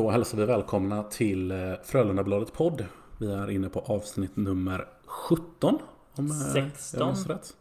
Då 0.00 0.10
hälsar 0.10 0.38
vi 0.38 0.44
välkomna 0.44 1.02
till 1.02 1.50
eh, 1.50 1.72
Frölundabladet 1.84 2.52
podd. 2.52 2.86
Vi 3.18 3.32
är 3.32 3.50
inne 3.50 3.68
på 3.68 3.80
avsnitt 3.80 4.36
nummer 4.36 4.88
17. 5.06 5.78
Om 6.14 6.28
16. 6.28 7.00
jag 7.00 7.06
minns 7.06 7.26
rätt. 7.26 7.56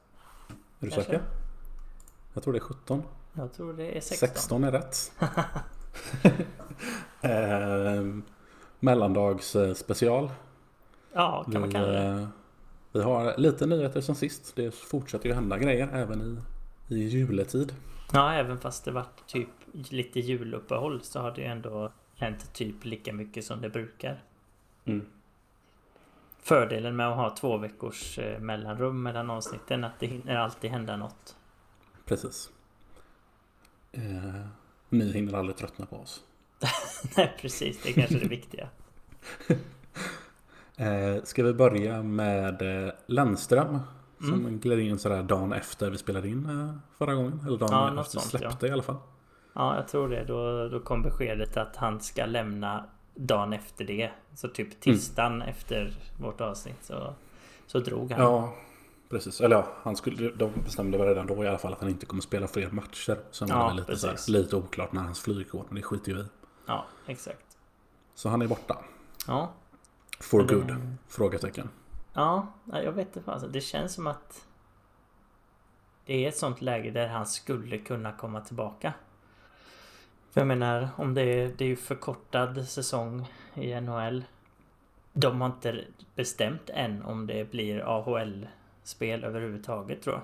Är 0.79 0.85
du 0.85 0.91
säker? 0.91 1.21
Jag 2.33 2.43
tror 2.43 2.53
det 2.53 2.57
är 2.57 2.61
17. 2.61 3.03
Jag 3.33 3.53
tror 3.53 3.73
det 3.73 3.97
är 3.97 4.01
16. 4.01 4.29
16 4.29 4.63
är 4.63 4.71
rätt. 4.71 5.11
eh, 7.21 8.21
mellandags 8.79 9.55
eh, 9.55 9.73
special. 9.73 10.31
Ja, 11.13 11.45
kan 11.51 11.61
man 11.61 11.71
kalla 11.71 11.87
det. 11.87 12.07
eh, 12.07 12.27
vi 12.91 13.01
har 13.01 13.37
lite 13.37 13.65
nyheter 13.65 14.01
sen 14.01 14.15
sist. 14.15 14.55
Det 14.55 14.75
fortsätter 14.75 15.29
ju 15.29 15.35
hända 15.35 15.57
grejer 15.57 15.89
även 15.93 16.21
i, 16.87 16.95
i 16.95 17.07
juletid. 17.07 17.75
Ja, 18.13 18.33
även 18.33 18.57
fast 18.57 18.85
det 18.85 18.91
varit 18.91 19.27
typ 19.27 19.49
lite 19.71 20.19
juluppehåll 20.19 21.01
så 21.03 21.19
har 21.19 21.31
det 21.31 21.41
ju 21.41 21.47
ändå 21.47 21.91
hänt 22.19 22.53
typ 22.53 22.85
lika 22.85 23.13
mycket 23.13 23.45
som 23.45 23.61
det 23.61 23.69
brukar. 23.69 24.23
Mm. 24.85 25.05
Fördelen 26.41 26.95
med 26.95 27.07
att 27.09 27.15
ha 27.15 27.35
två 27.35 27.57
veckors 27.57 28.19
eh, 28.19 28.39
mellanrum 28.39 29.03
mellan 29.03 29.29
avsnitten 29.29 29.83
är 29.83 29.87
att 29.87 29.99
det 29.99 30.07
hinner 30.07 30.35
alltid 30.35 30.71
hända 30.71 30.97
något. 30.97 31.35
Precis. 32.05 32.49
Eh, 33.91 34.45
ni 34.89 35.11
hinner 35.11 35.33
aldrig 35.33 35.57
tröttna 35.57 35.85
på 35.85 35.95
oss. 35.95 36.23
Nej, 37.17 37.35
precis. 37.41 37.83
Det 37.83 37.89
är 37.89 37.93
kanske 37.93 38.19
det 38.19 38.27
viktiga. 38.27 38.69
Eh, 40.77 41.23
ska 41.23 41.43
vi 41.43 41.53
börja 41.53 42.03
med 42.03 42.61
eh, 42.85 42.93
Lennström? 43.05 43.79
Som 44.19 44.33
Mm. 44.33 44.59
gled 44.59 44.79
in 44.79 44.99
sådär 44.99 45.23
dagen 45.23 45.53
efter 45.53 45.89
vi 45.91 45.97
spelade 45.97 46.27
in 46.27 46.45
eh, 46.45 46.75
förra 46.97 47.13
gången. 47.15 47.39
Eller 47.47 47.57
dagen 47.57 47.95
Ja, 47.95 48.01
efter 48.01 48.19
vi 48.19 48.25
släppte 48.25 48.67
i 48.67 48.71
alla 48.71 48.83
fall. 48.83 48.97
Ja, 49.59 49.75
jag 49.75 49.87
tror 49.87 50.09
det. 50.09 50.23
Då, 50.23 50.67
då 50.69 50.79
kom 50.79 51.01
beskedet 51.01 51.57
att 51.57 51.75
han 51.75 52.01
ska 52.01 52.25
lämna 52.25 52.85
dagen 53.15 53.53
efter 53.53 53.85
det. 53.85 54.11
Så 54.35 54.47
typ 54.47 54.79
tisdagen 54.81 55.41
efter 55.41 55.93
vårt 56.19 56.41
avsnitt 56.41 56.83
så, 56.83 57.13
så 57.67 57.79
drog 57.79 58.11
han. 58.11 58.21
Ja, 58.21 58.53
precis. 59.09 59.41
Eller 59.41 59.55
ja, 59.55 59.67
han 59.83 59.95
skulle, 59.95 60.31
de 60.31 60.51
bestämde 60.65 60.97
väl 60.97 61.07
redan 61.07 61.27
då 61.27 61.43
i 61.43 61.47
alla 61.47 61.57
fall 61.57 61.73
att 61.73 61.81
han 61.81 61.89
inte 61.89 62.05
kommer 62.05 62.21
spela 62.21 62.47
fler 62.47 62.69
matcher. 62.71 63.15
Var 63.41 63.47
Ja, 63.49 63.69
det 63.69 63.75
lite, 63.75 63.85
precis. 63.87 64.27
lite 64.27 64.55
oklart 64.55 64.91
när 64.91 65.01
hans 65.01 65.19
flyg 65.21 65.49
går. 65.49 65.63
Men 65.67 65.75
det 65.75 65.81
skiter 65.81 66.11
ju 66.11 66.19
i. 66.19 66.25
ja 66.65 66.85
exakt. 67.07 67.57
Så 68.15 68.29
han 68.29 68.41
är 68.41 68.47
borta. 68.47 68.77
Ja, 69.27 69.51
For 70.19 70.43
det- 70.43 70.53
good? 70.55 70.75
Frågetecken. 71.07 71.69
Ja, 72.13 72.47
jag 72.83 72.91
vet 72.91 73.15
inte. 73.15 73.31
Alltså, 73.31 73.47
det 73.47 73.61
känns 73.61 73.93
som 73.93 74.07
att 74.07 74.45
det 76.05 76.25
är 76.25 76.29
ett 76.29 76.37
sånt 76.37 76.61
läge 76.61 76.91
där 76.91 77.07
han 77.07 77.25
skulle 77.25 77.77
kunna 77.77 78.11
komma 78.11 78.41
tillbaka. 78.41 78.93
För 80.39 80.41
jag 80.41 80.47
menar, 80.47 80.89
om 80.97 81.13
det 81.13 81.21
är, 81.21 81.51
det 81.57 81.63
är 81.63 81.67
ju 81.69 81.75
förkortad 81.75 82.67
säsong 82.67 83.31
i 83.53 83.81
NHL. 83.81 84.23
De 85.13 85.41
har 85.41 85.47
inte 85.47 85.85
bestämt 86.15 86.69
än 86.69 87.03
om 87.03 87.27
det 87.27 87.51
blir 87.51 87.79
AHL-spel 87.79 89.23
överhuvudtaget 89.23 90.01
tror 90.01 90.15
jag. 90.15 90.23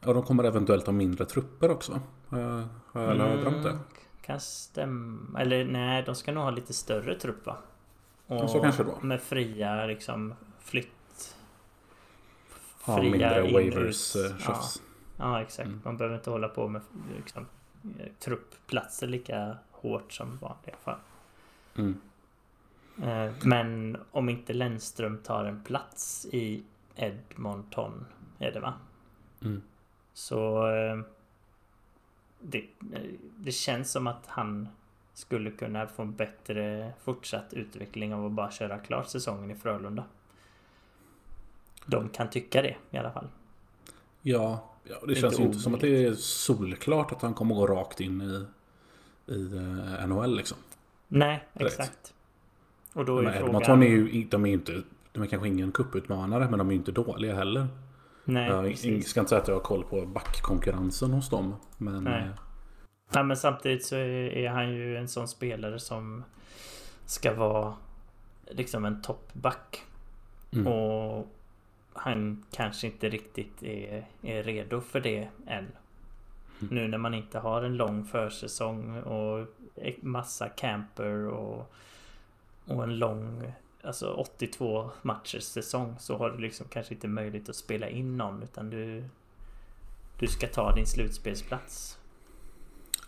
Ja, 0.00 0.12
de 0.12 0.22
kommer 0.22 0.44
eventuellt 0.44 0.86
ha 0.86 0.92
mindre 0.92 1.24
trupper 1.24 1.70
också. 1.70 2.00
Har 2.28 2.38
jag, 2.38 2.68
jag 2.94 3.16
drömt 3.16 3.62
det? 3.62 3.70
Mm, 3.70 3.82
Kan 4.22 4.40
stämma. 4.40 5.40
Eller 5.40 5.64
nej, 5.64 6.02
de 6.02 6.14
ska 6.14 6.32
nog 6.32 6.42
ha 6.44 6.50
lite 6.50 6.72
större 6.72 7.14
trupp 7.18 7.46
va? 7.46 7.56
Och 8.26 8.50
så 8.50 8.60
kanske 8.60 8.84
då. 8.84 8.98
Med 9.02 9.20
fria 9.20 9.86
liksom 9.86 10.34
flytt... 10.60 11.36
Ja, 12.86 12.96
fria 12.96 13.10
mindre 13.10 13.48
in, 13.48 13.54
waivers 13.54 14.16
ut. 14.16 14.30
eh, 14.30 14.38
tjafs. 14.38 14.82
Ja, 15.16 15.42
exakt. 15.42 15.66
Mm. 15.68 15.80
Man 15.84 15.96
behöver 15.96 16.16
inte 16.16 16.30
hålla 16.30 16.48
på 16.48 16.68
med 16.68 16.82
liksom, 17.16 17.46
truppplatser 18.18 19.06
lika 19.06 19.56
hårt 19.70 20.12
som 20.12 20.38
vanliga 20.38 20.76
fall. 20.76 20.98
Mm. 21.76 22.00
Eh, 23.02 23.32
Men 23.44 23.96
om 24.10 24.28
inte 24.28 24.52
Lennström 24.52 25.18
tar 25.18 25.44
en 25.44 25.64
plats 25.64 26.26
i 26.32 26.62
Edmonton, 26.96 28.06
är 28.38 28.52
det 28.52 28.60
va? 28.60 28.74
Mm. 29.42 29.62
Så 30.12 30.68
eh, 30.68 31.00
det, 32.40 32.58
eh, 32.92 33.10
det 33.36 33.52
känns 33.52 33.92
som 33.92 34.06
att 34.06 34.26
han 34.26 34.68
skulle 35.14 35.50
kunna 35.50 35.86
få 35.86 36.02
en 36.02 36.14
bättre 36.14 36.92
fortsatt 37.02 37.52
utveckling 37.52 38.14
av 38.14 38.26
att 38.26 38.32
bara 38.32 38.50
köra 38.50 38.78
klart 38.78 39.08
säsongen 39.08 39.50
i 39.50 39.54
Frölunda. 39.54 40.04
De 41.86 42.08
kan 42.08 42.30
tycka 42.30 42.62
det 42.62 42.76
i 42.90 42.98
alla 42.98 43.12
fall. 43.12 43.28
Ja, 44.22 44.69
ja 44.84 44.96
det 45.02 45.08
Inte 45.08 45.20
känns 45.20 45.38
ju 45.40 45.42
inte 45.44 45.58
som 45.58 45.74
att 45.74 45.80
det 45.80 46.04
är 46.04 46.14
solklart 46.14 47.12
att 47.12 47.22
han 47.22 47.34
kommer 47.34 47.54
gå 47.54 47.66
rakt 47.66 48.00
in 48.00 48.20
i, 48.22 48.46
i 49.34 49.56
eh, 49.56 50.06
NHL 50.06 50.36
liksom. 50.36 50.58
Nej, 51.08 51.44
Direkt. 51.52 51.80
exakt. 51.80 52.14
Och 52.92 53.04
då 53.04 53.18
är 53.18 53.22
Men 53.22 53.32
ju 53.32 53.38
Edmonton 53.38 53.64
frågan... 53.64 53.82
är 53.82 53.86
ju 53.86 54.24
de 54.24 54.46
är 54.46 54.50
inte 54.52 54.82
de 55.12 55.22
är 55.22 55.26
kanske 55.26 55.48
ingen 55.48 55.72
cuputmanare 55.72 56.48
men 56.50 56.58
de 56.58 56.68
är 56.68 56.72
ju 56.72 56.78
inte 56.78 56.92
dåliga 56.92 57.34
heller. 57.34 57.66
Nej, 58.24 58.48
jag 58.48 58.64
precis. 58.64 59.08
ska 59.08 59.20
inte 59.20 59.28
säga 59.28 59.40
att 59.42 59.48
jag 59.48 59.54
har 59.54 59.60
koll 59.62 59.84
på 59.84 60.06
backkonkurrensen 60.06 61.10
hos 61.12 61.28
dem. 61.30 61.54
Men 61.78 62.04
Nej. 62.04 62.22
eh, 62.22 62.28
Ja, 63.12 63.22
men 63.22 63.36
samtidigt 63.36 63.84
så 63.86 63.96
är, 63.96 64.36
är 64.36 64.50
han 64.50 64.72
ju 64.74 64.96
en 64.96 65.08
sån 65.08 65.28
spelare 65.28 65.78
som 65.78 66.24
ska 67.06 67.34
vara 67.34 67.74
liksom 68.50 68.84
en 68.84 69.02
toppback. 69.02 69.82
mm, 70.52 70.66
Och 70.66 71.26
han 72.02 72.44
kanske 72.50 72.86
inte 72.86 73.08
riktigt 73.08 73.62
är, 73.62 74.06
är 74.22 74.42
redo 74.42 74.80
för 74.80 75.00
det 75.00 75.28
än. 75.46 75.66
Mm. 76.60 76.74
Nu 76.74 76.88
när 76.88 76.98
man 76.98 77.14
inte 77.14 77.38
har 77.38 77.62
en 77.62 77.76
lång 77.76 78.04
försäsong 78.04 79.02
och 79.02 79.46
massa 80.00 80.48
camper 80.48 81.26
och, 81.26 81.72
och 82.66 82.82
en 82.84 82.98
lång 82.98 83.52
Alltså 83.82 84.12
82 84.12 84.90
matchers 85.02 85.42
säsong 85.44 85.94
så 85.98 86.16
har 86.16 86.30
du 86.30 86.38
liksom 86.38 86.66
kanske 86.70 86.94
inte 86.94 87.08
möjlighet 87.08 87.48
att 87.48 87.56
spela 87.56 87.88
in 87.88 88.16
någon 88.16 88.42
utan 88.42 88.70
du 88.70 89.04
Du 90.18 90.26
ska 90.26 90.46
ta 90.46 90.74
din 90.74 90.86
slutspelsplats. 90.86 91.98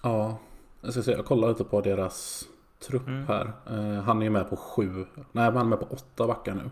ja, 0.03 0.39
jag 0.81 0.93
ska 0.93 1.03
säga, 1.03 1.17
jag 1.17 1.27
kollar 1.27 1.49
lite 1.49 1.65
på 1.65 1.81
deras 1.81 2.45
trupp 2.79 3.07
Mm. 3.07 3.27
här. 3.27 3.53
Eh, 3.71 4.03
han 4.03 4.19
är 4.19 4.25
ju 4.25 4.31
med 4.31 4.51
på 4.51 4.57
sju, 4.57 5.07
nej 5.33 5.45
han 5.45 5.57
är 5.57 5.65
med 5.65 5.81
på 5.81 5.87
åtta 5.91 6.27
backar 6.27 6.55
nu. 6.55 6.71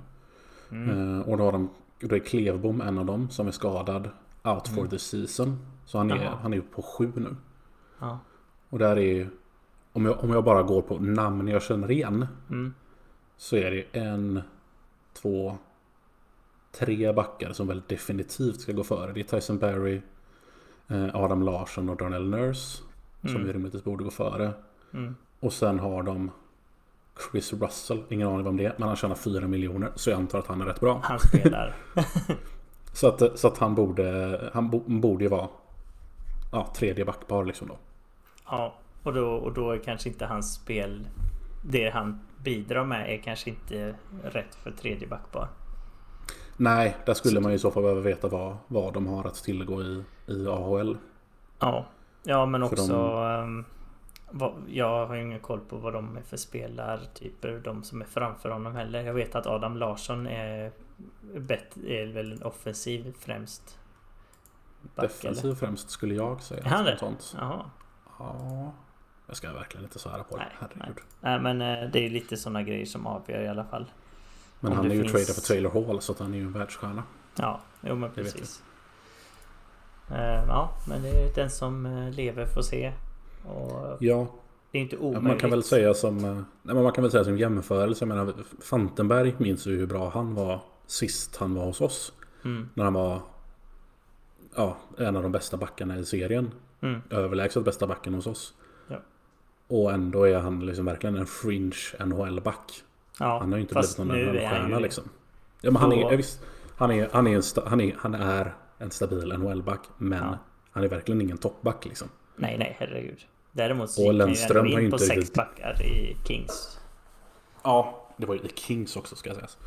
Mm. 0.70 1.20
Eh, 1.20 1.28
och 1.28 1.36
då 1.38 1.44
har 1.44 1.52
de, 1.52 1.70
då 2.08 2.14
är 2.14 2.18
Klevbom 2.20 2.80
en 2.80 2.98
av 2.98 3.06
dem 3.06 3.30
som 3.30 3.46
är 3.46 3.50
skadad 3.52 4.10
out 4.44 4.68
for 4.68 4.78
Mm. 4.78 4.90
the 4.90 4.98
season. 4.98 5.58
Så 5.84 5.98
han 5.98 6.10
är, 6.10 6.16
Jaha. 6.16 6.38
han 6.42 6.52
är 6.54 6.60
på 6.60 6.82
sju 6.82 7.12
nu. 7.16 7.36
Ja. 7.98 8.18
Och 8.68 8.78
där 8.78 8.96
är 8.96 9.14
ju, 9.14 9.28
om 9.92 10.04
jag, 10.04 10.24
om 10.24 10.30
jag 10.30 10.44
bara 10.44 10.62
går 10.62 10.82
på 10.82 10.98
namn 10.98 11.48
jag 11.48 11.62
känner 11.62 11.90
igen. 11.90 12.26
Mm. 12.50 12.74
Så 13.36 13.56
är 13.56 13.70
det 13.70 13.84
en, 14.00 14.42
två, 15.12 15.58
tre 16.72 17.12
backar 17.12 17.52
som 17.52 17.66
väl 17.66 17.82
definitivt 17.86 18.60
ska 18.60 18.72
gå 18.72 18.84
före. 18.84 19.12
Det 19.12 19.20
är 19.20 19.24
Tyson 19.40 19.58
Berry, 19.58 20.00
eh, 20.88 21.16
Adam 21.16 21.42
Larsson 21.42 21.88
och 21.88 21.96
Darnell 21.96 22.28
Nurse. 22.30 22.82
Som 23.20 23.30
Mm. 23.36 23.52
rimligtvis 23.52 23.84
borde 23.84 24.04
gå 24.04 24.10
före. 24.10 24.52
Mm. 24.92 25.16
Och 25.40 25.52
sen 25.52 25.78
har 25.78 26.02
de 26.02 26.30
Chris 27.30 27.52
Russell, 27.52 28.02
ingen 28.08 28.28
aning 28.28 28.46
om 28.46 28.56
det 28.56 28.64
är, 28.64 28.74
men 28.76 28.88
han 28.88 28.96
tjänar 28.96 29.14
4 29.14 29.48
miljoner. 29.48 29.92
Så 29.94 30.10
jag 30.10 30.16
antar 30.16 30.38
att 30.38 30.46
han 30.46 30.60
är 30.60 30.64
rätt 30.64 30.80
bra. 30.80 31.00
Han 31.04 31.18
spelar. 31.18 31.76
Så 32.92 33.08
att, 33.08 33.38
så 33.38 33.48
att 33.48 33.58
han 33.58 33.74
borde, 33.74 34.40
han 34.54 34.70
bo, 34.70 34.82
borde 34.86 35.24
ju 35.24 35.30
vara 35.30 35.48
ja, 36.52 36.72
tredje 36.76 37.04
backpar 37.04 37.44
liksom 37.44 37.68
då. 37.68 37.78
Ja, 38.46 38.74
och 39.02 39.12
då, 39.14 39.30
och 39.30 39.52
då 39.52 39.70
är 39.70 39.78
kanske 39.78 40.08
inte 40.08 40.26
hans 40.26 40.54
spel 40.54 41.06
Det 41.62 41.90
han 41.90 42.20
bidrar 42.44 42.84
med 42.84 43.14
är 43.14 43.18
kanske 43.18 43.50
inte 43.50 43.94
rätt 44.24 44.54
för 44.54 44.70
tredje 44.70 45.08
backpar. 45.08 45.48
Nej, 46.56 46.96
där 47.06 47.14
skulle 47.14 47.40
man 47.40 47.52
ju 47.52 47.56
i 47.56 47.58
så 47.58 47.70
fall 47.70 47.82
behöva 47.82 48.00
veta 48.00 48.28
vad, 48.28 48.56
vad 48.66 48.94
de 48.94 49.06
har 49.06 49.24
att 49.24 49.34
tillgå 49.34 49.82
i, 49.82 50.04
i 50.26 50.46
AHL. 50.46 50.96
Ja, 51.58 51.86
ja 52.22 52.46
men 52.46 52.62
också 52.62 52.86
de- 52.86 53.24
ehm, 53.24 53.64
Jag 54.68 55.06
har 55.06 55.16
ingen 55.16 55.40
koll 55.40 55.60
på 55.60 55.76
vad 55.76 55.92
de 55.92 56.16
är 56.16 56.22
för 56.22 56.36
spelartyper 56.36 57.60
De 57.64 57.82
som 57.82 58.00
är 58.00 58.04
framför 58.06 58.50
honom 58.50 58.74
heller. 58.76 59.02
Jag 59.02 59.14
vet 59.14 59.34
att 59.34 59.46
Adam 59.46 59.76
Larsson 59.76 60.26
är 60.26 60.72
bet, 61.36 61.76
är 61.86 62.06
väl 62.06 62.32
en 62.32 62.42
offensiv 62.42 63.14
främst. 63.18 63.78
back, 64.94 65.02
Defensiv 65.08 65.54
främst 65.54 65.90
skulle 65.90 66.14
jag 66.14 66.40
säga. 66.42 66.64
Är 66.64 66.68
han 66.68 66.84
det? 66.84 66.90
eller? 66.92 67.14
Ja, 68.18 68.72
jag 69.26 69.36
ska 69.36 69.52
verkligen 69.52 69.84
inte 69.84 69.98
svära 69.98 70.22
på 70.24 70.36
det. 70.36 70.42
Nej, 70.42 70.70
Herregud. 70.78 71.04
Nej 71.20 71.40
men 71.40 71.60
eh, 71.60 71.90
det 71.90 72.06
är 72.06 72.10
lite 72.10 72.36
sådana 72.36 72.62
grejer 72.62 72.86
som 72.86 73.06
avgör 73.06 73.40
i 73.42 73.48
alla 73.48 73.64
fall. 73.64 73.86
Men 74.60 74.72
Om 74.72 74.78
han 74.78 74.90
är 74.90 74.94
ju 74.94 75.00
finns- 75.00 75.12
tradad 75.12 75.26
för 75.34 75.54
Taylor 75.54 75.86
Hall 75.86 76.00
så 76.00 76.12
att 76.12 76.18
han 76.18 76.34
är 76.34 76.38
ju 76.38 76.44
en 76.44 76.52
världsstjärna. 76.52 77.02
Ja, 77.36 77.60
jo 77.80 77.94
men 77.96 78.10
precis. 78.10 78.62
Eh, 80.10 80.44
Ja, 80.48 80.70
men 80.88 81.02
det 81.02 81.08
är 81.08 81.34
den 81.34 81.50
som 81.50 81.86
eh, 81.86 82.10
lever 82.10 82.46
får 82.46 82.62
se. 82.62 82.92
Och 83.44 83.96
Ja, 84.00 84.26
det 84.70 84.78
är 84.78 84.82
inte 84.82 84.96
omöjligt. 84.96 85.22
Man 85.22 85.38
kan 85.38 85.50
väl 85.50 85.62
säga 85.62 85.94
som 85.94 86.24
eh, 86.24 86.40
nej, 86.62 86.74
man 86.74 86.92
kan 86.92 87.02
väl 87.02 87.10
säga 87.10 87.24
som 87.24 87.38
jämförelse. 87.38 88.02
Jag 88.04 88.08
menar, 88.08 88.34
Fantenberg 88.60 89.34
minns 89.38 89.66
ju 89.66 89.76
hur 89.76 89.86
bra 89.86 90.08
han 90.10 90.34
var 90.34 90.60
sist 90.86 91.36
han 91.36 91.54
var 91.54 91.64
hos 91.64 91.80
oss. 91.80 92.12
Mm, 92.44 92.68
När 92.74 92.84
han 92.84 92.94
var 92.94 93.20
ja, 94.56 94.76
en 94.98 95.16
av 95.16 95.22
de 95.22 95.32
bästa 95.32 95.56
backarna 95.56 95.98
i 95.98 96.04
serien. 96.04 96.50
mm, 96.80 97.00
Överlägset 97.10 97.64
bästa 97.64 97.86
backen 97.86 98.14
hos 98.14 98.26
oss. 98.26 98.54
Ja. 98.88 98.96
Och 99.68 99.92
ändå 99.92 100.24
är 100.28 100.38
han 100.38 100.66
liksom 100.66 100.84
verkligen 100.84 101.16
en 101.16 101.26
fringe 101.26 101.76
NHL-back. 102.06 102.82
Ja, 103.18 103.38
Han 103.40 103.50
har 103.52 103.56
ju 103.58 103.62
inte 103.62 103.74
blivit 103.74 103.98
någon 103.98 104.08
NHL-stjärna 104.08 104.78
liksom. 104.78 105.04
Ja 105.60 105.70
men 105.70 105.82
han 105.82 105.92
är, 105.92 106.16
visst, 106.16 106.40
han 106.76 106.90
är, 106.90 107.08
han 107.12 107.26
är, 107.26 107.34
en, 107.34 107.42
sta, 107.42 107.62
han 107.68 107.80
är, 107.80 107.94
han 107.98 108.14
är 108.14 108.54
en 108.78 108.90
stabil 108.90 109.32
NHL-back. 109.38 109.80
Men 109.98 110.18
Ja. 110.18 110.38
han 110.70 110.84
är 110.84 110.88
verkligen 110.88 111.20
ingen 111.20 111.38
toppback 111.38 111.84
liksom. 111.84 112.08
Nej, 112.40 112.58
nej, 112.58 112.76
herregud. 112.78 113.26
Däremot 113.52 113.90
så 113.90 114.12
gick 114.12 114.50
han 114.54 114.66
ju 114.66 114.72
in 114.72 114.76
på 114.76 114.80
inte 114.80 114.98
sex 114.98 115.16
riktigt- 115.16 115.34
backar 115.34 115.82
i 115.82 116.16
Kings. 116.26 116.80
Ja. 117.62 118.06
Det 118.16 118.26
var 118.26 118.34
ju 118.34 118.40
i 118.40 118.48
Kings 118.54 118.96
också 118.96 119.16
ska 119.16 119.34
sägas. 119.34 119.58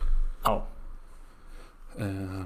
Ja, 0.43 0.65
Eh, 1.99 2.43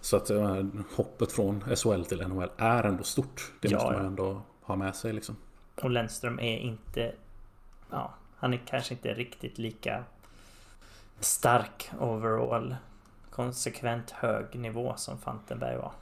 så 0.00 0.16
att 0.16 0.30
eh, 0.30 0.64
hoppet 0.96 1.32
från 1.32 1.60
SHL 1.76 2.02
till 2.04 2.28
NHL 2.28 2.50
är 2.56 2.82
ändå 2.84 3.02
stort. 3.04 3.52
Det 3.60 3.68
Ja, 3.70 3.76
måste 3.76 3.92
man 3.92 4.00
ja. 4.02 4.06
ändå 4.06 4.42
ha 4.62 4.76
med 4.76 4.96
sig 4.96 5.12
liksom. 5.12 5.36
och 5.82 5.90
Lennström 5.90 6.38
är 6.40 6.58
inte... 6.58 7.12
Ja, 7.90 8.14
han 8.36 8.54
är 8.54 8.60
kanske 8.66 8.94
inte 8.94 9.14
riktigt 9.14 9.58
lika 9.58 10.04
stark 11.20 11.90
overall. 12.00 12.76
Konsekvent 13.30 14.10
hög 14.10 14.54
nivå 14.58 14.94
som 14.96 15.18
Fantenberg 15.18 15.76
var. 15.76 15.92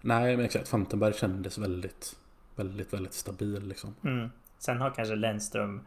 Nej 0.00 0.36
men 0.36 0.44
exakt. 0.46 0.68
Fantenberg 0.68 1.14
kändes 1.14 1.58
väldigt, 1.58 2.16
väldigt, 2.56 2.92
väldigt 2.92 3.14
stabil 3.14 3.68
liksom. 3.68 3.94
Mm. 4.04 4.30
Sen 4.58 4.80
har 4.80 4.90
kanske 4.90 5.14
Lennström 5.14 5.80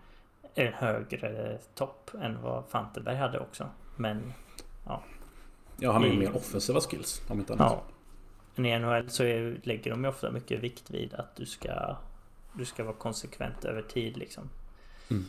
en 0.56 0.74
högre 0.74 1.58
topp 1.76 2.12
än 2.22 2.42
vad 2.42 2.66
Fantenberg 2.70 3.16
hade 3.16 3.40
också. 3.40 3.70
Men 3.96 4.34
Ja 4.86 5.04
han 5.82 6.02
har 6.02 6.06
ju 6.06 6.14
I- 6.14 6.18
mer 6.18 6.36
offensiva 6.36 6.82
skills 6.82 7.22
om 7.30 7.40
inte 7.40 7.54
annat. 7.54 7.72
ja. 7.72 7.84
Men 8.56 8.66
i 8.66 8.80
NHL 8.80 9.10
så 9.10 9.24
är, 9.24 9.60
lägger 9.64 9.92
de 9.92 10.04
ju 10.04 10.10
ofta 10.10 10.32
mycket 10.32 10.60
vikt 10.60 10.90
vid 10.90 11.14
att 11.14 11.36
du 11.36 11.46
ska 11.46 11.98
Du 12.54 12.66
ska 12.66 12.84
vara 12.84 12.96
konsekvent 12.96 13.66
över 13.66 13.82
tid 13.82 14.18
liksom. 14.18 14.50
Mm. 15.12 15.26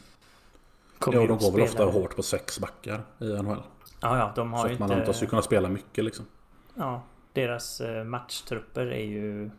Ja, 1.07 1.13
de 1.13 1.27
går 1.39 1.53
väl 1.53 1.61
ofta 1.63 1.85
hårt 1.85 2.17
på 2.17 2.23
sex 2.23 2.59
backar 2.61 3.03
i 3.19 3.25
NHL. 3.25 3.63
Ja, 4.01 4.19
ja, 4.19 4.33
de 4.37 4.53
har 4.53 4.63
Så 4.67 4.73
ju 4.73 4.79
man 4.79 4.91
inte... 4.91 5.01
antas 5.01 5.23
ju 5.23 5.27
kunna 5.27 5.43
spela 5.43 5.69
mycket 5.69 6.05
liksom. 6.05 6.27
Ja, 6.75 7.03
deras 7.33 7.81
eh, 7.81 8.05
matchtrupper 8.05 8.87
är 8.87 9.05
ju 9.05 9.51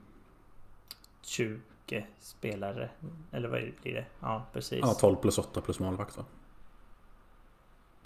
20 1.21 1.59
spelare. 2.19 2.89
Eller 3.31 3.49
vad 3.49 3.59
blir 3.81 3.93
det? 3.93 4.05
Ja, 4.19 4.45
precis. 4.53 4.79
Ja, 4.81 4.93
12 4.93 5.15
plus 5.15 5.37
8 5.37 5.61
plus 5.61 5.79
målvakt 5.79 6.17
va? 6.17 6.25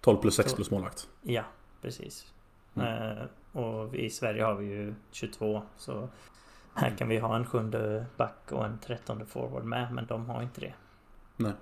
12 0.02 0.18
plus 0.18 0.36
6 0.36 0.50
Så- 0.50 0.56
plus 0.56 0.72
målvakt. 0.72 1.10
Ja, 1.22 1.44
precis. 1.82 2.34
Mm. 2.76 3.18
Eh, 3.18 3.26
och 3.62 3.96
i 3.96 4.10
Sverige 4.10 4.44
har 4.44 4.54
vi 4.56 4.66
ju 4.66 4.96
22. 5.12 5.62
Så 5.78 6.10
här 6.74 6.98
kan 6.98 7.08
vi 7.10 7.18
ha 7.20 7.36
en 7.36 7.46
sjunde 7.46 8.06
back 8.18 8.52
och 8.52 8.66
en 8.66 8.80
trettonde 8.80 9.26
forward 9.26 9.64
med. 9.64 9.94
Men 9.94 10.06
de 10.06 10.30
har 10.30 10.42
inte 10.42 10.62
det. 10.62 10.74
Nej. 11.38 11.54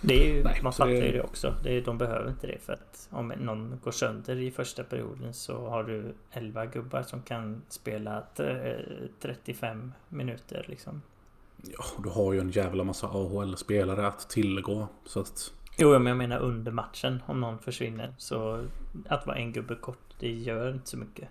Det 0.00 0.14
är 0.14 0.34
ju, 0.34 0.44
Nej, 0.44 0.60
man 0.62 0.72
fattar 0.72 0.90
det- 0.90 1.06
ju 1.06 1.12
det 1.12 1.22
också. 1.22 1.54
Det 1.62 1.76
är, 1.76 1.82
de 1.82 1.98
behöver 1.98 2.30
inte 2.30 2.46
det 2.46 2.58
för 2.58 2.72
att 2.72 3.08
om 3.10 3.28
någon 3.28 3.80
går 3.84 3.90
sönder 3.90 4.36
i 4.36 4.50
första 4.50 4.84
perioden 4.84 5.34
så 5.34 5.68
har 5.68 5.84
du 5.84 6.14
11 6.30 6.66
gubbar 6.66 7.02
som 7.02 7.22
kan 7.22 7.62
spela 7.68 8.20
t- 8.20 8.76
35 9.20 9.92
minuter 10.08 10.64
liksom. 10.68 11.02
Ja, 11.62 11.84
du 12.02 12.08
har 12.08 12.32
ju 12.32 12.40
en 12.40 12.50
jävla 12.50 12.84
massa 12.84 13.06
AHL-spelare 13.06 14.06
att 14.06 14.30
tillgå. 14.30 14.88
Så 15.04 15.20
att... 15.20 15.52
Jo, 15.78 15.90
men 15.90 16.06
jag 16.06 16.16
menar 16.16 16.38
under 16.38 16.72
matchen 16.72 17.22
om 17.26 17.40
någon 17.40 17.58
försvinner. 17.58 18.14
Så 18.18 18.64
att 19.08 19.26
vara 19.26 19.36
en 19.36 19.52
gubbe 19.52 19.74
kort, 19.74 20.14
det 20.18 20.30
gör 20.32 20.70
inte 20.72 20.88
så 20.88 20.96
mycket. 20.96 21.28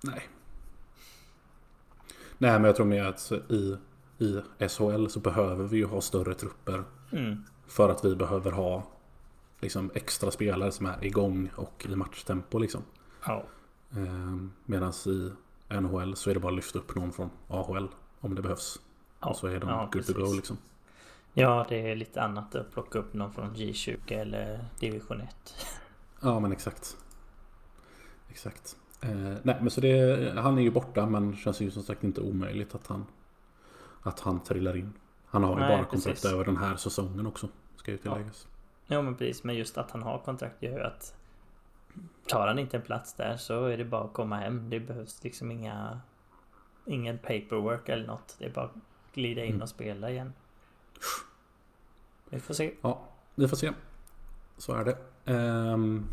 Nej. 0.00 0.28
Nej, 2.38 2.52
men 2.52 2.64
jag 2.64 2.76
tror 2.76 2.86
mer 2.86 3.04
att 3.04 3.32
i, 3.48 3.76
i 4.18 4.42
SHL 4.68 5.06
så 5.06 5.20
behöver 5.20 5.64
vi 5.64 5.76
ju 5.76 5.84
ha 5.86 6.00
större 6.00 6.34
trupper. 6.34 6.84
Mm. 7.12 7.44
För 7.70 7.88
att 7.88 8.04
vi 8.04 8.16
behöver 8.16 8.52
ha 8.52 8.82
liksom 9.60 9.90
extra 9.94 10.30
spelare 10.30 10.72
som 10.72 10.86
är 10.86 11.04
igång 11.04 11.50
och 11.56 11.86
i 11.88 11.96
matchtempo 11.96 12.58
liksom. 12.58 12.82
Ja. 13.26 13.44
Medan 14.64 14.92
i 15.06 15.32
NHL 15.80 16.16
så 16.16 16.30
är 16.30 16.34
det 16.34 16.40
bara 16.40 16.48
att 16.48 16.56
lyfta 16.56 16.78
upp 16.78 16.94
någon 16.94 17.12
från 17.12 17.30
AHL 17.48 17.88
om 18.20 18.34
det 18.34 18.42
behövs. 18.42 18.80
Ja, 19.20 19.28
och 19.28 19.36
så 19.36 19.46
är 19.46 19.60
de 19.60 19.68
ja, 19.68 19.88
good 19.92 20.06
to 20.06 20.12
go 20.12 20.20
precis. 20.20 20.36
liksom. 20.36 20.56
Ja, 21.34 21.66
det 21.68 21.90
är 21.90 21.96
lite 21.96 22.22
annat 22.22 22.54
att 22.54 22.72
plocka 22.72 22.98
upp 22.98 23.14
någon 23.14 23.32
från 23.32 23.54
J20 23.54 24.12
eller 24.12 24.64
Division 24.80 25.20
1. 25.20 25.54
Ja 26.20 26.40
men 26.40 26.52
exakt. 26.52 26.96
Exakt. 28.28 28.76
Eh, 29.00 29.10
nej 29.42 29.56
men 29.60 29.70
så 29.70 29.80
det, 29.80 30.32
han 30.36 30.58
är 30.58 30.62
ju 30.62 30.70
borta 30.70 31.06
men 31.06 31.36
känns 31.36 31.60
ju 31.60 31.70
som 31.70 31.82
sagt 31.82 32.04
inte 32.04 32.20
omöjligt 32.20 32.74
att 32.74 32.86
han 32.86 33.06
Att 34.02 34.20
han 34.20 34.40
trillar 34.40 34.76
in. 34.76 34.92
Han 35.26 35.44
har 35.44 35.54
ju 35.54 35.60
Nej, 35.60 35.76
bara 35.76 35.84
kontrakt 35.84 36.22
precis. 36.22 36.32
över 36.32 36.44
den 36.44 36.56
här 36.56 36.76
säsongen 36.76 37.26
också. 37.26 37.48
Ska 37.80 37.90
ju 37.90 37.96
tilläggas. 37.98 38.48
Ja, 38.86 39.02
men 39.02 39.14
precis. 39.16 39.44
Men 39.44 39.54
just 39.56 39.78
att 39.78 39.90
han 39.90 40.02
har 40.02 40.18
kontrakt 40.18 40.62
gör 40.62 40.72
ju 40.78 40.84
att 40.84 41.14
tar 42.26 42.46
han 42.46 42.58
inte 42.58 42.76
en 42.76 42.82
plats 42.82 43.14
där 43.14 43.36
så 43.36 43.64
är 43.66 43.76
det 43.76 43.84
bara 43.84 44.04
att 44.04 44.12
komma 44.12 44.36
hem. 44.36 44.70
Det 44.70 44.80
behövs 44.80 45.24
liksom 45.24 45.50
inga 45.50 46.00
ingen 46.84 47.18
paperwork 47.18 47.88
eller 47.88 48.06
något. 48.06 48.36
Det 48.38 48.44
är 48.44 48.50
bara 48.50 48.64
att 48.64 48.74
glida 49.14 49.44
in 49.44 49.50
Mm. 49.50 49.62
och 49.62 49.68
spela 49.68 50.10
igen. 50.10 50.32
Vi 52.28 52.40
får 52.40 52.54
se. 52.54 52.74
Ja, 52.80 53.00
vi 53.34 53.48
får 53.48 53.56
se. 53.56 53.72
Så 54.58 54.74
är 54.74 54.84
det. 54.84 54.96
Ehm. 55.32 56.06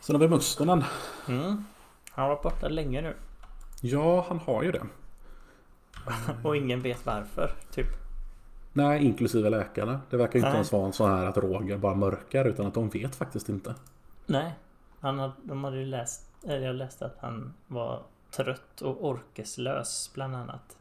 Sen 0.00 0.14
har 0.16 0.20
vi 0.20 0.28
Mustonen. 0.28 0.84
Mm. 1.28 1.64
Han 2.10 2.22
har 2.22 2.28
varit 2.28 2.42
borta 2.42 2.68
länge 2.68 3.00
nu. 3.02 3.16
Ja, 3.80 4.24
han 4.28 4.38
har 4.38 4.62
ju 4.62 4.72
det. 4.72 4.86
Och 6.44 6.56
ingen 6.56 6.80
vet 6.80 7.06
varför. 7.06 7.54
Typ. 7.70 7.86
Nej, 8.72 9.04
inklusive 9.04 9.50
läkarna. 9.50 10.00
Det 10.10 10.16
verkar 10.16 10.38
inte 10.38 10.48
Nej. 10.48 10.54
ens 10.54 10.72
vara 10.72 10.86
en 10.86 10.92
sån 10.92 11.10
här 11.10 11.26
att 11.26 11.36
Roger 11.36 11.78
bara 11.78 11.94
mörkar 11.94 12.44
utan 12.44 12.66
att 12.66 12.74
de 12.74 12.88
vet 12.88 13.14
faktiskt 13.14 13.48
inte. 13.48 13.74
Nej. 14.26 14.52
Han 15.00 15.18
hade, 15.18 15.32
de 15.42 15.64
hade 15.64 15.78
ju 15.78 15.86
läst, 15.86 16.30
eller 16.44 16.66
jag 16.66 16.76
läste 16.76 17.06
att 17.06 17.16
han 17.20 17.54
var 17.66 18.02
trött 18.30 18.82
och 18.82 19.04
orkeslös 19.04 20.10
bland 20.14 20.36
annat. 20.36 20.76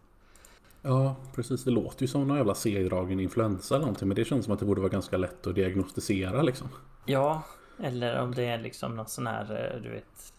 Ja, 0.82 1.16
precis. 1.36 1.64
Det 1.64 1.72
låter 1.72 2.02
ju 2.02 2.08
som 2.08 2.28
någon 2.28 2.38
jävla 2.38 2.56
segdragen 2.56 3.20
influensa 3.20 3.76
eller 3.76 3.86
någonting. 3.86 4.08
Men 4.08 4.16
det 4.16 4.26
känns 4.26 4.46
som 4.46 4.54
att 4.54 4.60
det 4.60 4.66
borde 4.66 4.82
vara 4.82 4.92
ganska 4.92 5.18
lätt 5.18 5.48
att 5.48 5.56
diagnostisera 5.56 6.42
liksom. 6.42 6.70
Ja, 7.06 7.44
eller 7.80 8.20
om 8.22 8.36
det 8.36 8.46
är 8.46 8.60
liksom 8.60 8.96
någon 8.96 9.08
sån 9.08 9.28
här, 9.28 9.74
eh, 9.76 9.82
du 9.82 9.90
vet 9.90 10.34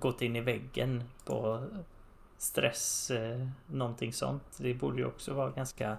Gått 0.00 0.22
in 0.22 0.36
i 0.36 0.40
väggen 0.40 1.02
på 1.24 1.64
stress, 2.38 3.10
eh, 3.10 3.46
någonting 3.66 4.12
sånt. 4.12 4.42
Det 4.58 4.74
borde 4.74 4.98
ju 4.98 5.06
också 5.06 5.34
vara 5.34 5.50
ganska 5.50 5.96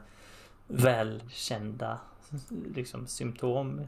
välkända 0.67 1.99
liksom 2.75 3.07
symptom. 3.07 3.81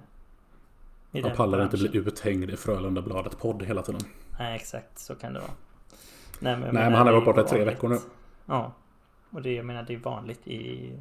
i 1.11 1.21
den 1.21 1.35
pallar 1.35 1.63
inte 1.63 1.77
branschen. 1.77 1.91
bli 1.91 1.99
uthängd 2.11 2.49
i 2.49 2.57
Frölundabladet 2.57 3.39
podd 3.39 3.63
hela 3.63 3.81
tiden. 3.81 4.01
Nej, 4.39 4.55
exakt 4.55 4.99
så 4.99 5.15
kan 5.15 5.33
det 5.33 5.39
vara. 5.39 5.51
Nej, 6.39 6.57
men, 6.57 6.61
Nej, 6.61 6.83
men 6.83 6.93
han 6.93 7.07
har 7.07 7.13
varit 7.13 7.25
borta 7.25 7.41
i 7.41 7.47
tre 7.47 7.65
veckor 7.65 7.89
nu. 7.89 7.97
Ja, 8.45 8.73
och 9.29 9.41
det 9.41 9.53
jag 9.53 9.65
menar 9.65 9.83
det 9.83 9.93
är 9.93 9.97
vanligt 9.99 10.47
i 10.47 10.93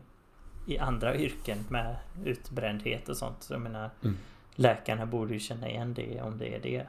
i 0.67 0.79
andra 0.79 1.17
yrken 1.17 1.59
med 1.71 1.97
utbrändhet 2.25 3.09
och 3.09 3.17
sånt. 3.17 3.43
Så 3.43 3.53
jag 3.55 3.61
menar 3.61 3.91
Mm. 4.05 4.17
läkarna 4.55 5.07
borde 5.07 5.33
ju 5.35 5.41
känna 5.41 5.69
igen 5.69 5.95
det 5.95 6.23
om 6.23 6.39
det 6.39 6.55
är 6.55 6.61
det. 6.61 6.87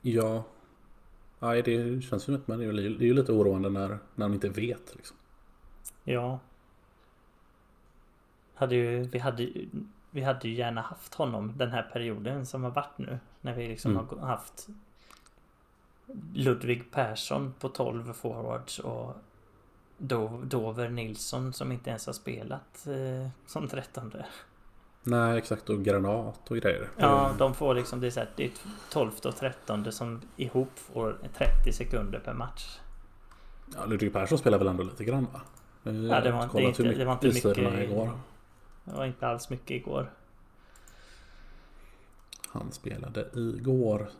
Ja. 0.00 0.44
Nej, 1.42 1.62
det 1.62 2.02
känns 2.02 2.28
det 2.58 2.64
är 2.64 2.72
ju 2.72 2.96
det 2.98 3.04
är 3.04 3.06
ju 3.06 3.14
lite 3.14 3.32
oroande 3.32 3.70
när, 3.70 3.88
när 3.88 3.98
de 4.28 4.34
inte 4.34 4.48
vet 4.48 4.94
liksom. 4.96 5.16
Ja. 6.04 6.38
Hade 8.54 8.74
ju, 8.74 9.02
vi, 9.02 9.18
hade, 9.18 9.48
vi 10.10 10.20
hade 10.22 10.48
ju 10.48 10.54
gärna 10.54 10.80
haft 10.80 11.14
honom 11.14 11.52
den 11.56 11.70
här 11.70 11.82
perioden 11.82 12.46
som 12.46 12.64
har 12.64 12.70
varit 12.70 12.98
nu. 12.98 13.18
När 13.40 13.54
vi 13.54 13.68
liksom 13.68 13.92
Mm. 13.92 14.06
har 14.20 14.26
haft 14.26 14.68
Ludvig 16.34 16.90
Persson 16.90 17.54
på 17.60 17.68
12 17.68 18.12
forwards 18.12 18.78
och 18.78 19.14
Do- 19.98 20.44
Dover 20.44 20.88
Nilsson 20.88 21.52
som 21.52 21.72
inte 21.72 21.90
ens 21.90 22.06
har 22.06 22.12
spelat 22.12 22.86
eh, 22.86 23.28
som 23.46 23.68
13. 23.68 24.12
Nej, 25.02 25.38
exakt. 25.38 25.70
Och 25.70 25.84
granat 25.84 26.50
och 26.50 26.56
grejer. 26.56 26.88
Ja, 26.96 27.34
de 27.38 27.54
får 27.54 27.74
liksom 27.74 28.00
det 28.00 28.06
är 28.06 28.10
så 28.10 28.20
här, 28.20 28.30
det 28.36 28.44
är 28.44 28.50
12 28.90 29.10
och 29.24 29.36
13 29.36 29.92
som 29.92 30.20
ihop 30.36 30.70
får 30.74 31.18
30 31.34 31.72
sekunder 31.72 32.18
per 32.18 32.34
match. 32.34 32.78
Ja, 33.74 33.84
Ludvig 33.86 34.12
Persson 34.12 34.38
spelar 34.38 34.58
väl 34.58 34.66
ändå 34.66 34.82
lite 34.82 35.04
grann 35.04 35.26
va? 35.32 35.40
Ja, 35.82 36.20
det 36.20 36.32
var 36.32 36.42
inte, 36.44 36.62
inte, 36.62 36.82
det 36.82 37.04
var 37.04 37.12
inte 37.12 37.26
mycket 37.26 37.90
igår. 37.90 38.10
Det 38.84 38.92
var 38.92 39.04
inte 39.04 39.26
alls 39.26 39.50
mycket 39.50 39.70
igår. 39.70 40.10
Han 42.48 42.72
spelade 42.72 43.26
igår 43.34 44.10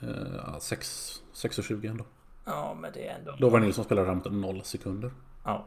eh, 0.00 0.58
6 0.58 1.22
6.20 1.34 1.90
ändå. 1.90 2.04
Ja, 2.44 2.76
men 2.80 2.92
det 2.92 3.08
är 3.08 3.18
ändå... 3.18 3.36
Dovar 3.36 3.60
Nilsson 3.60 3.84
spelade 3.84 4.06
fram 4.06 4.20
till 4.20 4.32
0 4.32 4.62
sekunder. 4.64 5.10
Ja. 5.44 5.66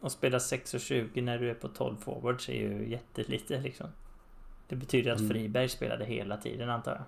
Och 0.00 0.12
spela 0.12 0.38
6.20 0.38 1.22
när 1.22 1.38
du 1.38 1.50
är 1.50 1.54
på 1.54 1.68
12 1.68 1.96
forwards 1.96 2.48
är 2.48 2.52
ju 2.52 2.90
jättelite 2.90 3.60
liksom. 3.60 3.86
Det 4.72 4.76
betyder 4.76 5.12
att 5.12 5.18
Mm. 5.18 5.30
Friberg 5.30 5.68
spelade 5.68 6.04
hela 6.04 6.36
tiden 6.36 6.70
antar 6.70 6.92
jag. 6.92 7.02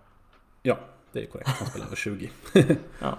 Ja, 0.62 0.78
det 1.12 1.22
är 1.22 1.26
korrekt. 1.26 1.48
Han 1.48 1.68
spelade 1.68 1.88
över 1.88 1.96
20. 1.96 2.30
Ja. 3.00 3.18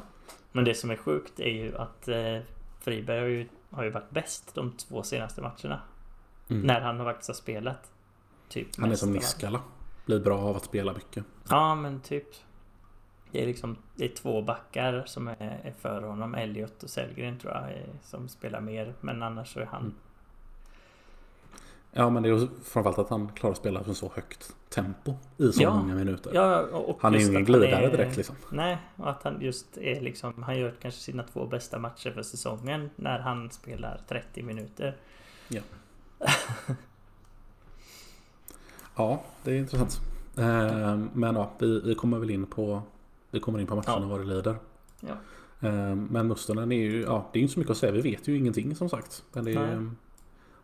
Men 0.51 0.65
det 0.65 0.75
som 0.75 0.91
är 0.91 0.95
sjukt 0.95 1.39
är 1.39 1.49
ju 1.49 1.77
att 1.77 2.07
eh, 2.07 2.39
Friberg 2.79 3.19
har 3.19 3.25
ju 3.25 3.47
har 3.69 3.83
ju 3.83 3.89
varit 3.89 4.09
bäst 4.09 4.55
de 4.55 4.71
två 4.71 5.03
senaste 5.03 5.41
matcherna. 5.41 5.81
Mm. 6.49 6.67
När 6.67 6.81
han 6.81 6.99
har 6.99 7.05
faktiskt 7.05 7.27
har 7.27 7.35
spelat. 7.35 7.91
Typ 8.49 8.67
Han 8.77 8.91
är 8.91 8.95
som. 8.95 9.13
Niskala. 9.13 9.61
Blir 10.05 10.19
bra 10.19 10.39
av 10.39 10.55
att 10.55 10.65
spela 10.65 10.93
mycket. 10.93 11.25
Ja, 11.49 11.75
men 11.75 11.99
typ. 11.99 12.27
Det 13.31 13.43
är 13.43 13.47
liksom 13.47 13.77
det 13.95 14.05
är 14.05 14.15
två 14.15 14.41
backar 14.41 15.03
som 15.05 15.27
är, 15.27 15.61
är 15.63 15.73
för 15.79 16.01
honom. 16.01 16.35
Elliot 16.35 16.83
och 16.83 16.89
Sellgren 16.89 17.39
tror 17.39 17.53
jag 17.53 17.71
är, 17.71 17.89
som 18.03 18.29
spelar 18.29 18.61
mer. 18.61 18.93
Men 19.01 19.23
annars 19.23 19.53
så 19.53 19.59
är 19.59 19.65
han... 19.65 19.81
Mm. 19.81 19.95
Ja 21.97 22.09
men 22.09 22.23
det 22.23 22.29
är 22.29 22.33
ju 22.39 22.47
framförallt 22.63 22.99
att 22.99 23.09
han 23.09 23.27
klarar 23.27 23.51
att 23.51 23.57
spela 23.57 23.83
på 23.83 23.93
så 23.93 24.11
högt 24.15 24.55
tempo 24.69 25.13
i 25.37 25.51
så 25.51 25.63
Ja. 25.63 25.75
många 25.75 25.95
minuter. 25.95 26.31
Ja, 26.33 26.65
han 26.99 27.15
är 27.15 27.19
ju 27.19 27.25
ingen 27.25 27.45
glidare 27.45 27.85
är- 27.85 27.91
direkt 27.91 28.17
liksom. 28.17 28.35
Nej, 28.49 28.77
och 28.95 29.09
att 29.09 29.23
han 29.23 29.41
just 29.41 29.77
är 29.77 30.01
liksom... 30.01 30.43
Han 30.43 30.59
gör 30.59 30.73
kanske 30.81 30.99
sina 31.01 31.23
två 31.23 31.45
bästa 31.45 31.79
matcher 31.79 32.11
för 32.11 32.23
säsongen 32.23 32.89
när 32.95 33.19
han 33.19 33.51
spelar 33.51 34.01
30 34.07 34.43
minuter. 34.43 34.97
Ja, 38.95 39.23
det 39.43 39.51
är 39.51 39.55
intressant. 39.57 40.01
Eh, 40.37 40.97
men 41.13 41.35
ja, 41.35 41.51
vi, 41.59 41.81
vi 41.81 41.95
kommer 41.95 42.19
väl 42.19 42.29
in 42.29 42.45
på 42.45 42.81
Vi 43.31 43.39
kommer 43.39 43.59
in 43.59 43.67
på 43.67 43.75
matcherna 43.75 44.01
Ja. 44.01 44.07
vad 44.07 44.19
det 44.19 44.25
lider. 44.25 44.55
Ja. 44.99 45.13
Eh, 45.67 45.95
men 45.95 46.27
Mustonen 46.27 46.71
är 46.71 46.75
ju, 46.75 47.01
ja 47.01 47.29
det 47.33 47.39
är 47.39 47.41
inte 47.41 47.53
så 47.53 47.59
mycket 47.59 47.71
att 47.71 47.77
säga. 47.77 47.91
Vi 47.91 48.01
vet 48.01 48.27
ju 48.27 48.37
ingenting 48.37 48.75
som 48.75 48.89
sagt. 48.89 49.23
Men 49.33 49.45
det, 49.45 49.89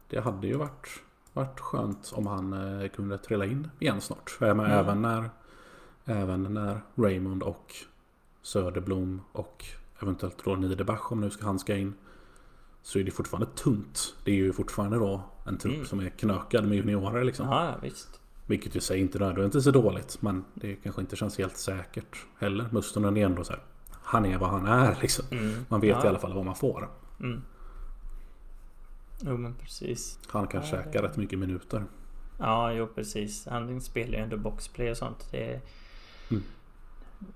det 0.09 0.19
hade 0.21 0.47
ju 0.47 0.53
varit, 0.57 0.87
varit 1.33 1.59
skönt 1.59 2.11
om 2.15 2.27
han 2.27 2.53
eh, 2.81 2.87
kunde 2.89 3.17
trilla 3.17 3.45
in 3.45 3.69
igen 3.79 4.01
snart. 4.01 4.37
Men 4.39 4.49
Mm. 4.59 4.71
även 4.71 5.01
när 5.01 5.29
Även 6.05 6.43
när 6.53 6.81
Raymond 6.95 7.43
och 7.43 7.75
Söderblom 8.41 9.21
och 9.31 9.65
eventuellt 10.01 10.43
då 10.45 10.55
Niederbach 10.55 11.11
om 11.11 11.21
nu 11.21 11.29
ska 11.29 11.45
han 11.45 11.59
ska 11.59 11.75
in. 11.75 11.93
Så 12.81 12.99
är 12.99 13.03
det 13.03 13.11
fortfarande 13.11 13.47
tunt. 13.55 14.15
Det 14.25 14.31
är 14.31 14.35
ju 14.35 14.53
fortfarande 14.53 14.97
då 14.97 15.21
en 15.47 15.57
trupp 15.57 15.73
Mm. 15.73 15.85
som 15.85 15.99
är 15.99 16.09
knökad 16.09 16.67
med 16.67 16.77
juniorer 16.77 17.23
liksom. 17.23 17.47
Ja, 17.47 17.75
visst. 17.81 18.19
Vilket 18.47 18.75
ju 18.75 18.79
säger 18.79 19.01
inte 19.01 19.19
nödvändigtvis 19.19 19.67
är 19.67 19.71
dåligt. 19.71 20.21
Men 20.21 20.45
det 20.53 20.75
kanske 20.75 21.01
inte 21.01 21.15
känns 21.15 21.37
helt 21.37 21.57
säkert 21.57 22.25
heller. 22.39 22.65
Mustonen 22.71 23.17
är 23.17 23.25
ändå 23.25 23.43
så 23.43 23.53
här. 23.53 23.61
Han 23.91 24.25
är 24.25 24.37
vad 24.37 24.49
han 24.49 24.65
är 24.65 24.97
liksom. 25.01 25.25
Mm. 25.31 25.53
Man 25.69 25.81
vet 25.81 25.89
ja. 25.97 26.05
i 26.05 26.07
alla 26.07 26.19
fall 26.19 26.33
vad 26.33 26.45
man 26.45 26.55
får. 26.55 26.89
Mm. 27.19 27.41
Jo, 29.25 29.37
men 29.37 29.53
precis. 29.55 30.19
Han 30.27 30.47
kan 30.47 30.61
Ja, 30.61 30.67
käka 30.67 31.01
det- 31.01 31.07
rätt 31.07 31.17
mycket 31.17 31.39
minuter. 31.39 31.85
Ja, 32.39 32.73
jo 32.73 32.87
precis. 32.87 33.47
Han 33.47 33.81
spelar 33.81 34.17
ju 34.17 34.23
ändå 34.23 34.37
boxplay 34.37 34.91
och 34.91 34.97
sånt. 34.97 35.27
Det. 35.31 35.61
Mm. 36.31 36.43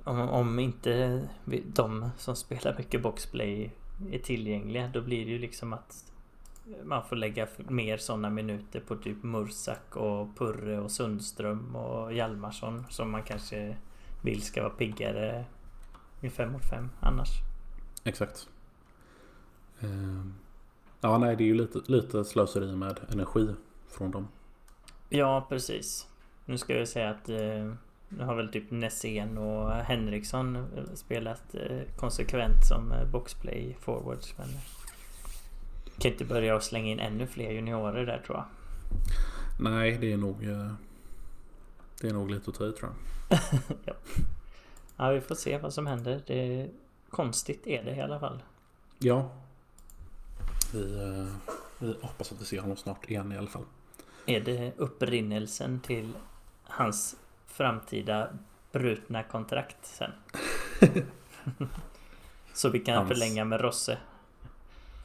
om, 0.04 0.20
om 0.30 0.60
inte 0.60 1.28
de 1.66 2.10
som 2.18 2.36
spelar 2.36 2.78
mycket 2.78 3.02
boxplay 3.02 3.72
är 4.12 4.20
tillgängliga 4.20 4.88
då 4.94 5.02
blir 5.02 5.26
det 5.26 5.32
ju 5.32 5.40
liksom 5.40 5.74
att 5.74 6.12
man 6.84 7.04
får 7.04 7.16
lägga 7.16 7.48
mer 7.58 7.98
sådana 7.98 8.30
minuter 8.30 8.80
på 8.80 8.96
typ 8.96 9.24
Mursak 9.24 9.96
och 9.96 10.38
Purre 10.38 10.80
och 10.80 10.92
Sundström 10.92 11.76
och 11.76 12.14
Hjalmarsson 12.14 12.86
som 12.90 13.12
man 13.12 13.24
kanske 13.24 13.78
vill 14.22 14.42
ska 14.42 14.62
vara 14.64 14.74
piggare 14.74 15.46
i 16.22 16.30
5 16.30 16.52
mot 16.52 16.66
5 16.66 16.90
annars. 17.00 17.30
Exakt. 18.04 18.48
Ehm, 19.80 20.34
Ja, 21.06 21.18
nej, 21.18 21.36
det 21.36 21.44
är 21.44 21.46
ju 21.46 21.54
lite, 21.54 21.80
lite 21.86 22.26
slöseri 22.26 22.76
med 22.76 23.00
energi 23.12 23.48
från 23.88 24.12
dem. 24.12 24.28
Ja, 25.10 25.46
precis. 25.50 26.08
Nu 26.46 26.58
ska 26.58 26.74
jag 26.78 26.88
säga 26.88 27.10
att 27.10 27.30
eh, 27.30 27.74
nu 28.10 28.24
har 28.24 28.36
väl 28.36 28.50
typ 28.52 28.72
Nässén 28.72 29.38
och 29.38 29.72
Henriksson 29.72 30.56
eh, 30.56 30.64
spelat 30.94 31.56
eh, 31.56 31.82
konsekvent 31.96 32.66
som 32.68 32.92
eh, 32.92 33.06
boxplay 33.12 33.76
forwards. 33.80 34.34
Men 34.38 34.48
kan 36.00 36.12
inte 36.12 36.26
börja 36.26 36.56
att 36.56 36.64
slänga 36.64 36.92
in 36.92 37.00
ännu 37.00 37.28
fler 37.28 37.52
juniorer 37.52 38.06
där 38.06 38.22
tror 38.26 38.38
jag. 38.38 38.46
Nej, 39.60 39.98
det 40.02 40.12
är 40.14 40.18
nog... 40.18 40.44
eh, 40.46 40.72
Det 42.02 42.08
är 42.10 42.14
nog 42.14 42.32
lite 42.32 42.50
att 42.50 42.56
ta 42.58 42.66
i 42.68 42.72
tror 42.72 42.92
jag. 43.30 43.40
Ja, 44.98 45.10
vi 45.10 45.22
får 45.22 45.36
se 45.36 45.58
vad 45.58 45.74
som 45.74 45.88
händer. 45.88 46.22
Det 46.28 46.70
konstigt 47.10 47.68
är 47.68 47.84
det 47.84 47.96
i 47.96 48.02
alla 48.02 48.20
fall. 48.20 48.44
Ja. 49.00 49.30
Vi, 50.76 50.96
eh, 51.04 51.36
vi 51.80 51.96
hoppas 52.02 52.32
att 52.32 52.42
vi 52.42 52.46
ser 52.46 52.60
honom 52.60 52.78
snart 52.78 53.10
igen 53.10 53.32
i 53.32 53.38
alla 53.38 53.48
fall. 53.48 53.66
Är 54.26 54.40
det 54.40 54.74
upprinnelsen 54.78 55.80
till 55.80 56.14
hans 56.64 57.16
framtida 57.46 58.30
brutna 58.72 59.24
kontrakt 59.24 59.78
sen? 59.86 60.12
Så 62.54 62.70
vi 62.70 62.80
kan 62.80 62.96
Hans- 62.98 63.08
förlänga 63.10 63.46
med 63.46 63.62
Rosse. 63.62 63.98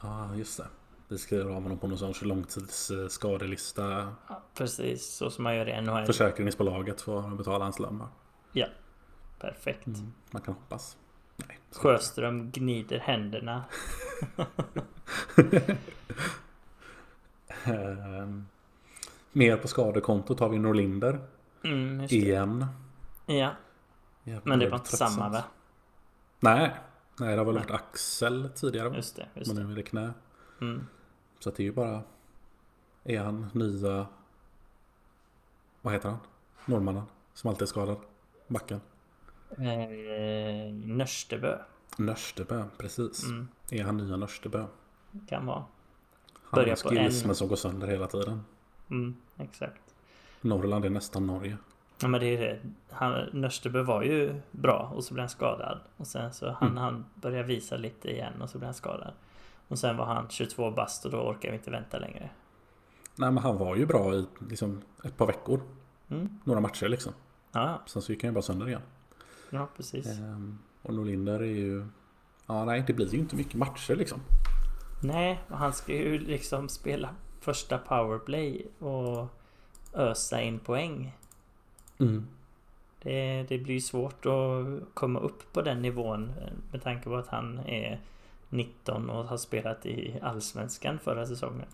Ja, 0.01 0.35
just 0.35 0.57
det. 0.57 0.67
Vi 1.07 1.17
skriver 1.17 1.45
av 1.45 1.63
honom 1.63 1.77
på 1.77 1.87
någon 1.87 1.97
sorts 1.97 2.21
långtidsskadelista. 2.21 4.15
Ja, 4.27 4.41
precis, 4.53 5.05
så 5.15 5.29
som 5.29 5.43
man 5.43 5.55
gör 5.55 5.69
i 5.69 5.81
NHL. 5.81 6.05
Försäkringsbolaget 6.05 7.01
får 7.01 7.35
betala 7.35 7.63
hans 7.63 7.79
lön 7.79 7.97
bara. 7.97 8.09
Perfekt. 9.39 9.87
Mm, 9.87 10.13
man 10.31 10.41
kan 10.41 10.53
hoppas. 10.53 10.97
Sjöström 11.71 12.51
gnider 12.51 12.99
händerna. 12.99 13.63
Ehm, 17.63 18.45
Mer 19.31 19.57
på 19.57 19.67
skadekontot 19.67 20.39
har 20.39 20.49
vi 20.49 20.59
Norlinder. 20.59 21.19
Mm. 21.63 22.03
Igen. 22.09 22.65
Ja, 23.25 23.55
Jävla 24.23 24.41
men 24.43 24.59
det 24.59 24.69
var 24.69 24.77
inte 24.77 24.97
samma 24.97 25.29
va? 25.29 25.43
Nej. 26.39 26.75
Nej, 27.19 27.31
det 27.31 27.37
har 27.37 27.45
väl 27.45 27.55
varit 27.55 27.71
Axel 27.71 28.49
tidigare. 28.55 28.95
Just 28.95 29.15
det, 29.15 29.27
just 29.33 29.53
Men 29.53 29.65
nu 29.65 29.71
är 29.71 29.75
det 29.75 29.83
knä. 29.83 30.13
Mm. 30.61 30.87
Så 31.39 31.49
det 31.49 31.59
är 31.59 31.65
ju 31.65 31.71
bara... 31.71 32.03
Är 33.03 33.19
han 33.19 33.47
nya... 33.53 34.07
Vad 35.81 35.93
heter 35.93 36.09
han? 36.09 36.17
Norrmannen. 36.65 37.03
Som 37.33 37.49
alltid 37.49 37.61
är 37.61 37.65
skadad. 37.65 37.97
Backen. 38.47 38.81
Eh, 39.57 40.73
Nörstebö. 40.73 41.57
Nörstebö, 41.97 42.63
precis. 42.77 43.23
Mm, 43.25 43.47
Är 43.71 43.83
han 43.83 43.97
nya 43.97 44.17
Nörstebö? 44.17 44.65
kan 45.29 45.45
vara. 45.45 45.63
Han 46.43 46.59
har 46.69 46.83
på 46.83 46.89
skills 46.89 47.25
en. 47.25 47.35
som 47.35 47.47
går 47.47 47.55
sönder 47.55 47.87
hela 47.87 48.07
tiden. 48.07 48.43
Mm, 48.89 49.15
exakt. 49.37 49.81
Norrland 50.41 50.85
är 50.85 50.89
nästan 50.89 51.27
Norge. 51.27 51.57
Ja 52.01 52.07
men 52.07 52.19
det 52.19 52.25
är 52.27 52.39
det. 52.41 52.59
Han, 52.89 53.29
Nörstebö 53.33 53.83
var 53.83 54.01
ju 54.03 54.41
bra 54.51 54.91
och 54.95 55.03
så 55.03 55.13
blev 55.13 55.21
han 55.21 55.29
skadad. 55.29 55.79
Och 55.97 56.07
sen 56.07 56.33
så 56.33 56.49
han, 56.51 56.69
Mm. 56.69 56.77
han 56.83 57.05
började 57.15 57.43
visa 57.47 57.77
lite 57.77 58.11
igen 58.11 58.41
och 58.41 58.49
så 58.49 58.57
blev 58.57 58.65
han 58.67 58.73
skadad. 58.73 59.13
Och 59.67 59.79
sen 59.79 59.97
var 59.97 60.05
han 60.05 60.29
22 60.29 60.71
bast 60.71 61.05
och 61.05 61.11
då 61.11 61.17
orkar 61.17 61.49
vi 61.49 61.55
inte 61.57 61.71
vänta 61.71 61.99
längre. 61.99 62.29
Nej 63.15 63.31
men 63.31 63.43
han 63.43 63.57
var 63.57 63.75
ju 63.75 63.85
bra 63.85 64.15
i 64.15 64.25
liksom, 64.49 64.81
ett 65.03 65.17
par 65.17 65.27
veckor. 65.27 65.61
Mm. 66.09 66.39
Några 66.43 66.59
matcher 66.61 66.87
liksom. 66.89 67.13
Ja, 67.51 67.81
Sen 67.85 68.01
så 68.01 68.11
gick 68.11 68.23
han 68.23 68.29
ju 68.29 68.33
bara 68.33 68.41
sönder 68.41 68.67
igen. 68.67 68.81
Ja 69.51 69.67
precis. 69.77 70.07
Ehm, 70.19 70.57
och 70.81 70.93
Norlinder 70.93 71.39
är 71.39 71.45
ju... 71.45 71.85
Ja 72.47 72.65
nej, 72.65 72.83
det 72.87 72.93
blir 72.93 73.13
ju 73.13 73.19
inte 73.19 73.35
mycket 73.35 73.55
matcher 73.55 73.95
liksom. 73.95 74.19
Nej, 75.03 75.41
och 75.49 75.57
han 75.57 75.73
ska 75.73 75.93
ju 75.93 76.19
liksom 76.19 76.69
spela 76.69 77.09
första 77.39 77.77
powerplay 77.77 78.67
och 78.79 79.27
ösa 79.93 80.41
in 80.41 80.59
poäng. 80.59 81.17
Mm. 81.99 82.27
Det, 83.03 83.45
det 83.49 83.57
blir 83.57 83.79
svårt 83.79 84.25
att 84.25 84.93
komma 84.93 85.19
upp 85.19 85.53
på 85.53 85.61
den 85.61 85.81
nivån 85.81 86.29
eh, 86.29 86.53
med 86.71 86.83
tanke 86.83 87.03
på 87.03 87.15
att 87.15 87.27
han 87.27 87.59
är 87.59 88.01
19 88.49 89.09
och 89.09 89.25
har 89.25 89.37
spelat 89.37 89.85
i 89.85 90.19
Allsvenskan 90.21 90.99
förra 90.99 91.25
säsongen. 91.25 91.67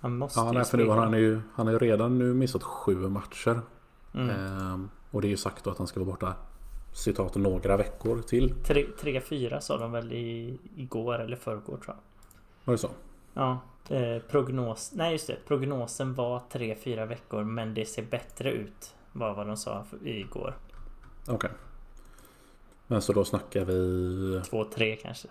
Han 0.00 0.16
måste 0.18 0.40
Ja, 0.40 0.46
ju 0.46 0.52
nej, 0.52 0.64
för 0.64 0.78
nu 0.78 0.86
har 0.86 0.96
han 0.96 1.12
ju, 1.12 1.40
han 1.54 1.66
har 1.66 1.72
ju 1.72 1.78
redan 1.78 2.18
nu 2.18 2.34
missat 2.34 2.62
sju 2.62 3.08
matcher. 3.08 3.60
Mm. 4.14 4.30
Ehm, 4.30 4.90
och 5.10 5.22
det 5.22 5.26
är 5.26 5.30
ju 5.30 5.36
sagt 5.36 5.64
då 5.64 5.70
att 5.70 5.78
han 5.78 5.86
ska 5.86 6.00
vara 6.00 6.10
borta 6.10 6.34
citat 6.92 7.34
några 7.34 7.76
veckor 7.76 8.22
till. 8.22 8.54
3-4 8.54 9.60
sa 9.60 9.78
de 9.78 9.92
väl 9.92 10.12
i, 10.12 10.58
igår 10.76 11.18
eller 11.20 11.36
förrgår 11.36 11.76
tror 11.76 11.86
jag. 11.86 11.96
Var 12.64 12.74
det 12.74 12.78
så? 12.78 12.90
Ja, 13.34 13.60
eh, 13.88 14.22
prognos... 14.30 14.92
Nej 14.94 15.12
just 15.12 15.26
det, 15.26 15.36
prognosen 15.46 16.14
var 16.14 16.42
3-4 16.52 17.06
veckor 17.06 17.44
men 17.44 17.74
det 17.74 17.84
ser 17.86 18.02
bättre 18.02 18.52
ut. 18.52 18.94
Var 19.12 19.34
vad 19.34 19.46
de 19.46 19.56
sa 19.56 19.84
igår. 20.04 20.56
Okej. 21.28 21.50
Men 22.86 23.02
så 23.02 23.12
då 23.12 23.24
snackar 23.24 23.64
vi... 23.64 23.72
2-3 24.38 24.96
kanske. 24.96 25.28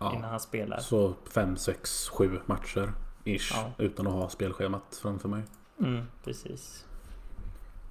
Innan 0.00 0.22
Ja, 0.22 0.28
han 0.28 0.40
spelar. 0.40 0.78
så 0.78 1.14
fem, 1.30 1.56
sex, 1.56 2.08
sju 2.08 2.40
matcher. 2.46 2.92
Ish. 3.24 3.52
Ja. 3.54 3.72
Utan 3.78 4.06
att 4.06 4.12
ha 4.12 4.28
spelschemat 4.28 5.00
framför 5.02 5.28
mig. 5.28 5.42
Mm, 5.78 6.04
precis. 6.24 6.85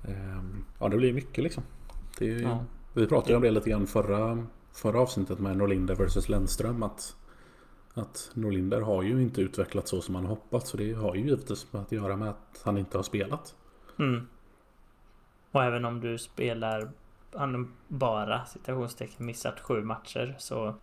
Ehm, 0.07 0.65
ja, 0.79 0.89
det 0.89 0.97
blir 0.97 1.13
mycket 1.13 1.43
liksom. 1.43 1.63
Ju, 2.19 2.41
Ja. 2.41 2.63
Vi 2.93 3.07
pratade 3.07 3.31
ju 3.31 3.35
om 3.35 3.41
det 3.41 3.51
lite 3.51 3.69
grann 3.69 3.88
förra, 3.88 4.45
förra 4.74 5.00
avsnittet 5.00 5.39
med 5.39 5.57
Norlinder 5.57 5.95
vs 5.95 6.29
Lennström. 6.29 6.83
Att, 6.83 7.15
att 7.93 8.31
Norlinder 8.33 8.81
har 8.81 9.03
ju 9.03 9.21
inte 9.21 9.41
utvecklats 9.41 9.89
så 9.89 10.01
som 10.01 10.15
han 10.15 10.25
hoppats. 10.25 10.69
Så 10.69 10.77
det 10.77 10.93
har 10.93 11.15
ju 11.15 11.21
givetvis 11.21 11.67
att 11.71 11.91
göra 11.91 12.15
med 12.15 12.29
att 12.29 12.62
han 12.63 12.77
inte 12.77 12.97
har 12.97 13.03
spelat. 13.03 13.55
Mm. 14.00 14.27
Och 15.51 15.63
även 15.63 15.85
om 15.85 16.01
du 16.01 16.17
spelar 16.17 16.91
han 17.33 17.74
bara 17.88 18.45
citationstecken 18.45 19.25
missat 19.25 19.59
sju 19.59 19.83
matcher 19.83 20.35
så 20.38 20.75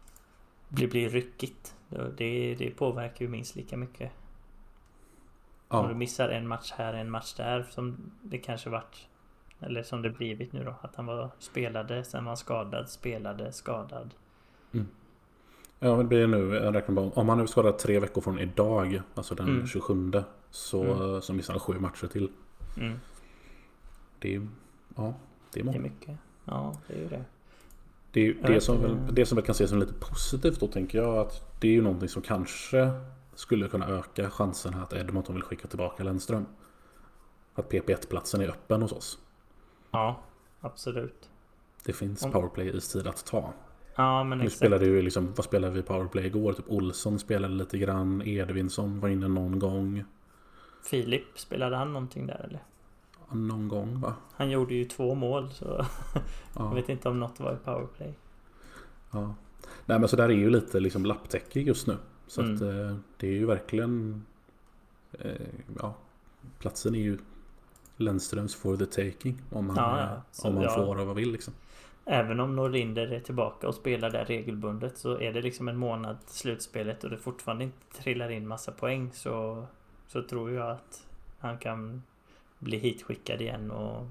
det 0.69 0.87
blir 0.87 1.09
ryckigt. 1.09 1.77
Det, 2.17 2.55
det 2.55 2.71
påverkar 2.71 3.25
ju 3.25 3.29
minst 3.29 3.57
lika 3.57 3.77
mycket. 3.77 4.13
Ja. 5.69 5.79
Om 5.79 5.89
du 5.89 5.95
missar 5.95 6.29
en 6.29 6.49
match 6.49 6.73
här, 6.77 6.95
en 6.95 7.11
match 7.11 7.35
där 7.35 7.63
som 7.71 8.13
det 8.23 8.39
kanske 8.39 8.71
varit 8.71 9.09
eller 9.63 9.83
som 9.83 10.03
det 10.03 10.11
blivit 10.11 10.53
nu 10.53 10.65
då. 10.65 10.75
Att 10.81 10.97
han 10.97 11.07
var 11.07 11.31
spelade, 11.39 12.05
sen 12.05 12.25
var 12.25 12.37
skadad, 12.37 12.89
spelade, 12.89 13.53
skadad. 13.53 14.15
Mm. 14.73 14.87
Ja, 15.79 15.97
det 15.97 16.05
blir 16.05 16.27
nu, 16.27 16.55
jag 16.55 16.75
räknar 16.75 16.95
bara, 16.95 17.11
om 17.11 17.29
han 17.29 17.39
nu 17.39 17.47
skadad 17.47 17.79
tre 17.79 18.01
veckor 18.01 18.21
från 18.21 18.39
idag, 18.39 19.03
alltså 19.15 19.35
den 19.35 19.49
mm. 19.49 19.67
27, 19.67 20.13
så, 20.51 20.83
mm. 20.85 21.23
så 21.23 21.33
missar 21.33 21.53
han 21.53 21.61
sju 21.61 21.79
matcher 21.79 22.07
till. 22.07 22.31
Mm. 22.77 23.01
Det 24.19 24.35
är 24.35 24.49
ja, 24.97 25.15
det 25.53 25.61
är 25.61 25.65
många. 25.65 25.79
Det 25.79 25.79
är 25.79 25.91
mycket. 25.91 26.17
Ja, 26.45 26.77
det 26.87 26.95
är 26.95 26.99
ju 26.99 27.09
det. 27.09 27.25
Det, 28.13 28.29
är, 28.29 28.35
det, 28.47 28.61
som, 28.61 28.83
väl, 28.83 28.97
det 29.13 29.27
som 29.27 29.37
väl 29.37 29.45
kan 29.45 29.53
ses 29.53 29.71
som 29.71 29.79
lite 29.79 29.95
positivt 29.95 30.61
då 30.61 30.67
tänker 30.67 30.99
jag 30.99 31.19
att 31.19 31.61
det 31.61 31.69
är 31.69 31.73
ju 31.73 31.83
någonting 31.83 32.09
som 32.09 32.23
kanske 32.23 32.91
skulle 33.35 33.69
kunna 33.69 33.89
öka 33.89 34.31
chansen 34.31 34.75
att 34.75 34.93
Edmonton 34.93 35.35
vill 35.35 35.45
skicka 35.45 35.69
tillbaka 35.69 36.05
Lennström. 36.05 36.47
Att 37.55 37.73
PP1-platsen 37.73 38.41
är 38.41 38.49
öppen 38.49 38.83
hos 38.83 38.93
oss. 38.93 39.19
Ja, 39.93 40.21
absolut. 40.61 41.31
Det 41.85 41.93
finns 41.93 42.23
powerplay-istid 42.23 43.07
att 43.07 43.27
ta. 43.27 43.53
Ja, 43.97 44.25
men 44.25 44.39
nu 44.39 44.45
exakt. 44.45 44.57
spelade 44.57 44.87
ju 44.87 45.03
liksom, 45.03 45.33
vad 45.37 45.45
spelade 45.45 45.75
vi 45.75 45.83
powerplay 45.83 46.27
igår? 46.27 46.53
Typ 46.53 46.65
Olsson 46.69 47.19
spelade 47.19 47.55
lite 47.55 47.79
grann, 47.79 48.23
Edvinsson 48.27 49.01
var 49.01 49.09
inne 49.09 49.29
någon 49.29 49.59
gång. 49.59 50.05
Filip, 50.85 51.39
spelade 51.39 51.77
han 51.77 51.93
någonting 51.93 52.27
där 52.27 52.47
eller? 52.49 52.63
Någon 53.31 53.69
gång 53.69 54.01
va? 54.01 54.15
Han 54.33 54.51
gjorde 54.51 54.75
ju 54.75 54.85
två 54.85 55.15
mål 55.15 55.51
så 55.51 55.65
ja. 56.55 56.69
jag 56.69 56.75
vet 56.75 56.89
inte 56.89 57.09
om 57.09 57.21
något 57.21 57.41
var 57.41 57.53
i 57.53 57.57
powerplay. 57.65 58.15
Ja. 59.11 59.35
Nej 59.87 59.99
men 59.99 60.09
så 60.09 60.17
där 60.17 60.29
är 60.29 60.33
ju 60.33 60.51
lite 60.51 60.81
liksom 60.81 61.07
lapptäcke 61.07 61.61
just 61.61 61.87
nu. 61.87 61.97
Så 62.27 62.41
mm. 62.43 62.55
att 62.55 62.63
eh, 62.63 62.97
det 63.17 63.27
är 63.27 63.33
ju 63.33 63.47
verkligen 63.47 64.25
eh, 65.13 65.33
Ja 65.81 65.95
Platsen 66.59 66.95
är 66.95 66.99
ju 66.99 67.19
Lennströms 68.03 68.55
for 68.55 68.77
the 68.77 68.87
taking. 68.87 69.43
Om 69.51 69.67
man, 69.67 69.77
ja, 69.77 70.01
ja. 70.01 70.23
Så, 70.31 70.49
om 70.49 70.55
man 70.55 70.63
ja. 70.63 70.71
får 70.71 71.01
och 71.01 71.07
vad 71.07 71.17
vill 71.17 71.33
liksom. 71.33 71.55
Även 72.05 72.41
om 72.41 72.57
Norlinder 72.57 73.13
är 73.13 73.21
tillbaka 73.21 73.69
och 73.69 73.75
spelar 73.75 74.11
där 74.11 74.25
regelbundet 74.25 74.99
så 74.99 75.21
är 75.21 75.33
det 75.33 75.43
liksom 75.43 75.69
en 75.69 75.77
månad 75.77 76.17
slutspelet 76.27 77.05
och 77.05 77.11
det 77.11 77.19
fortfarande 77.19 77.65
inte 77.65 78.03
trillar 78.03 78.31
in 78.31 78.49
massa 78.49 78.73
poäng 78.73 79.11
så 79.13 79.67
Så 80.07 80.23
tror 80.23 80.51
jag 80.51 80.71
att 80.71 81.07
han 81.39 81.59
kan 81.59 82.03
bli 82.59 82.79
hitskickad 82.79 83.41
igen 83.41 83.71
och 83.71 84.07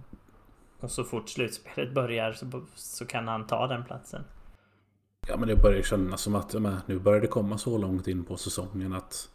Och 0.81 0.91
så 0.91 1.03
fort 1.03 1.29
slutspelet 1.29 1.93
börjar 1.93 2.33
så, 2.33 2.61
så 2.75 3.05
kan 3.05 3.27
han 3.27 3.47
ta 3.47 3.67
den 3.67 3.83
platsen. 3.83 4.23
Ja 5.27 5.37
men 5.37 5.47
det 5.47 5.55
börjar 5.55 5.81
kännas 5.81 6.21
som 6.21 6.35
att 6.35 6.53
men, 6.53 6.77
nu 6.85 6.99
börjar 6.99 7.21
det 7.21 7.27
komma 7.27 7.57
så 7.57 7.77
långt 7.77 8.07
in 8.07 8.23
på 8.23 8.37
säsongen 8.37 8.93
att 8.93 9.29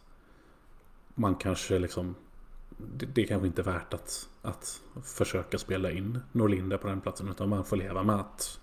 Man 1.15 1.35
kanske 1.35 1.79
liksom 1.79 2.15
det, 2.69 3.05
det 3.05 3.21
är 3.21 3.27
kanske 3.27 3.47
inte 3.47 3.61
är 3.61 3.63
värt 3.63 3.93
att, 3.93 4.29
att 4.41 4.81
försöka 5.03 5.57
spela 5.57 5.91
in 5.91 6.19
Norlinder 6.31 6.77
på 6.77 6.87
den 6.87 7.01
platsen. 7.01 7.29
Utan 7.29 7.49
man 7.49 7.65
får 7.65 7.77
leva 7.77 8.03
med 8.03 8.15
att 8.15 8.59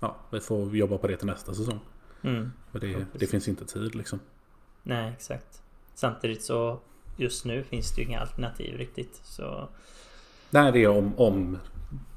ja, 0.00 0.16
vi 0.30 0.40
får 0.40 0.76
jobba 0.76 0.98
på 0.98 1.06
det 1.06 1.16
till 1.16 1.26
nästa 1.26 1.54
säsong. 1.54 1.80
Mm. 2.22 2.52
För 2.72 2.78
det, 2.78 3.06
det 3.12 3.26
finns 3.26 3.48
inte 3.48 3.64
tid 3.64 3.94
liksom. 3.94 4.20
Nej, 4.82 5.12
exakt. 5.12 5.62
Samtidigt 5.94 6.42
så 6.42 6.80
just 7.16 7.44
nu 7.44 7.62
finns 7.62 7.94
det 7.94 8.00
ju 8.00 8.08
inga 8.08 8.20
alternativ 8.20 8.76
riktigt. 8.76 9.20
Så... 9.24 9.68
Nej, 10.50 10.72
det 10.72 10.84
är 10.84 10.88
om, 10.88 11.14
om 11.16 11.58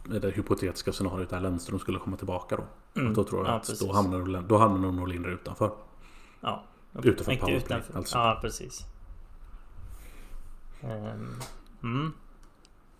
det 0.04 0.30
hypotetiska 0.36 0.92
scenariot 0.92 1.30
där 1.30 1.40
Lennström 1.40 1.80
skulle 1.80 2.00
komma 2.00 2.18
tillbaka 2.18 2.56
då. 2.56 2.64
Mm. 3.02 3.14
Då 3.14 3.24
tror 3.24 3.46
jag 3.46 3.54
ja, 3.54 3.58
att 3.58 3.80
då 3.80 3.94
hamnar, 3.94 4.42
då 4.42 4.58
hamnar 4.58 4.92
Norlinder 4.92 5.30
utanför. 5.30 5.72
Ja. 6.42 6.64
Utanför 7.04 7.36
powerplay 7.36 7.58
utanför. 7.58 7.98
alltså. 7.98 8.18
Ja, 8.18 8.40
precis. 8.42 8.86
Um, 10.82 11.40
mm. 11.84 12.14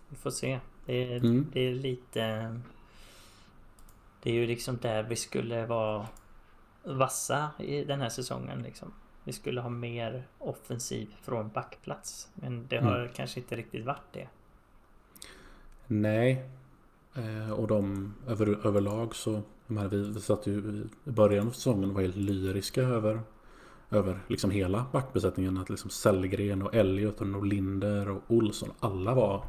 Vi 0.08 0.16
får 0.16 0.30
se. 0.30 0.60
Det 0.86 1.12
är, 1.14 1.16
mm. 1.16 1.46
det 1.52 1.60
är 1.60 1.74
lite... 1.74 2.54
Det 4.22 4.30
är 4.30 4.34
ju 4.34 4.46
liksom 4.46 4.76
där 4.76 5.02
vi 5.02 5.16
skulle 5.16 5.66
vara 5.66 6.06
vassa 6.82 7.50
i 7.58 7.84
den 7.84 8.00
här 8.00 8.08
säsongen 8.08 8.62
liksom. 8.62 8.92
Vi 9.24 9.32
skulle 9.32 9.60
ha 9.60 9.68
mer 9.68 10.26
offensiv 10.38 11.14
från 11.22 11.48
backplats. 11.48 12.28
Men 12.34 12.66
det 12.66 12.78
har 12.78 12.98
mm. 12.98 13.12
kanske 13.14 13.40
inte 13.40 13.56
riktigt 13.56 13.84
varit 13.84 14.12
det. 14.12 14.28
Nej. 15.86 16.50
Eh, 17.14 17.50
och 17.50 17.66
de 17.66 18.14
över, 18.26 18.66
överlag 18.66 19.14
så... 19.14 19.42
De 19.66 19.88
vi, 19.88 20.12
vi 20.12 20.20
satt 20.20 20.46
ju 20.46 20.86
i 21.04 21.10
början 21.10 21.46
av 21.46 21.50
säsongen 21.50 21.88
och 21.88 21.94
var 21.94 22.02
helt 22.02 22.16
lyriska 22.16 22.82
över 22.82 23.20
över 23.90 24.20
liksom 24.28 24.50
hela 24.50 24.86
backbesättningen. 24.92 25.58
Att 25.58 25.70
liksom 25.70 25.90
Sellgren 25.90 26.62
och 26.62 26.74
Elliot 26.74 27.20
och 27.20 27.26
Norlinder 27.26 28.10
och 28.10 28.22
Olsson. 28.28 28.70
Alla 28.80 29.14
var 29.14 29.44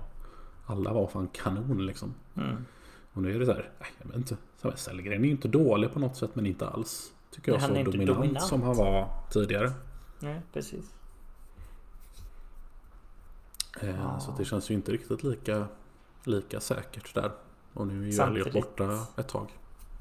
Alla 0.66 0.94
var 0.94 1.08
fan 1.08 1.28
kanon 1.28 1.86
liksom. 1.86 2.14
Mm. 2.36 2.66
Och 3.14 3.22
nu 3.22 3.36
är 3.36 3.40
det 3.40 3.46
så 3.46 3.54
här. 3.54 3.70
Jag 4.02 4.08
vet 4.08 4.18
inte. 4.18 4.38
Sellgren 4.76 5.22
är 5.22 5.26
ju 5.26 5.32
inte 5.32 5.48
dålig 5.48 5.94
på 5.94 6.00
något 6.00 6.18
sätt 6.18 6.36
men 6.36 6.46
inte 6.46 6.68
alls. 6.68 7.14
Tycker 7.32 7.52
jag 7.52 7.62
så 7.62 7.68
dominant, 7.68 8.08
dominant, 8.08 8.42
som 8.42 8.62
han 8.62 8.76
var 8.76 9.10
tidigare. 9.32 9.72
Nej 10.20 10.42
precis. 10.54 10.94
Eh. 13.82 14.20
Så 14.20 14.36
det 14.38 14.46
känns 14.46 14.72
ju 14.72 14.74
inte 14.74 14.92
riktigt 14.92 15.24
lika 15.24 15.68
Lika 16.24 16.60
säkert 16.60 17.16
där. 17.16 17.32
Och 17.74 17.88
nu 17.88 18.08
är 18.08 18.12
ju 18.12 18.22
Elliot 18.22 18.54
borta 18.54 19.08
ett 19.18 19.28
tag. 19.28 19.48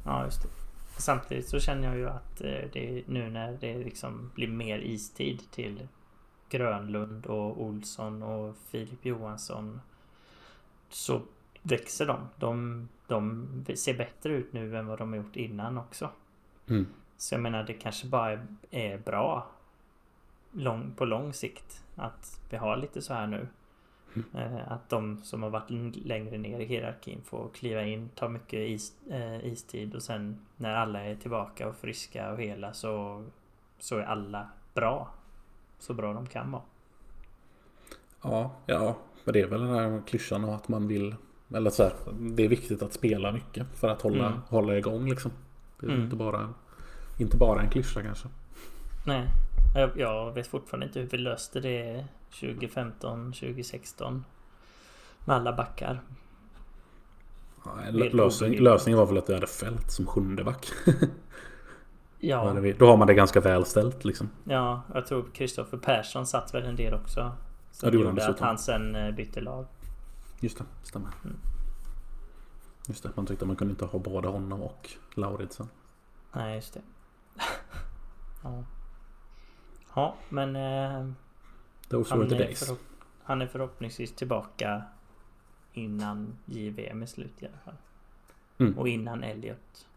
Ja 0.05 0.25
just 0.25 0.43
det. 0.43 0.49
Samtidigt 0.99 1.49
så 1.49 1.61
känner 1.61 1.89
jag 1.89 1.97
ju 1.97 2.09
att 2.09 2.41
eh, 2.41 2.71
det 2.73 3.03
nu 3.07 3.31
när 3.31 3.59
det 3.61 3.79
liksom 3.79 4.31
blir 4.35 4.49
mer 4.49 4.79
istid 4.79 5.51
till 5.51 5.89
Grönlund 6.49 7.27
och 7.27 7.63
Olsson 7.63 8.23
och 8.23 8.57
Filip 8.71 9.05
Johansson 9.05 9.81
så 10.89 11.23
växer 11.63 12.07
de. 12.07 12.29
De, 12.37 12.89
de 13.07 13.65
ser 13.75 13.99
bättre 13.99 14.33
ut 14.33 14.53
nu 14.53 14.77
än 14.77 14.87
vad 14.87 14.99
de 14.99 15.13
har 15.13 15.17
gjort 15.17 15.37
innan 15.37 15.79
också. 15.79 16.11
Mm. 16.69 16.87
Så 17.17 17.35
jag 17.35 17.43
menar 17.43 17.63
det 17.63 17.75
kanske 17.75 18.07
bara 18.07 18.47
är 18.71 18.99
bra 18.99 19.51
lång, 20.53 20.93
på 20.97 21.05
lång 21.05 21.33
sikt 21.33 21.85
att 21.97 22.41
vi 22.51 22.57
har 22.57 22.77
lite 22.77 23.03
så 23.03 23.15
här 23.15 23.27
nu. 23.27 23.49
Eh, 24.35 24.73
att 24.73 24.89
de 24.89 25.19
som 25.23 25.43
har 25.43 25.51
varit 25.51 25.97
längre 25.97 26.39
ner 26.39 26.61
i 26.61 26.65
hierarkin 26.65 27.21
får 27.25 27.49
kliva 27.49 27.83
in, 27.83 28.11
ta 28.15 28.29
mycket 28.29 28.69
is, 28.69 28.93
eh, 29.11 29.47
istid 29.47 29.95
och 29.95 30.03
sen 30.03 30.41
när 30.57 30.75
alla 30.75 31.05
är 31.05 31.15
tillbaka 31.15 31.69
och 31.69 31.77
friska 31.77 32.33
och 32.33 32.41
hela 32.41 32.73
så, 32.73 33.25
så 33.79 33.97
är 33.97 34.03
alla 34.03 34.49
bra. 34.75 35.09
Så 35.79 35.95
bra 35.95 36.13
de 36.13 36.27
kan 36.27 36.51
vara. 36.51 36.63
Ja, 38.23 38.51
ja, 38.67 38.97
men 39.25 39.33
det 39.33 39.41
är 39.41 39.47
väl 39.47 39.61
den 39.61 39.75
här 39.75 40.03
klyschan 40.07 40.45
att 40.45 40.69
man 40.69 40.89
vill 40.89 41.15
eller 41.55 41.71
så 41.71 41.83
här, 41.83 41.93
det 42.21 42.45
är 42.45 42.49
viktigt 42.49 42.83
att 42.83 42.93
spela 42.93 43.33
mycket 43.33 43.67
för 43.75 43.89
att 43.89 44.03
hålla, 44.03 44.27
mm. 44.27 44.41
hålla 44.49 44.79
igång 44.79 45.09
liksom. 45.09 45.31
Det 45.81 45.87
är 45.87 45.91
mm. 45.91 46.05
inte, 46.05 46.17
bara, 46.17 46.55
inte 47.19 47.37
bara 47.37 47.63
en 47.63 47.71
klyscha 47.71 48.03
kanske. 48.03 48.29
Nej, 49.07 49.27
jag, 49.75 49.91
jag 49.97 50.33
vet 50.33 50.47
fortfarande 50.47 50.87
inte 50.87 51.01
hur 51.01 51.07
vi 51.07 51.19
löste 51.19 51.61
det 51.61 52.05
2015, 52.31 53.33
2016. 53.33 54.25
Med 55.25 55.37
alla 55.37 55.53
backar. 55.53 56.03
Nej, 57.77 57.93
lösning, 57.93 58.59
lösningen 58.59 58.99
var 58.99 59.07
väl 59.07 59.19
att 59.19 59.29
vi 59.29 59.35
hade 59.35 59.47
fält 59.47 59.91
som 59.91 60.07
sjunde 60.07 60.45
back. 60.45 60.67
ja. 62.19 62.55
Då 62.79 62.87
har 62.87 62.97
man 62.97 63.07
det 63.07 63.15
ganska 63.15 63.41
väl 63.41 63.65
ställt 63.65 64.05
liksom. 64.05 64.31
Ja, 64.45 64.83
jag 64.95 65.07
tror 65.07 65.27
Kristoffer 65.35 65.79
Persson 65.79 66.27
satt 66.27 66.55
väl 66.55 66.65
en 66.65 66.77
del 66.77 66.95
också. 66.95 67.33
Som 67.71 67.87
ja, 67.87 67.91
det 67.91 67.97
gjorde 67.97 68.23
han 68.23 68.31
att 68.31 68.41
han 68.41 68.59
sen 68.59 68.97
eh, 68.97 69.15
bytte 69.15 69.41
lag. 69.41 69.67
Just 70.41 70.59
det, 70.59 70.65
stämmer. 70.83 71.11
Mm. 71.25 71.37
Just 72.89 73.03
det, 73.03 73.11
man 73.15 73.27
tyckte 73.27 73.45
man 73.45 73.57
kunde 73.57 73.73
inte 73.73 73.85
ha 73.85 73.99
både 73.99 74.29
honom 74.29 74.63
och 74.63 74.91
Lauridsen. 75.15 75.69
Nej, 76.33 76.55
just 76.55 76.75
det. 76.75 76.81
ja. 78.43 78.65
Ja, 79.95 80.15
men... 80.29 80.57
Eh, 80.57 81.13
Those 81.89 82.17
were 82.17 82.29
the 82.29 82.35
days. 82.35 82.73
Han 83.23 83.43
är 83.43 83.47
förhoppningsvis 83.47 84.13
tillbaka 84.13 84.83
innan 85.73 86.39
JVM 86.47 87.03
är 87.03 87.07
slut 87.07 87.43
i 87.43 87.47
alla 87.47 87.59
fall. 87.65 87.77
Mm. 88.59 88.79
Och 88.79 88.89
innan 88.89 89.25
Elliot. 89.25 89.89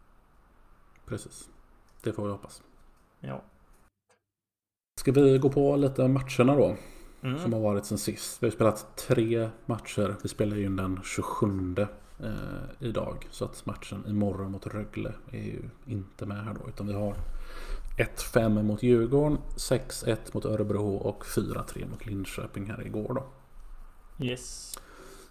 Precis. 1.05 1.49
Det 2.01 2.13
får 2.13 2.25
vi 2.25 2.31
hoppas. 2.31 2.63
Ja. 3.19 3.41
Ska 4.99 5.11
vi 5.11 5.37
gå 5.37 5.49
på 5.49 5.75
lite 5.75 6.07
matcherna 6.07 6.55
då? 6.55 6.75
Mm. 7.23 7.39
Som 7.39 7.53
har 7.53 7.59
varit 7.59 7.85
sen 7.85 7.97
sist. 7.97 8.43
Vi 8.43 8.47
har 8.47 8.51
spelat 8.51 8.97
tre 8.97 9.49
matcher. 9.65 10.15
Vi 10.23 10.29
spelar 10.29 10.57
ju 10.57 10.65
in 10.65 10.75
den 10.75 10.99
27 11.03 11.75
eh, 12.19 12.29
idag. 12.79 13.27
Så 13.31 13.45
att 13.45 13.65
matchen 13.65 14.03
imorgon 14.07 14.51
mot 14.51 14.67
Rögle 14.67 15.13
är 15.31 15.43
ju 15.43 15.69
inte 15.85 16.25
med 16.25 16.45
här 16.45 16.53
då. 16.53 16.69
Utan 16.69 16.87
vi 16.87 16.93
har 16.93 17.15
1-5 17.97 18.63
mot 18.63 18.83
Djurgården, 18.83 19.37
6-1 19.55 20.17
mot 20.33 20.45
Örebro 20.45 20.95
och 20.95 21.23
4-3 21.25 21.89
mot 21.89 22.05
Linköping 22.05 22.65
här 22.69 22.85
igår 22.85 23.13
då. 23.13 23.23
Yes. 24.25 24.77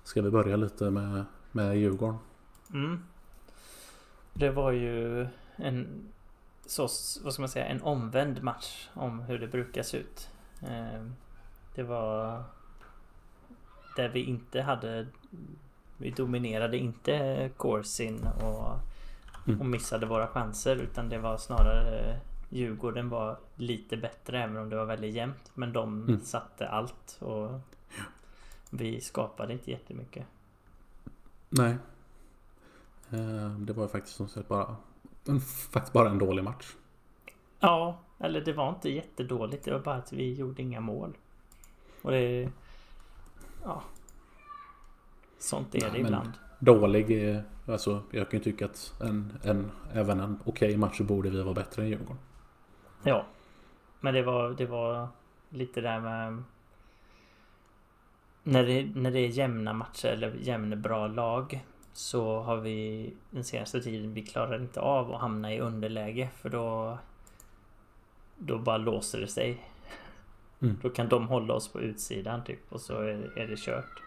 Ska 0.04 0.22
vi 0.22 0.30
börja 0.30 0.56
lite 0.56 0.90
med, 0.90 1.24
med 1.52 1.76
Djurgården? 1.76 2.18
Mm. 2.72 3.02
Det 4.34 4.50
var 4.50 4.72
ju 4.72 5.26
en 5.56 6.08
så, 6.66 6.82
vad 7.24 7.32
ska 7.32 7.42
man 7.42 7.48
säga, 7.48 7.66
en 7.66 7.82
omvänd 7.82 8.42
match 8.42 8.88
om 8.94 9.20
hur 9.20 9.38
det 9.38 9.46
brukar 9.46 9.82
se 9.82 9.96
ut. 9.96 10.28
Eh, 10.62 11.04
det 11.74 11.82
var 11.82 12.42
där 13.96 14.08
vi 14.08 14.24
inte 14.24 14.62
hade 14.62 15.06
vi 15.96 16.10
dominerade 16.10 16.76
inte 16.78 17.50
Corsin 17.56 18.26
och, 18.42 18.78
Mm. 19.46 19.60
och 19.60 19.66
missade 19.66 20.06
våra 20.06 20.26
chanser 20.26 20.76
utan 20.76 21.08
det 21.08 21.18
var 21.18 21.36
snarare 21.38 22.20
Djurgården 22.52 23.08
var 23.08 23.38
lite 23.54 23.96
bättre 23.96 24.42
även 24.42 24.56
om 24.56 24.70
det 24.70 24.76
var 24.76 24.84
väldigt 24.84 25.14
jämnt. 25.14 25.50
Men 25.54 25.72
de 25.72 26.02
Mm. 26.08 26.20
satte 26.20 26.68
allt 26.68 27.16
och 27.20 27.60
vi 28.70 29.00
skapade 29.00 29.52
inte 29.52 29.70
jättemycket. 29.70 30.26
Nej. 31.48 31.76
Eh, 33.10 33.50
Det 33.58 33.72
var 33.72 33.88
faktiskt 33.88 34.16
som 34.16 34.28
sagt 34.28 34.48
bara 34.48 34.76
en, 35.26 35.40
faktiskt 35.40 35.92
bara 35.92 36.10
en 36.10 36.18
dålig 36.18 36.44
match. 36.44 36.74
Ja, 37.60 37.98
eller 38.18 38.40
det 38.40 38.52
var 38.52 38.68
inte 38.68 38.90
jättedåligt. 38.90 39.64
Det 39.64 39.72
var 39.72 39.80
bara 39.80 39.94
att 39.96 40.12
vi 40.12 40.34
gjorde 40.34 40.62
inga 40.62 40.80
mål. 40.80 41.16
Och 42.02 42.10
det... 42.10 42.50
Ja. 43.64 43.82
Sånt 45.38 45.74
är 45.74 45.80
Nej, 45.80 45.90
det 45.92 45.98
ibland. 45.98 46.32
Dålig 46.58 47.10
är, 47.10 47.44
alltså 47.66 48.02
jag 48.10 48.30
kan 48.30 48.38
ju 48.40 48.44
tycka 48.44 48.64
att 48.64 48.94
en, 49.00 49.38
en, 49.42 49.70
även 49.92 50.20
en 50.20 50.38
okej 50.44 50.76
match 50.76 50.96
så 50.96 51.04
borde 51.04 51.30
vi 51.30 51.42
vara 51.42 51.54
bättre 51.54 51.82
än 51.82 51.88
Djurgården. 51.88 52.18
Ja. 53.02 53.26
Men 54.00 54.14
det 54.14 54.22
var, 54.22 54.50
det 54.50 54.66
var 54.66 55.08
lite 55.48 55.80
där 55.80 56.00
med... 56.00 56.42
När 58.42 58.66
det, 58.66 58.90
när 58.94 59.10
det 59.10 59.18
är 59.18 59.28
jämna 59.28 59.72
matcher 59.72 60.08
eller 60.08 60.34
jämna 60.34 60.76
bra 60.76 61.06
lag 61.06 61.64
så 61.92 62.40
har 62.40 62.56
vi 62.56 63.12
den 63.30 63.44
senaste 63.44 63.80
tiden, 63.80 64.14
vi 64.14 64.22
klarar 64.22 64.60
inte 64.60 64.80
av 64.80 65.14
att 65.14 65.20
hamna 65.20 65.54
i 65.54 65.60
underläge 65.60 66.28
för 66.36 66.48
då 66.48 66.98
då 68.40 68.58
bara 68.58 68.76
låser 68.76 69.20
det 69.20 69.28
sig. 69.28 69.66
Mm. 70.60 70.76
Då 70.82 70.90
kan 70.90 71.08
de 71.08 71.28
hålla 71.28 71.54
oss 71.54 71.68
på 71.68 71.80
utsidan 71.80 72.44
typ 72.44 72.72
och 72.72 72.80
så 72.80 72.94
är, 72.94 73.38
är 73.38 73.46
det 73.46 73.56
kört. 73.58 74.02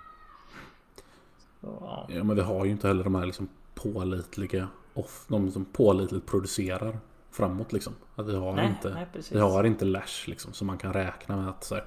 Så, 1.61 1.77
ja. 1.81 2.07
Ja, 2.09 2.23
men 2.23 2.35
vi 2.35 2.41
har 2.41 2.65
ju 2.65 2.71
inte 2.71 2.87
heller 2.87 3.03
de 3.03 3.15
här 3.15 3.25
liksom 3.25 3.49
pålitliga 3.75 4.67
off, 4.93 5.25
de 5.27 5.51
som 5.51 5.65
pålitligt 5.65 6.25
producerar 6.25 6.97
framåt 7.33 7.73
liksom. 7.73 7.93
Att 8.15 8.27
vi 8.27 8.35
har 8.35 8.53
Nej, 8.55 8.67
inte 8.67 8.93
nej. 8.93 9.07
Vi 9.31 9.39
har 9.39 9.63
inte 9.63 9.85
Lash 9.85 10.29
liksom 10.29 10.53
så 10.53 10.65
man 10.65 10.77
kan 10.77 10.93
räkna 10.93 11.35
med 11.37 11.49
att 11.49 11.63
så 11.63 11.75
här, 11.75 11.85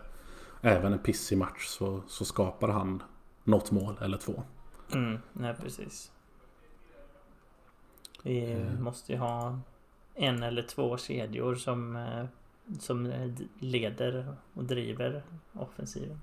även 0.60 0.92
en 0.92 0.98
pissig 0.98 1.38
match 1.38 1.66
så, 1.66 2.02
så 2.08 2.24
skapar 2.24 2.68
han 2.68 3.02
något 3.44 3.70
mål 3.70 3.96
eller 4.00 4.18
två. 4.18 4.42
Mm, 4.94 5.18
nej 5.32 5.54
precis. 5.62 6.12
Vi 8.22 8.52
Mm. 8.52 8.82
måste 8.84 9.12
ju 9.12 9.18
ha 9.18 9.58
en 10.14 10.42
eller 10.42 10.62
två 10.62 10.96
kedjor 10.96 11.54
som, 11.54 11.96
eh, 11.96 12.24
som 12.80 13.06
eh, 13.06 13.30
leder 13.58 14.36
och 14.54 14.64
driver 14.64 15.22
offensiven. 15.52 16.20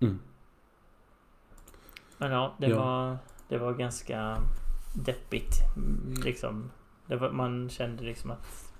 Mm. 0.00 0.18
Men 2.18 2.30
ja, 2.32 2.54
det, 2.58 2.66
Ja. 2.68 2.76
Var, 2.78 3.18
det 3.48 3.58
var 3.58 3.72
ganska 3.74 4.38
deppigt. 4.94 5.52
Liksom. 6.24 6.70
Det 7.08 7.16
var, 7.16 7.30
man 7.30 7.68
kände 7.70 8.02
liksom 8.04 8.30
att 8.30 8.72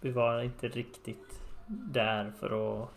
vi 0.00 0.10
var 0.10 0.42
inte 0.42 0.68
riktigt 0.68 1.40
där 1.66 2.32
för 2.40 2.82
att 2.82 2.88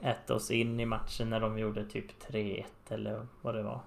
äta 0.00 0.34
oss 0.34 0.50
in 0.50 0.80
i 0.80 0.84
matchen 0.86 1.30
när 1.30 1.40
de 1.40 1.58
gjorde 1.58 1.84
typ 1.84 2.06
3-1 2.30 2.64
eller 2.88 3.26
vad 3.42 3.54
det 3.54 3.62
var. 3.62 3.80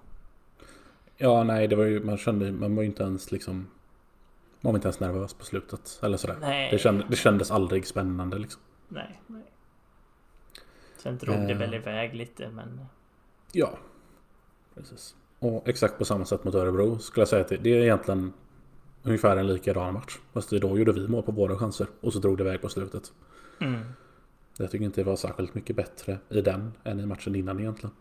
Ja, 1.16 1.44
nej, 1.44 1.68
det 1.68 1.76
var 1.76 1.84
ju, 1.84 2.04
man 2.04 2.16
kände, 2.18 2.52
man 2.52 2.76
var 2.76 2.82
ju 2.82 2.88
inte 2.88 3.02
ens 3.02 3.32
liksom 3.32 3.66
Man 4.60 4.72
var 4.72 4.78
inte 4.78 4.88
ens 4.88 5.00
nervös 5.00 5.34
på 5.34 5.44
slutet 5.44 6.00
eller 6.02 6.16
sådär. 6.16 6.36
Nej. 6.40 6.70
Det, 6.70 6.78
känd, 6.78 7.04
det 7.08 7.16
kändes 7.16 7.50
aldrig 7.50 7.86
spännande 7.86 8.38
liksom. 8.38 8.60
Nej, 8.88 9.20
nej. 9.26 9.42
Sen 10.96 11.18
drog 11.18 11.36
det 11.36 11.52
Eh. 11.52 11.58
väl 11.58 11.74
iväg 11.74 12.14
lite 12.14 12.48
men... 12.50 12.86
Ja, 13.52 13.78
precis. 14.74 15.16
Och 15.38 15.68
exakt 15.68 15.98
på 15.98 16.04
samma 16.04 16.24
sätt 16.24 16.44
mot 16.44 16.54
Örebro 16.54 16.98
skulle 16.98 17.20
jag 17.22 17.28
säga 17.28 17.42
att 17.42 17.48
det, 17.48 17.56
det 17.56 17.70
är 17.70 17.82
egentligen 17.82 18.32
ungefär 19.02 19.36
en 19.36 19.46
likadan 19.46 19.94
match. 19.94 20.18
Fast 20.32 20.50
då 20.50 20.78
gjorde 20.78 20.92
vi 20.92 21.08
mål 21.08 21.22
på 21.22 21.32
våra 21.32 21.56
chanser 21.56 21.86
och 22.00 22.12
så 22.12 22.18
drog 22.18 22.38
det 22.38 22.44
iväg 22.44 22.62
på 22.62 22.68
slutet. 22.68 23.12
Mm. 23.60 23.80
Jag 24.58 24.70
tycker 24.70 24.84
inte 24.84 25.00
det 25.00 25.04
var 25.04 25.16
särskilt 25.16 25.54
mycket 25.54 25.76
bättre 25.76 26.18
i 26.28 26.40
den 26.40 26.72
än 26.84 27.00
i 27.00 27.06
matchen 27.06 27.34
innan 27.34 27.60
egentligen. 27.60 27.94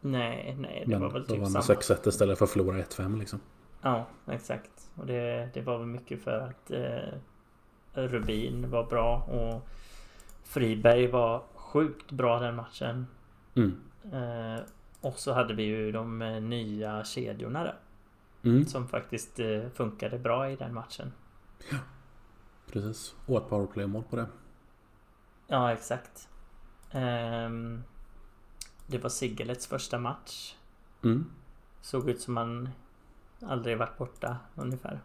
Nej, 0.00 0.56
nej, 0.58 0.82
det 0.86 0.90
Men 0.90 1.00
var 1.00 1.10
väl 1.10 1.22
då 1.22 1.34
typ 1.34 1.42
vann 1.42 1.52
man 1.52 1.62
samma. 1.62 1.80
6-1 1.80 2.08
istället 2.08 2.38
för 2.38 2.44
att 2.44 2.50
förlora 2.50 2.76
1-5 2.76 3.18
liksom. 3.18 3.40
Ja, 3.82 4.06
exakt. 4.26 4.90
Och 4.94 5.06
det, 5.06 5.48
det 5.54 5.60
var 5.60 5.78
väl 5.78 5.86
mycket 5.86 6.22
för 6.22 6.38
att 6.40 6.70
eh, 6.70 7.18
Rubin 7.92 8.70
var 8.70 8.84
bra 8.84 9.16
och 9.16 9.68
Friberg 10.44 11.06
var 11.06 11.42
sjukt 11.54 12.12
bra 12.12 12.40
den 12.40 12.56
matchen. 12.56 13.06
Mm. 13.54 13.80
Eh, 14.12 14.60
och 15.00 15.18
så 15.18 15.32
hade 15.32 15.54
vi 15.54 15.62
ju 15.62 15.92
de 15.92 16.22
eh, 16.22 16.40
nya 16.40 17.04
kedjorna 17.04 17.64
där. 17.64 17.78
Mm, 18.46 18.66
Som 18.66 18.88
faktiskt 18.88 19.38
eh, 19.38 19.68
funkade 19.74 20.18
bra 20.18 20.50
i 20.50 20.56
den 20.56 20.74
matchen. 20.74 21.12
precis. 22.72 23.14
Och 23.26 23.36
ett 23.42 23.48
powerplay-mål 23.48 24.02
på 24.10 24.16
det. 24.16 24.26
Ja, 25.46 25.72
exakt. 25.72 26.28
Ehm, 26.90 27.82
det 28.86 28.98
var 28.98 29.10
Sigelets 29.10 29.66
första 29.66 29.98
match. 29.98 30.54
Mm. 31.04 31.30
Såg 31.80 32.10
ut 32.10 32.20
som 32.20 32.36
han 32.36 32.68
aldrig 33.42 33.78
varit 33.78 33.98
borta 33.98 34.36
ungefär. 34.54 35.00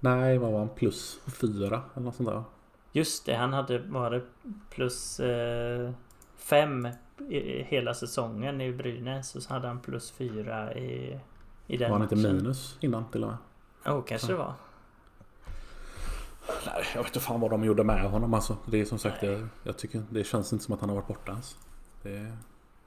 Nej, 0.00 0.38
vad 0.38 0.52
var 0.52 0.58
han? 0.58 0.68
Plus 0.68 1.20
fyra 1.40 1.82
eller 1.94 2.04
något 2.04 2.14
sånt 2.14 2.28
där. 2.28 2.44
Just 2.92 3.26
det, 3.26 3.34
han 3.36 3.52
hade 3.52 3.78
varit 3.78 4.24
plus 4.70 5.20
eh, 5.20 5.92
fem 6.36 6.88
i 7.28 7.62
hela 7.62 7.94
säsongen 7.94 8.60
i 8.60 8.72
Brynäs 8.72 9.34
och 9.36 9.42
så 9.42 9.52
hade 9.54 9.68
han 9.68 9.80
plus 9.80 10.10
fyra 10.10 10.74
i, 10.74 11.20
i 11.66 11.76
den 11.76 11.90
var 11.90 11.98
han 11.98 12.14
inte 12.14 12.32
minus 12.32 12.78
innan 12.80 13.10
till 13.10 13.24
och 13.24 13.28
med? 13.30 13.38
Oh, 13.94 14.04
kanske 14.04 14.26
det 14.26 14.36
var. 14.36 14.54
Nej, 16.66 16.84
jag 16.94 17.02
vet 17.02 17.06
inte 17.06 17.20
fan 17.20 17.40
vad 17.40 17.50
de 17.50 17.64
gjorde 17.64 17.84
med 17.84 18.10
honom 18.10 18.34
alltså. 18.34 18.56
Det 18.66 18.80
är 18.80 18.84
som 18.84 18.98
sagt, 18.98 19.22
jag, 19.22 19.48
jag 19.62 19.78
tycker 19.78 20.02
det 20.10 20.24
känns 20.24 20.52
inte 20.52 20.64
som 20.64 20.74
att 20.74 20.80
han 20.80 20.88
har 20.88 20.96
varit 20.96 21.08
borta 21.08 21.32
ens. 21.32 21.56
Det 22.02 22.16
är, 22.16 22.36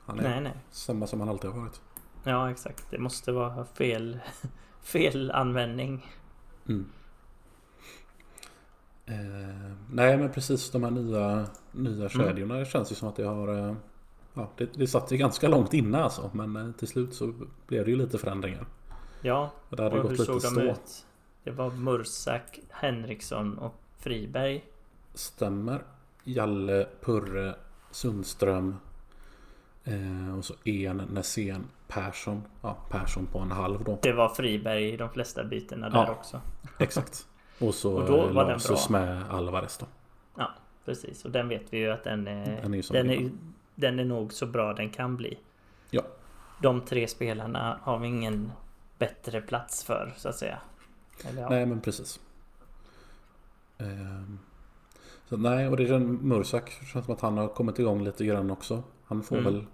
han 0.05 0.19
är 0.19 0.23
Nej, 0.23 0.41
nej. 0.41 0.53
samma 0.71 1.07
som 1.07 1.19
han 1.19 1.29
alltid 1.29 1.51
har 1.51 1.59
varit. 1.59 1.81
Ja, 2.23 2.51
exakt. 2.51 2.85
Det 2.89 2.97
måste 2.97 3.31
vara 3.31 3.65
fel, 3.65 4.19
fel 4.81 5.31
användning. 5.31 6.05
Mm. 6.67 6.89
Eh, 9.05 9.71
nej 9.91 10.17
men 10.17 10.31
precis 10.31 10.71
de 10.71 10.83
här 10.83 10.91
nya, 10.91 11.47
nya 11.71 12.09
kedjorna 12.09 12.55
det 12.55 12.65
känns 12.65 12.91
ju 12.91 12.95
som 12.95 13.09
att 13.09 13.15
det 13.15 13.23
har 13.23 13.67
eh, 13.67 13.75
ja, 14.37 14.49
det, 14.57 14.73
det 14.73 14.87
satt 14.87 15.11
ju 15.11 15.17
ganska 15.17 15.47
långt 15.47 15.73
inne 15.73 16.03
alltså 16.03 16.31
men 16.33 16.55
eh, 16.55 16.71
till 16.71 16.87
slut 16.87 17.13
så 17.13 17.33
blev 17.67 17.85
det 17.85 17.91
ju 17.91 17.97
lite 17.97 18.17
förändringar. 18.17 18.65
Ja, 19.21 19.51
det 19.69 19.83
hade 19.83 19.95
och 19.95 20.01
gått 20.01 20.11
hur 20.11 20.25
såg 20.39 20.41
de 20.41 20.61
ut? 20.61 21.05
Det 21.43 21.51
var 21.51 21.71
Mursak, 21.71 22.59
Henriksson 22.69 23.57
och 23.57 23.75
Friberg. 23.97 24.65
Stämmer. 25.13 25.83
Jalle, 26.23 26.87
Purre, 27.01 27.55
Sundström 27.91 28.75
eh, 29.83 30.37
och 30.37 30.45
så 30.45 30.53
en 30.63 30.97
Nässén, 30.97 31.65
Persson. 31.87 32.43
Ja, 32.61 32.77
Persson 32.89 33.25
på 33.25 33.39
en 33.39 33.51
halv 33.51 33.83
då. 33.83 33.99
Det 34.01 34.13
var 34.13 34.29
Friberg 34.29 34.93
i 34.93 34.97
de 34.97 35.09
flesta 35.09 35.43
bytena 35.43 35.89
Ja. 35.93 36.01
där 36.01 36.11
också. 36.11 36.41
Exakt. 36.79 37.27
Och 37.59 37.73
så 37.73 37.93
Och 37.93 38.07
då 38.07 38.27
eh, 38.27 38.33
var 38.33 38.43
den 38.43 38.53
Lasus 38.53 38.87
bra. 38.87 38.99
med 38.99 39.31
Alvarez 39.31 39.77
då. 39.77 39.85
Ja, 40.37 40.51
precis. 40.85 41.25
Och 41.25 41.31
den 41.31 41.49
vet 41.49 41.73
vi 41.73 41.77
ju 41.77 41.91
att 41.91 42.03
den 42.03 42.27
är... 42.27 42.61
Den 42.61 42.73
är 42.73 42.93
den, 42.93 43.09
är. 43.09 43.31
Den 43.77 43.99
är 43.99 44.05
nog 44.05 44.33
så 44.33 44.45
bra 44.45 44.73
den 44.73 44.89
kan 44.89 45.17
bli. 45.17 45.39
Ja. 45.89 46.01
De 46.61 46.81
tre 46.81 47.07
spelarna 47.07 47.79
har 47.83 47.99
vi 47.99 48.07
ingen 48.07 48.51
bättre 48.97 49.41
plats 49.41 49.83
för, 49.83 50.13
så 50.17 50.29
att 50.29 50.35
säga. 50.35 50.59
Ja. 51.35 51.49
Nej 51.49 51.65
men 51.65 51.81
precis. 51.81 52.19
Ehm, 53.77 54.39
så 55.29 55.37
nej 55.37 55.67
och 55.67 55.77
det 55.77 55.87
känns 55.87 56.21
Mursak 56.21 56.69
känns 56.93 57.05
som 57.05 57.13
att 57.13 57.21
han 57.21 57.37
har 57.37 57.47
kommit 57.47 57.79
igång 57.79 58.03
lite 58.03 58.25
grann 58.25 58.51
också. 58.51 58.83
Han 59.05 59.23
får 59.23 59.37
Mm. 59.37 59.53
väl 59.53 59.65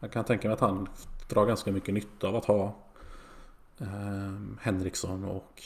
Jag 0.00 0.12
kan 0.12 0.24
tänka 0.24 0.48
mig 0.48 0.54
att 0.54 0.60
han 0.60 0.88
drar 1.28 1.46
ganska 1.46 1.72
mycket 1.72 1.94
nytta 1.94 2.28
av 2.28 2.36
att 2.36 2.44
ha 2.44 2.74
ehm, 3.78 4.58
Henriksson 4.62 5.24
och 5.24 5.62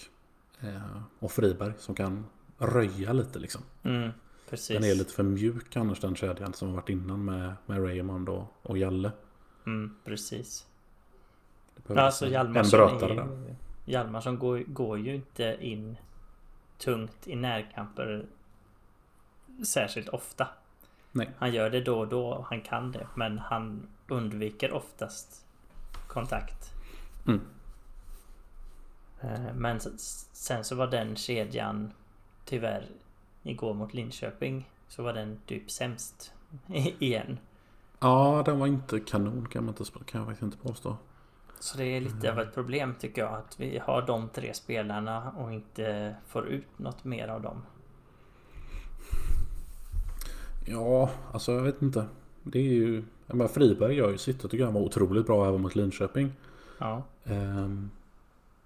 eh, 0.60 1.00
och 1.18 1.32
Friberg 1.32 1.72
som 1.78 1.94
kan 1.94 2.26
röja 2.58 3.12
lite 3.12 3.38
liksom. 3.38 3.60
Mm, 3.82 4.10
precis. 4.50 4.80
Den 4.80 4.90
är 4.90 4.94
lite 4.94 5.12
för 5.12 5.22
mjuk 5.22 5.76
annars 5.76 6.00
den 6.00 6.16
kedjan 6.16 6.52
som 6.52 6.68
har 6.68 6.74
varit 6.74 6.88
innan 6.88 7.24
med, 7.24 7.54
med 7.66 7.84
Raymond 7.84 8.28
och, 8.28 8.44
och 8.62 8.78
Jalle. 8.78 9.12
Mm, 9.66 9.96
precis. 10.04 10.66
Alltså 11.88 12.28
Hjalmarsson, 12.28 12.80
en 12.80 12.88
brötare 12.88 13.14
där. 13.14 13.56
Hjalmarsson 13.84 14.38
går, 14.38 14.58
går 14.58 14.98
ju 14.98 15.14
inte 15.14 15.56
in 15.60 15.96
tungt 16.78 17.26
i 17.26 17.36
närkamper 17.36 18.26
särskilt 19.66 20.08
ofta. 20.08 20.48
Nej. 21.12 21.30
Han 21.38 21.52
gör 21.52 21.70
det 21.70 21.80
då 21.80 21.98
och 21.98 22.08
då, 22.08 22.46
han 22.50 22.60
kan 22.60 22.92
det, 22.92 23.06
men 23.14 23.38
han 23.38 23.88
undviker 24.08 24.72
oftast 24.72 25.44
kontakt. 26.06 26.72
Mm. 27.26 27.40
Eh, 29.20 29.54
Men 29.54 29.80
sen 30.32 30.64
så 30.64 30.74
var 30.74 30.86
den 30.86 31.16
kedjan 31.16 31.92
tyvärr 32.44 32.86
igår 33.48 33.74
mot 33.74 33.94
Linköping 33.94 34.70
så 34.88 35.02
var 35.02 35.12
den 35.12 35.40
typ 35.46 35.70
sämst 35.70 36.32
igen. 36.98 37.38
Ja, 38.00 38.42
den 38.46 38.58
var 38.58 38.66
inte 38.66 39.00
kanon 39.00 39.48
kan, 39.48 39.64
man 39.64 39.74
inte, 39.78 39.92
kan 40.04 40.18
jag 40.18 40.26
faktiskt 40.26 40.42
inte 40.42 40.58
påstå. 40.58 40.96
Så 41.60 41.78
det 41.78 41.84
är 41.84 42.00
lite 42.00 42.32
av 42.32 42.40
ett 42.40 42.54
problem 42.54 42.94
tycker 43.00 43.22
jag 43.22 43.34
att 43.34 43.60
vi 43.60 43.78
har 43.78 44.02
de 44.02 44.28
tre 44.28 44.54
spelarna 44.54 45.30
och 45.30 45.52
inte 45.52 46.14
får 46.26 46.46
ut 46.48 46.78
något 46.78 47.04
mer 47.04 47.28
av 47.28 47.42
dem. 47.42 47.62
Ja, 50.66 51.10
alltså 51.32 51.52
jag 51.52 51.62
vet 51.62 51.82
inte. 51.82 52.06
Det 52.42 52.58
är 52.58 52.72
ju... 52.72 53.04
Jag 53.26 53.36
menar, 53.36 53.48
Friberg 53.48 53.94
gör 53.94 54.10
ju 54.10 54.18
sitt. 54.18 54.42
Jag 54.42 54.50
tycker 54.50 54.64
han 54.64 54.74
var 54.74 54.80
otroligt 54.80 55.26
bra 55.26 55.48
även 55.48 55.60
mot 55.60 55.74
Linköping. 55.74 56.32
Ja. 56.78 57.02
Ehm, 57.24 57.90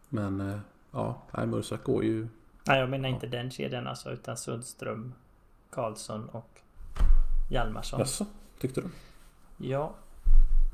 men 0.09 0.40
eh, 0.40 0.59
ja, 0.90 1.23
Mursak 1.47 1.85
går 1.85 2.05
ju... 2.05 2.29
Nej, 2.71 2.81
jag 2.81 2.91
menar 2.91 3.09
inte 3.09 3.27
den 3.27 3.51
kedjan 3.51 3.87
alltså 3.87 4.11
utan 4.11 4.37
Sundström, 4.37 5.15
Karlsson 5.71 6.29
och 6.29 6.61
Hjalmarsson. 7.51 8.01
Jaså, 8.01 8.27
tyckte 8.59 8.81
du? 8.81 8.89
Ja. 9.57 9.95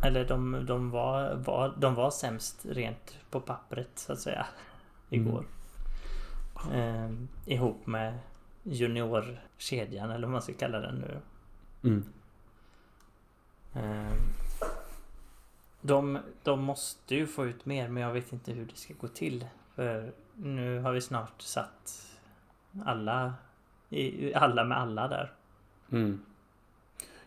Eller 0.03 0.29
de, 0.29 0.67
de, 0.67 0.91
var, 0.91 1.35
var, 1.35 1.75
de 1.79 1.95
var 1.95 2.11
sämst 2.11 2.67
rent 2.67 3.19
på 3.31 3.41
pappret 3.41 3.89
så 3.95 4.13
att 4.13 4.21
säga. 4.21 4.47
Igår. 5.11 5.45
Ehm, 6.73 7.29
ihop 7.47 7.87
med 7.87 8.19
juniorkedjan 8.63 10.11
eller 10.11 10.27
vad 10.27 10.33
man 10.33 10.43
ska 10.43 10.53
kalla 10.53 10.81
den 10.81 10.95
nu. 10.95 11.21
Mm. 11.89 12.05
Ehm, 13.75 14.19
de, 15.81 16.19
de 16.43 16.61
måste 16.61 17.15
ju 17.15 17.27
få 17.27 17.47
ut 17.47 17.67
mer 17.67 17.89
men 17.89 18.03
jag 18.03 18.13
vet 18.13 18.33
inte 18.33 18.53
hur 18.53 18.67
det 18.67 18.77
ska 18.77 18.95
gå 18.95 19.09
till. 19.09 19.47
För 19.75 20.13
nu 20.37 20.81
har 20.81 20.93
vi 20.93 21.01
snart 21.01 21.43
satt 21.43 22.03
alla, 22.85 23.35
i, 23.91 24.35
alla 24.35 24.65
med 24.65 24.79
alla 24.79 25.09
där. 25.09 25.33
Mm. 25.91 26.21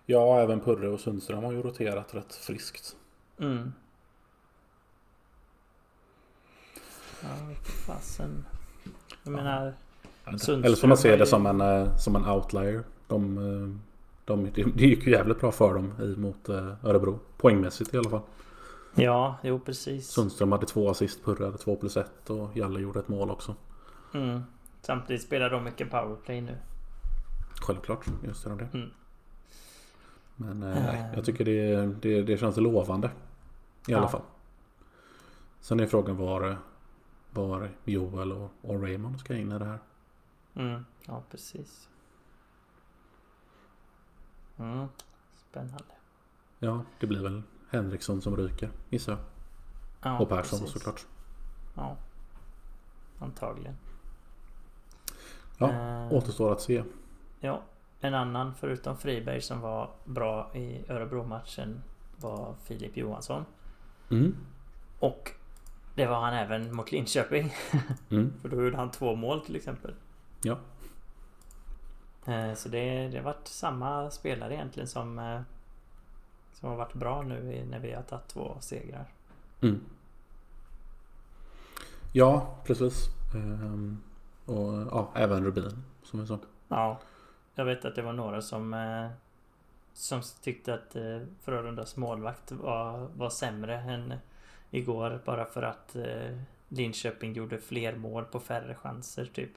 Ja, 0.06 0.39
även 0.41 0.60
Purre 0.60 0.88
och 0.89 1.00
Sundström 1.00 1.43
har 1.43 1.52
ju 1.52 1.62
roterat 1.62 2.15
rätt 2.15 2.36
friskt. 2.36 2.95
Mm. 3.39 3.74
Ja, 7.22 7.28
fasen. 7.88 8.45
Jag 9.24 9.32
menar... 9.32 9.74
Sundström 10.26 10.63
Eller 10.63 10.76
som 10.76 10.89
man 10.89 10.98
ser 10.98 11.10
har 11.10 11.17
det 11.17 11.24
ju- 11.24 11.30
som 11.30 11.45
en, 11.45 11.62
eh, 11.62 11.95
som 11.98 12.15
en 12.15 12.26
outlier. 12.26 12.84
De, 13.08 13.38
eh, 13.38 13.80
de, 14.26 14.52
det 14.54 14.86
gick 14.86 15.06
ju 15.06 15.12
jävligt 15.12 15.39
bra 15.39 15.52
för 15.52 15.74
dem 15.74 15.93
i, 16.02 16.19
mot 16.19 16.50
eh, 16.50 16.86
Örebro. 16.86 17.19
Poängmässigt 17.38 17.93
i 17.93 17.98
alla 17.98 18.10
fall. 18.10 18.22
Ja, 18.95 19.38
jo 19.43 19.60
precis. 19.60 20.08
Sundström 20.10 20.52
hade 20.52 20.65
två 20.65 20.89
assist, 20.89 21.23
Purre 21.25 21.45
hade 21.45 21.58
två 21.58 21.75
plus 21.75 21.97
ett 21.97 22.30
och 22.30 22.58
Jalle 22.58 22.80
gjorde 22.80 22.99
ett 22.99 23.08
mål 23.08 23.32
också. 23.32 23.56
Mm. 24.13 24.41
Samtidigt 24.82 25.21
spelar 25.23 25.49
de 25.49 25.63
mycket 25.63 25.91
powerplay 25.91 26.41
nu. 26.41 26.58
Självklart, 27.62 28.06
just 28.23 28.43
det. 28.43 28.56
det. 28.56 28.69
Mm. 28.78 28.89
Men 30.36 30.60
nej, 30.60 30.97
Eh. 30.99 31.13
jag 31.15 31.25
tycker 31.25 31.45
det, 31.45 31.86
det, 32.02 32.21
det 32.21 32.38
känns 32.38 32.58
lovande. 32.58 33.12
I 33.88 33.93
alla 33.93 34.04
Ja. 34.04 34.10
fall. 34.10 34.21
Sen 35.62 35.80
är 35.80 35.86
frågan 35.88 36.17
var, 36.17 36.58
var 37.32 37.71
Joel 37.86 38.32
och, 38.32 38.52
och 38.62 38.82
Raymond 38.84 39.19
ska 39.19 39.36
in 39.36 39.52
i 39.52 39.60
det 39.60 39.65
här. 39.65 39.80
Mm. 40.56 40.86
Ja, 41.06 41.23
precis. 41.32 41.89
Mm. 44.58 44.88
Spännande. 45.49 45.84
Ja, 46.60 46.82
det 46.99 47.08
blir 47.08 47.23
väl 47.23 47.41
Henriksson 47.70 48.22
som 48.22 48.38
ryker 48.38 48.70
gissar 48.90 49.12
jag. 49.12 49.22
Ja, 50.02 50.20
Och 50.20 50.30
Persson 50.30 50.60
precis. 50.60 50.74
såklart. 50.74 51.06
Ja. 51.76 51.98
Antagligen. 53.20 53.76
Ja, 55.58 55.70
Eh, 55.72 56.14
Återstår 56.14 56.52
att 56.52 56.62
se. 56.62 56.84
Ja, 57.40 57.62
en 58.00 58.14
annan 58.14 58.54
förutom 58.56 58.98
Friberg 58.98 59.42
som 59.42 59.62
var 59.62 59.90
bra 60.06 60.52
i 60.56 60.84
Örebro-matchen 60.92 61.82
var 62.18 62.56
Filip 62.64 62.98
Johansson. 62.98 63.46
Mm. 64.12 64.36
Och 65.00 65.32
det 65.96 66.06
var 66.06 66.22
han 66.22 66.34
även 66.34 66.76
mot 66.76 66.92
Linköping. 66.92 67.54
Mm. 68.10 68.34
För 68.42 68.50
då 68.50 68.64
gjorde 68.64 68.78
han 68.78 68.92
två 68.92 69.16
mål 69.16 69.42
till 69.46 69.56
exempel. 69.56 69.94
Ja. 70.42 70.58
Eh, 72.26 72.54
Så 72.54 72.70
det, 72.70 73.08
det 73.08 73.22
varit 73.22 73.48
samma 73.48 74.12
spelare 74.12 74.54
egentligen 74.54 74.88
som 74.88 75.20
eh, 75.20 75.42
Som 76.60 76.69
har 76.69 76.76
varit 76.76 76.93
bra 76.93 77.22
nu 77.22 77.65
när 77.69 77.80
vi 77.80 77.93
har 77.93 78.04
tagit 78.04 78.28
två 78.28 78.58
segrar. 78.60 79.06
Mm. 79.62 79.82
Ja, 82.13 82.58
precis. 82.65 83.06
Ehm, 83.36 84.02
och 84.45 84.74
ja, 84.91 85.12
även 85.15 85.45
Rubin 85.45 85.84
som 86.04 86.19
vi 86.19 86.28
sa. 86.28 86.39
Ja. 86.67 87.00
Jag 87.56 87.65
vet 87.65 87.86
att 87.86 87.95
det 87.95 88.02
var 88.02 88.13
några 88.13 88.41
som 88.41 88.74
eh, 88.74 89.10
Som 89.93 90.22
tyckte 90.41 90.74
att 90.74 90.95
eh, 90.95 91.19
Frölundas 91.41 91.98
målvakt 91.98 92.52
var, 92.52 93.08
var 93.15 93.30
sämre 93.30 93.76
än 93.80 94.13
igår 94.72 95.22
bara 95.26 95.45
för 95.45 95.63
att 95.63 95.95
eh, 95.95 96.38
Linköping 96.67 97.34
gjorde 97.34 97.58
fler 97.58 97.95
mål 97.95 98.26
på 98.26 98.39
färre 98.39 98.76
chanser 98.76 99.26
typ. 99.26 99.52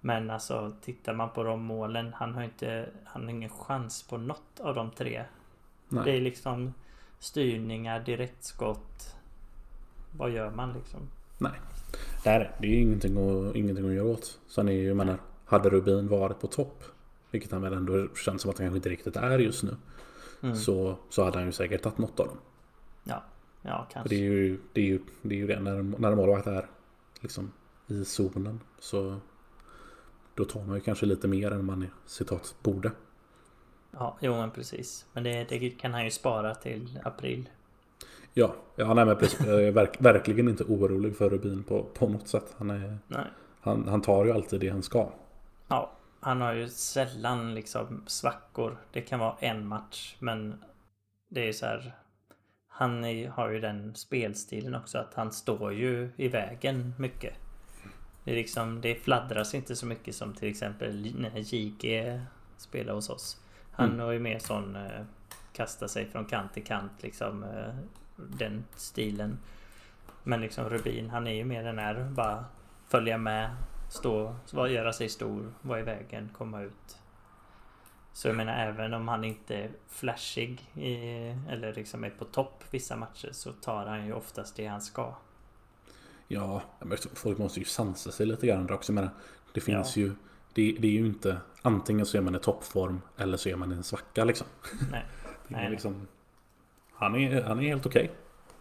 Men 0.00 0.30
alltså 0.30 0.72
tittar 0.82 1.14
man 1.14 1.30
på 1.30 1.42
de 1.42 1.62
målen 1.62 2.12
Han 2.12 2.34
har 2.34 2.42
inte 2.42 2.88
Han 3.04 3.22
har 3.22 3.30
ingen 3.30 3.50
chans 3.50 4.02
på 4.02 4.16
något 4.16 4.60
av 4.60 4.74
de 4.74 4.90
tre 4.90 5.24
Nej. 5.90 6.04
Det 6.04 6.16
är 6.16 6.20
liksom 6.20 6.74
styrningar, 7.18 8.00
direktskott. 8.00 9.16
Vad 10.16 10.30
gör 10.30 10.50
man 10.50 10.72
liksom? 10.72 11.00
Nej, 11.38 11.52
det 12.24 12.66
är 12.66 12.70
ju 12.70 12.80
ingenting 12.80 13.16
att, 13.16 13.56
ingenting 13.56 13.86
att 13.88 13.94
göra 13.94 14.06
åt. 14.06 14.38
Sen 14.48 14.68
är 14.68 14.72
ju, 14.72 14.86
jag 14.88 14.96
menar, 14.96 15.18
hade 15.44 15.70
Rubin 15.70 16.08
varit 16.08 16.40
på 16.40 16.46
topp, 16.46 16.84
vilket 17.30 17.52
han 17.52 17.62
väl 17.62 17.72
ändå 17.72 18.08
känns 18.14 18.42
som 18.42 18.50
att 18.50 18.58
han 18.58 18.66
kanske 18.66 18.76
inte 18.76 18.88
riktigt 18.88 19.16
är 19.16 19.38
just 19.38 19.62
nu, 19.62 19.76
Mm. 20.42 20.56
så, 20.56 20.96
så 21.10 21.24
hade 21.24 21.36
han 21.38 21.46
ju 21.46 21.52
säkert 21.52 21.82
tagit 21.82 21.98
något 21.98 22.20
av 22.20 22.26
dem. 22.26 22.36
Ja, 23.04 23.22
ja 23.62 23.84
För 23.86 23.92
kanske. 23.92 24.14
det 24.14 24.20
är 24.20 24.24
ju 24.24 24.60
det, 24.72 24.80
är 24.80 24.84
ju, 24.84 25.00
det, 25.22 25.34
är 25.34 25.38
ju 25.38 25.46
det. 25.46 25.60
när, 25.60 25.82
när 25.82 26.10
en 26.12 26.16
målvakt 26.16 26.46
är 26.46 26.66
liksom 27.20 27.52
i 27.86 28.04
zonen 28.04 28.60
så 28.78 29.16
då 30.34 30.44
tar 30.44 30.64
man 30.64 30.74
ju 30.74 30.80
kanske 30.80 31.06
lite 31.06 31.28
mer 31.28 31.50
än 31.50 31.64
man 31.64 31.86
citat 32.06 32.54
borde. 32.62 32.90
Ja, 33.90 34.16
jo 34.20 34.34
men 34.34 34.50
precis. 34.50 35.06
Men 35.12 35.24
det, 35.24 35.44
det 35.48 35.70
kan 35.70 35.94
han 35.94 36.04
ju 36.04 36.10
spara 36.10 36.54
till 36.54 37.00
april. 37.04 37.48
Ja, 38.34 38.54
ja 38.76 38.94
nej, 38.94 39.04
men 39.04 39.16
precis, 39.16 39.46
jag 39.46 39.62
är 39.62 39.72
verk, 39.72 39.96
verkligen 39.98 40.48
inte 40.48 40.64
orolig 40.64 41.16
för 41.16 41.30
Rubin 41.30 41.62
på, 41.62 41.82
på 41.82 42.08
något 42.08 42.28
sätt. 42.28 42.54
Han, 42.58 42.70
är, 42.70 42.98
han, 43.60 43.88
han 43.88 44.02
tar 44.02 44.24
ju 44.24 44.32
alltid 44.32 44.60
det 44.60 44.68
han 44.68 44.82
ska. 44.82 45.08
Ja, 45.68 45.90
han 46.20 46.40
har 46.40 46.52
ju 46.52 46.68
sällan 46.68 47.54
liksom 47.54 48.04
svackor. 48.06 48.76
Det 48.92 49.00
kan 49.00 49.18
vara 49.20 49.36
en 49.40 49.66
match, 49.66 50.16
men 50.18 50.64
det 51.28 51.48
är 51.48 51.52
så 51.52 51.66
här. 51.66 51.92
Han 52.68 53.04
är, 53.04 53.28
har 53.28 53.50
ju 53.50 53.60
den 53.60 53.94
spelstilen 53.94 54.74
också 54.74 54.98
att 54.98 55.14
han 55.14 55.32
står 55.32 55.72
ju 55.72 56.10
i 56.16 56.28
vägen 56.28 56.94
mycket. 56.98 57.34
Det 58.24 58.30
är 58.30 58.34
liksom, 58.34 58.80
det 58.80 58.94
fladdras 58.94 59.54
inte 59.54 59.76
så 59.76 59.86
mycket 59.86 60.14
som 60.14 60.34
till 60.34 60.48
exempel 60.48 61.14
när 61.18 61.54
JG 61.54 62.20
spelar 62.56 62.94
hos 62.94 63.10
oss. 63.10 63.40
Han 63.80 63.88
Mm. 63.88 64.00
har 64.00 64.12
ju 64.12 64.18
mer 64.18 64.38
sån 64.38 64.76
eh, 64.76 65.02
kasta 65.52 65.88
sig 65.88 66.06
från 66.10 66.24
kant 66.24 66.52
till 66.54 66.64
kant 66.64 66.92
liksom 67.02 67.42
eh, 67.44 67.74
den 68.16 68.64
stilen. 68.76 69.38
Men 70.22 70.40
liksom 70.40 70.68
Rubin, 70.70 71.10
han 71.10 71.26
är 71.26 71.34
ju 71.34 71.44
mer 71.44 71.64
den 71.64 71.78
här 71.78 72.04
bara 72.10 72.44
följa 72.88 73.18
med, 73.18 73.50
stå, 73.88 74.34
göra 74.52 74.92
sig 74.92 75.08
stor, 75.08 75.52
vara 75.62 75.80
i 75.80 75.82
vägen, 75.82 76.28
komma 76.38 76.60
ut. 76.62 76.96
Så 78.12 78.28
jag 78.28 78.36
menar 78.36 78.52
även 78.66 78.94
om 78.94 79.08
han 79.08 79.24
inte 79.24 79.56
är 79.56 79.70
flashig 79.88 80.60
i, 80.74 80.96
eller 81.48 81.74
liksom 81.74 82.04
är 82.04 82.10
på 82.10 82.24
topp 82.24 82.64
vissa 82.70 82.96
matcher 82.96 83.28
så 83.32 83.52
tar 83.52 83.86
han 83.86 84.06
ju 84.06 84.12
oftast 84.12 84.56
det 84.56 84.66
han 84.66 84.80
ska. 84.82 85.14
Ja, 86.28 86.62
men 86.80 86.98
folk 87.14 87.38
måste 87.38 87.58
ju 87.58 87.64
sansa 87.66 88.10
sig 88.12 88.26
lite 88.26 88.46
grann 88.46 88.70
också. 88.72 88.92
Men 88.92 89.08
det 89.52 89.60
finns 89.60 89.96
ju 89.96 90.12
det, 90.54 90.76
det 90.80 90.86
är 90.88 90.92
ju 90.92 91.06
inte 91.06 91.40
antingen 91.62 92.06
så 92.06 92.18
är 92.18 92.22
man 92.22 92.34
i 92.34 92.38
toppform 92.38 93.00
eller 93.16 93.36
så 93.36 93.48
är 93.48 93.56
man 93.56 93.72
i 93.72 93.74
en 93.74 93.82
svacka 93.82 94.24
liksom. 94.24 94.46
Nej. 94.90 95.04
Nej. 95.48 95.70
liksom 95.70 96.06
han, 96.92 97.14
är, 97.14 97.42
han 97.42 97.58
är 97.58 97.62
helt 97.68 97.86
okej. 97.86 98.10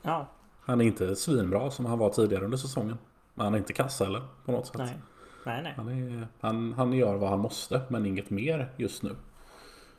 Ja, 0.01 0.27
Han 0.61 0.81
är 0.81 0.85
inte 0.85 1.15
svinbra 1.15 1.71
som 1.71 1.85
han 1.85 1.99
var 1.99 2.09
tidigare 2.09 2.45
under 2.45 2.57
säsongen. 2.57 2.97
Men 3.33 3.43
han 3.43 3.53
är 3.53 3.57
inte 3.57 3.73
kass 3.73 3.99
heller 3.99 4.21
på 4.45 4.51
något 4.51 4.67
sätt. 4.67 4.77
nej. 4.77 4.99
Nej, 5.45 5.63
nej. 5.63 5.73
Han, 5.77 5.87
är, 5.87 6.27
han, 6.39 6.73
han 6.73 6.93
gör 6.93 7.15
vad 7.15 7.29
han 7.29 7.39
måste 7.39 7.81
men 7.87 8.05
inget 8.05 8.29
mer 8.29 8.73
just 8.77 9.03
nu. 9.03 9.15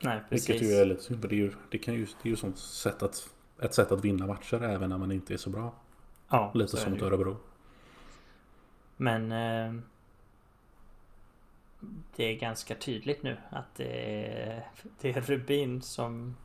Nej, 0.03 0.21
Vilket 0.29 0.47
precis. 0.47 0.69
ju 0.69 0.73
är 0.75 0.85
lite 0.85 1.03
synd. 1.03 1.21
Det 1.21 1.35
är 1.35 1.37
ju, 1.37 1.51
det 1.71 1.77
kan 1.77 1.93
ju, 1.93 2.05
det 2.05 2.27
är 2.27 2.29
ju 2.29 2.35
sånt 2.35 2.57
sätt 2.57 3.03
att, 3.03 3.29
ett 3.61 3.73
sätt 3.73 3.91
att 3.91 4.05
vinna 4.05 4.27
matcher 4.27 4.63
även 4.63 4.89
när 4.89 4.97
man 4.97 5.11
inte 5.11 5.33
är 5.33 5.37
så 5.37 5.49
bra. 5.49 5.73
Ja, 6.29 6.51
Lite 6.53 6.71
så 6.71 6.77
som. 6.77 6.93
Örebro. 6.93 7.37
Men 8.97 9.31
eh, 9.31 9.81
det 12.15 12.23
är 12.23 12.39
ganska 12.39 12.75
tydligt 12.75 13.23
nu 13.23 13.37
att 13.49 13.75
det 13.75 14.23
är, 14.35 14.67
det 15.01 15.09
är 15.09 15.21
Rubin 15.21 15.81
som 15.81 16.35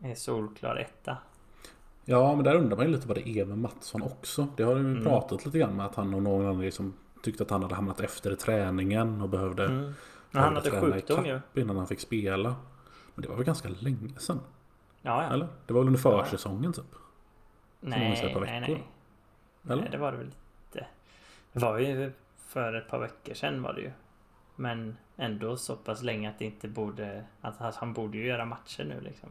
är 0.00 0.14
solklar 0.14 0.76
etta. 0.76 1.16
Ja, 2.04 2.34
men 2.34 2.44
där 2.44 2.54
undrar 2.56 2.76
man 2.76 2.86
ju 2.86 2.92
lite 2.92 3.08
vad 3.08 3.16
det 3.16 3.28
är 3.28 3.44
med 3.44 3.58
Mattsson 3.58 4.02
också. 4.02 4.46
Det 4.56 4.62
har 4.62 4.74
ju 4.76 4.80
Mm. 4.80 5.04
pratat 5.04 5.44
lite 5.46 5.58
grann 5.58 5.76
med 5.76 5.86
att 5.86 5.94
han 5.94 6.14
och 6.14 6.22
någon 6.22 6.46
annan 6.46 6.60
liksom 6.60 6.94
tyckte 7.22 7.42
att 7.42 7.50
han 7.50 7.62
hade 7.62 7.74
hamnat 7.74 8.00
efter 8.00 8.32
i 8.32 8.36
träningen 8.36 9.22
och 9.22 9.28
behövde 9.28 9.64
Mm. 9.64 9.92
Men 10.30 10.42
han 10.42 10.54
behövde 10.54 10.76
hade 10.80 10.92
sjukdom 10.92 11.26
ju. 11.26 11.40
Innan 11.54 11.76
han 11.76 11.86
fick 11.86 12.00
spela. 12.00 12.56
Men 13.14 13.22
det 13.22 13.28
var 13.28 13.36
väl 13.36 13.44
ganska 13.44 13.68
länge 13.68 14.18
sedan? 14.18 14.40
Ja, 15.02 15.22
ja. 15.22 15.32
Eller? 15.32 15.48
Det 15.66 15.72
var 15.72 15.80
väl 15.80 15.86
under 15.88 16.00
försäsongen 16.00 16.72
typ? 16.72 16.84
Nej, 17.80 18.32
nej, 18.34 18.60
nej. 18.60 18.84
Eller? 19.64 19.82
Nej, 19.82 19.88
det 19.90 19.98
var 19.98 20.12
det 20.12 20.18
väl 20.18 20.26
inte. 20.26 20.86
Det 21.52 21.58
var 21.58 21.78
ju 21.78 22.12
för 22.38 22.72
ett 22.74 22.88
par 22.88 22.98
veckor 22.98 23.34
sedan 23.34 23.62
var 23.62 23.72
det 23.72 23.80
ju. 23.80 23.90
Men 24.56 24.96
ändå 25.16 25.56
så 25.56 25.76
pass 25.76 26.02
länge 26.02 26.30
att 26.30 26.38
det 26.38 26.44
inte 26.44 26.68
borde... 26.68 27.24
Att 27.40 27.56
han- 27.56 27.72
han 27.76 27.92
borde 27.92 28.18
ju 28.18 28.26
göra 28.26 28.44
matcher 28.44 28.84
nu 28.84 29.00
liksom. 29.00 29.28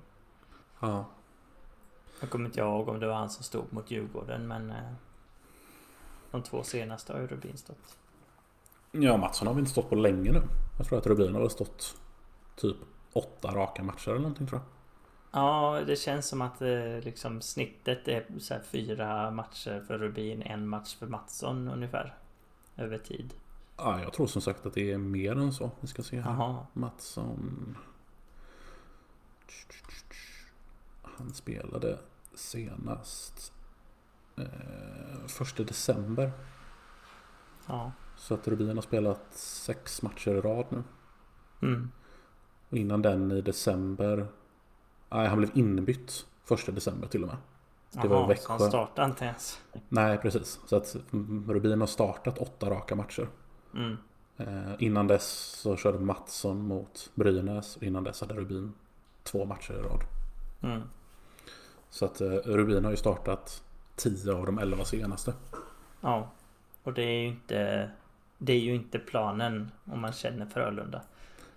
Ja. 0.79 1.05
Jag 2.19 2.29
kommer 2.29 2.45
inte 2.45 2.60
ihåg 2.60 2.89
om 2.89 2.99
det 2.99 3.07
var 3.07 3.15
han 3.15 3.29
som 3.29 3.43
stod 3.43 3.73
mot 3.73 3.91
Djurgården 3.91 4.47
men... 4.47 4.69
eh, 4.71 4.91
De 6.31 6.43
två 6.43 6.63
senaste 6.63 7.13
har 7.13 7.19
ju 7.19 7.27
Rubin 7.27 7.57
stått. 7.57 7.97
Ja, 8.91 9.17
Mattsson 9.17 9.47
har 9.47 9.53
vi 9.53 9.60
inte 9.60 9.71
stått 9.71 9.89
på 9.89 9.95
länge 9.95 10.31
nu. 10.31 10.41
Jag 10.77 10.88
tror 10.88 10.97
att 10.99 11.07
Rubin 11.07 11.34
har 11.34 11.41
väl 11.41 11.49
stått 11.49 11.95
typ 12.55 12.77
åtta 13.13 13.55
raka 13.55 13.84
matcher 13.84 14.10
eller 14.10 14.19
någonting 14.21 14.47
tror 14.47 14.62
jag. 14.62 14.67
Ja, 15.41 15.81
det 15.88 15.95
känns 15.95 16.27
som 16.27 16.41
att 16.41 16.62
eh, 16.62 16.99
liksom 17.01 17.41
snittet 17.41 18.07
är 18.07 18.25
så 18.39 18.55
fyra 18.63 19.31
matcher 19.31 19.84
för 19.88 19.97
Rubin, 19.97 20.41
en 20.41 20.67
match 20.67 20.95
för 20.95 21.07
Mattsson 21.07 21.67
ungefär. 21.67 22.15
Över 22.77 22.97
tid. 22.97 23.34
Ja, 23.83 24.01
jag 24.01 24.13
tror 24.13 24.27
som 24.27 24.41
sagt 24.41 24.65
att 24.65 24.73
det 24.73 24.91
är 24.91 24.97
mer 24.97 25.31
än 25.31 25.53
så. 25.53 25.71
Vi 25.79 25.87
ska 25.87 26.03
se 26.03 26.21
här. 26.21 26.31
Jaha. 26.31 26.65
Mattsson. 26.73 27.77
Han 31.01 31.33
spelade 31.33 31.99
senast 32.35 33.53
eh, 34.37 35.27
första 35.27 35.63
december. 35.63 36.31
Ja. 37.67 37.91
Så 38.15 38.33
att 38.33 38.47
Rubin 38.47 38.75
har 38.75 38.81
spelat 38.81 39.33
sex 39.33 40.01
matcher 40.01 40.31
i 40.31 40.41
rad 40.41 40.65
nu. 40.69 40.83
Mm. 41.61 41.91
Och 42.69 42.77
innan 42.77 43.01
den 43.01 43.31
i 43.31 43.41
december. 43.41 44.27
Nej, 45.09 45.27
han 45.27 45.37
blev 45.37 45.57
inbytt 45.57 46.25
första 46.43 46.71
december 46.71 47.07
till 47.07 47.23
och 47.23 47.27
med. 47.27 47.37
Det 47.91 48.07
var 48.07 48.17
Jaha, 48.17 48.27
Växjö. 48.27 48.45
så 48.45 48.51
han 48.51 48.69
startade 48.69 49.09
inte 49.09 49.25
ens. 49.25 49.61
Nej, 49.89 50.17
precis. 50.17 50.59
Så 50.65 50.75
att 50.75 50.95
Rubin 51.47 51.79
har 51.79 51.87
startat 51.87 52.37
åtta 52.37 52.69
raka 52.69 52.95
matcher. 52.95 53.27
Mm. 53.75 53.97
Eh, 54.38 54.73
innan 54.79 55.07
dess 55.07 55.27
så 55.62 55.75
körde 55.75 55.99
Mattsson 55.99 56.67
mot 56.67 57.10
Brynäs. 57.15 57.77
Innan 57.81 58.03
dess 58.03 58.21
hade 58.21 58.34
Rubin 58.34 58.73
två 59.23 59.45
matcher 59.45 59.73
i 59.73 59.77
rad. 59.77 60.03
Mm. 60.62 60.81
Så 61.89 62.05
att 62.05 62.21
eh, 62.21 62.29
Rubin 62.29 62.84
har 62.84 62.91
ju 62.91 62.97
startat 62.97 63.63
10 63.95 64.34
av 64.34 64.45
de 64.45 64.57
11 64.57 64.86
senaste. 64.86 65.34
Ja. 66.01 66.31
Och 66.84 66.93
det 66.93 67.01
är 67.01 67.21
ju 67.21 67.27
inte... 67.27 67.91
Det 68.38 68.53
är 68.53 68.60
ju 68.60 68.75
inte 68.75 68.99
planen 68.99 69.71
om 69.86 70.01
man 70.01 70.12
känner 70.12 70.45
Frölunda. 70.45 71.01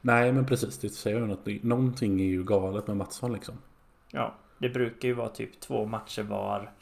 Nej 0.01 0.33
men 0.33 0.47
precis, 0.47 0.79
det 0.79 0.89
säger 0.89 1.21
ju 1.21 1.27
något. 1.27 1.63
Någonting 1.63 2.21
är 2.21 2.25
ju 2.25 2.45
galet 2.45 2.87
med 2.87 2.97
Mattsson 2.97 3.33
liksom. 3.33 3.55
Ja, 4.11 4.35
det 4.59 4.69
brukar 4.69 5.09
ju 5.09 5.15
vara 5.15 5.29
typ 5.29 5.61
två 5.61 5.87
matcher 5.87 6.23
var. 6.23 6.73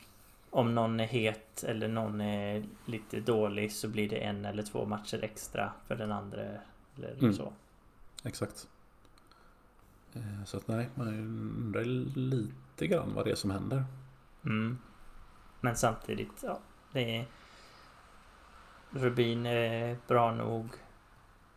Om 0.54 0.74
någon 0.74 1.00
är 1.00 1.06
het 1.06 1.64
eller 1.64 1.88
någon 1.88 2.20
är 2.20 2.64
lite 2.86 3.20
dålig 3.20 3.72
så 3.72 3.88
blir 3.88 4.08
det 4.08 4.16
en 4.16 4.44
eller 4.44 4.62
två 4.62 4.86
matcher 4.86 5.24
extra 5.24 5.72
för 5.86 5.96
den 5.96 6.12
andra. 6.12 6.40
Eller 6.96 7.12
Mm. 7.18 7.32
så. 7.34 7.52
Exakt. 8.24 8.68
Eh, 10.14 10.44
Så 10.44 10.56
att 10.56 10.68
nej, 10.68 10.88
man 10.94 11.08
undrar 11.08 11.84
lite 12.18 12.86
grann 12.86 13.14
vad 13.14 13.24
det 13.24 13.30
är 13.30 13.34
som 13.34 13.50
händer. 13.50 13.84
Mm. 14.44 14.78
Men 15.60 15.76
samtidigt, 15.76 16.42
ja. 16.42 16.58
Det 16.92 17.16
är... 17.18 17.26
Rubin 18.90 19.46
är 19.46 19.96
bra 20.08 20.32
nog. 20.34 20.68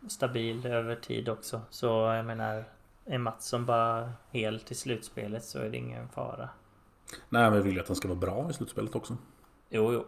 Stabil 0.08 0.66
över 0.66 0.96
tid 0.96 1.28
också. 1.28 1.60
Så 1.70 1.86
jag 1.86 2.24
menar... 2.26 2.64
Är 3.08 3.18
Mattsson 3.18 3.66
bara 3.66 4.12
helt 4.30 4.70
i 4.70 4.74
slutspelet 4.74 5.44
så 5.44 5.58
är 5.58 5.70
det 5.70 5.76
ingen 5.76 6.08
fara. 6.08 6.48
Nej 7.28 7.42
men 7.50 7.52
vi 7.52 7.60
vill 7.60 7.74
ju 7.74 7.80
att 7.80 7.88
han 7.88 7.96
ska 7.96 8.08
vara 8.08 8.18
bra 8.18 8.50
i 8.50 8.52
slutspelet 8.52 8.94
också. 8.94 9.16
Jo, 9.70 9.92
jo. 9.92 10.06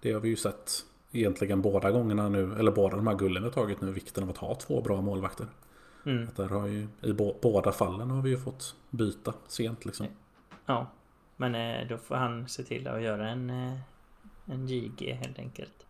Det 0.00 0.12
har 0.12 0.20
vi 0.20 0.28
ju 0.28 0.36
sett 0.36 0.72
egentligen 1.12 1.62
båda 1.62 1.90
gångerna 1.90 2.28
nu. 2.28 2.54
Eller 2.58 2.72
båda 2.72 2.96
de 2.96 3.06
här 3.06 3.14
gullen 3.14 3.42
vi 3.42 3.48
har 3.48 3.54
tagit 3.54 3.80
nu. 3.80 3.92
Vikten 3.92 4.24
av 4.24 4.30
att 4.30 4.36
ha 4.36 4.54
två 4.54 4.80
bra 4.80 5.00
målvakter. 5.00 5.46
Mm. 6.06 6.28
Att 6.28 6.36
där 6.36 6.48
har 6.48 6.66
ju, 6.66 6.88
I 7.02 7.12
bå- 7.12 7.36
båda 7.42 7.72
fallen 7.72 8.10
har 8.10 8.22
vi 8.22 8.30
ju 8.30 8.38
fått 8.38 8.74
byta 8.90 9.34
sent 9.46 9.84
liksom. 9.84 10.06
Ja. 10.66 10.86
Men 11.36 11.54
eh, 11.54 11.88
då 11.88 11.96
får 11.98 12.14
han 12.14 12.48
se 12.48 12.62
till 12.62 12.88
att 12.88 13.02
göra 13.02 13.28
en, 13.28 13.50
eh, 13.50 13.78
en 14.46 14.68
JG 14.68 15.12
helt 15.22 15.38
enkelt. 15.38 15.86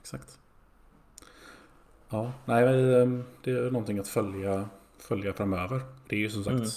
Exakt. 0.00 0.38
Ja, 2.08 2.32
nej 2.44 2.64
men 2.64 2.94
eh, 3.18 3.24
det 3.42 3.50
är 3.50 3.70
någonting 3.70 3.98
att 3.98 4.08
följa, 4.08 4.68
följa 4.98 5.32
framöver. 5.32 5.80
Det 6.08 6.16
är 6.16 6.20
ju 6.20 6.30
som 6.30 6.44
sagt 6.44 6.54
Mm. 6.56 6.68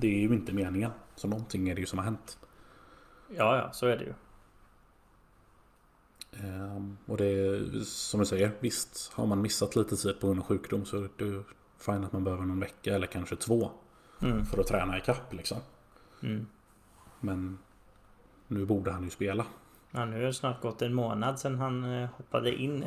Det 0.00 0.06
är 0.06 0.20
ju 0.20 0.34
inte 0.34 0.52
meningen. 0.52 0.90
Så 1.16 1.28
någonting 1.28 1.68
är 1.68 1.74
det 1.74 1.80
ju 1.80 1.86
som 1.86 1.98
har 1.98 2.04
hänt. 2.04 2.38
Ja, 3.28 3.56
ja, 3.56 3.72
så 3.72 3.86
är 3.86 3.96
det 3.96 4.04
ju. 4.04 4.14
Ehm, 6.32 6.98
och 7.06 7.16
det 7.16 7.24
är 7.26 7.80
som 7.84 8.20
du 8.20 8.26
säger, 8.26 8.52
visst 8.60 9.12
har 9.12 9.26
man 9.26 9.42
missat 9.42 9.76
lite 9.76 9.96
tid 9.96 10.20
på 10.20 10.26
grund 10.26 10.40
av 10.40 10.46
sjukdom 10.46 10.84
så 10.84 10.96
är 10.96 11.08
det 11.16 11.44
fine 11.78 12.04
att 12.04 12.12
man 12.12 12.24
behöver 12.24 12.44
någon 12.44 12.60
vecka 12.60 12.94
eller 12.94 13.06
kanske 13.06 13.36
två 13.36 13.70
Mm. 14.22 14.46
för 14.46 14.60
att 14.60 14.66
träna 14.66 14.98
ikapp 14.98 15.32
liksom. 15.32 15.58
Mm. 16.22 16.46
Men 17.20 17.58
nu 18.46 18.64
borde 18.66 18.90
han 18.92 19.04
ju 19.04 19.10
spela. 19.10 19.46
Ja, 19.90 20.04
nu 20.04 20.16
har 20.16 20.22
det 20.22 20.34
snart 20.34 20.62
gått 20.62 20.82
en 20.82 20.94
månad 20.94 21.40
sedan 21.40 21.58
han 21.58 21.84
eh, 21.84 22.08
hoppade 22.16 22.54
in. 22.54 22.84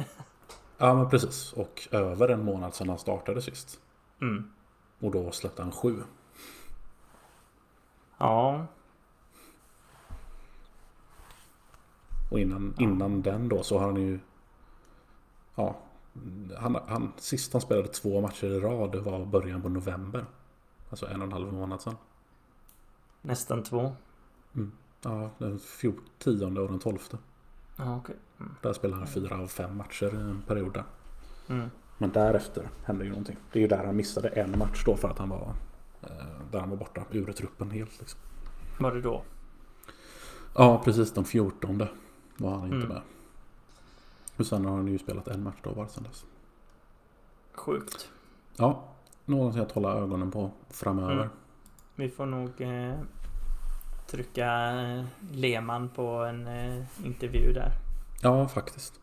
Ja 0.77 0.93
men 0.93 1.09
precis. 1.09 1.53
Och 1.53 1.87
över 1.91 2.29
en 2.29 2.45
månad 2.45 2.75
sedan 2.75 2.89
han 2.89 2.99
startade 2.99 3.41
sist. 3.41 3.79
Mm. 4.21 4.51
Och 4.99 5.11
då 5.11 5.31
släppte 5.31 5.61
han 5.61 5.71
sju. 5.71 6.03
Ja, 8.17 8.65
Och 12.31 12.39
innan, 12.39 12.73
innan 12.77 13.21
den 13.21 13.49
då 13.49 13.63
så 13.63 13.79
har 13.79 13.85
han 13.85 14.01
ju... 14.01 14.19
Ja. 15.55 15.79
Han, 16.57 16.77
han, 16.87 17.11
sist 17.17 17.53
han 17.53 17.61
spelade 17.61 17.87
två 17.87 18.21
matcher 18.21 18.47
i 18.47 18.59
rad 18.59 18.95
var 18.95 19.25
början 19.25 19.61
på 19.61 19.69
november. 19.69 20.25
Alltså 20.89 21.07
en 21.07 21.21
och 21.21 21.27
en 21.27 21.33
halv 21.33 21.53
månad 21.53 21.81
sedan. 21.81 21.95
nästan 23.21 23.63
två. 23.63 23.95
Ja, 25.01 25.29
den 25.37 25.59
14, 25.59 26.03
tionde 26.17 26.61
och 26.61 26.69
den 26.69 26.79
tolfte. 26.79 27.17
Ja, 27.75 27.97
okej. 27.97 28.15
Mm. 28.39 28.55
Där 28.61 28.73
spelade 28.73 28.99
han 28.99 29.07
fyra 29.07 29.37
av 29.37 29.47
fem 29.47 29.77
matcher 29.77 30.13
i 30.13 30.17
en 30.17 30.41
period 30.47 30.73
där. 30.73 30.83
Mm. 31.47 31.69
Men 31.97 32.11
därefter 32.11 32.69
hände 32.85 33.03
ju 33.03 33.09
någonting. 33.09 33.37
Det 33.51 33.59
är 33.59 33.61
ju 33.61 33.67
där 33.67 33.85
han 33.85 33.95
missade 33.95 34.27
en 34.27 34.57
match 34.57 34.83
då 34.85 34.95
för 34.95 35.07
att 35.07 35.17
han 35.17 35.29
var... 35.29 35.53
Eh, 36.01 36.09
där 36.51 36.59
han 36.59 36.69
var 36.69 36.77
borta 36.77 37.03
ur 37.11 37.31
truppen 37.31 37.71
helt 37.71 37.99
liksom. 37.99 38.19
Var 38.79 38.91
det 38.91 39.01
då? 39.01 39.23
Ja, 40.55 40.81
precis 40.85 41.13
den 41.13 41.25
14 41.25 41.87
var 42.41 42.51
han 42.51 42.63
inte 42.65 42.75
Mm. 42.75 42.87
med. 42.89 43.01
Och 44.37 44.45
sen 44.47 44.65
har 44.65 44.75
han 44.75 44.87
ju 44.87 44.99
spelat 44.99 45.27
en 45.27 45.43
match 45.43 45.57
då 45.63 45.73
det 45.83 45.89
sen 45.89 46.03
dess. 46.03 46.25
Sjukt. 47.53 48.09
Ja, 48.57 48.83
någonting 49.25 49.61
att 49.61 49.71
hålla 49.71 49.93
ögonen 49.93 50.31
på 50.31 50.51
framöver. 50.69 51.13
Mm. 51.13 51.29
Vi 51.95 52.09
får 52.09 52.25
nog 52.25 52.61
eh, 52.61 52.99
trycka 54.07 54.71
eh, 54.81 55.05
Lehmann 55.31 55.89
på 55.89 56.07
en 56.07 56.47
eh, 56.47 56.83
intervju 57.05 57.53
där. 57.53 57.71
Ja, 58.21 58.47
faktiskt. 58.47 58.99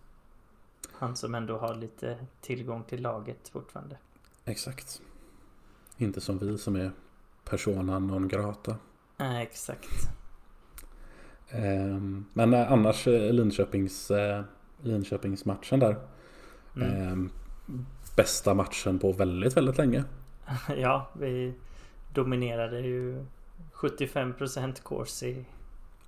Han 0.93 1.17
som 1.17 1.35
ändå 1.35 1.59
har 1.59 1.75
lite 1.75 2.27
tillgång 2.41 2.85
till 2.85 3.03
laget 3.03 3.49
fortfarande. 3.49 3.97
Exakt. 4.45 5.03
Inte 5.97 6.21
som 6.21 6.39
vi 6.39 6.59
som 6.59 6.77
är 6.77 6.91
persona 7.45 7.99
non 7.99 8.29
grata. 8.29 8.77
Nej, 9.17 9.43
exakt. 9.43 9.89
Ehm, 11.51 12.25
Men 12.33 12.55
eh, 12.55 12.73
annars 12.73 13.07
eh, 13.07 13.33
Linköpings, 13.33 14.11
eh, 14.11 14.43
Linköpingsmatchen 14.83 15.81
där. 15.81 15.97
Mm. 16.77 16.91
Ehm, 16.91 17.31
Bästa 18.17 18.55
matchen 18.55 18.99
på 18.99 19.13
väldigt, 19.13 19.57
väldigt 19.57 19.79
länge. 19.79 20.05
Ja, 20.77 21.11
vi 21.21 21.55
dominerade 22.15 22.81
ju 22.81 23.25
75% 23.75 24.83
Corsi. 24.83 25.45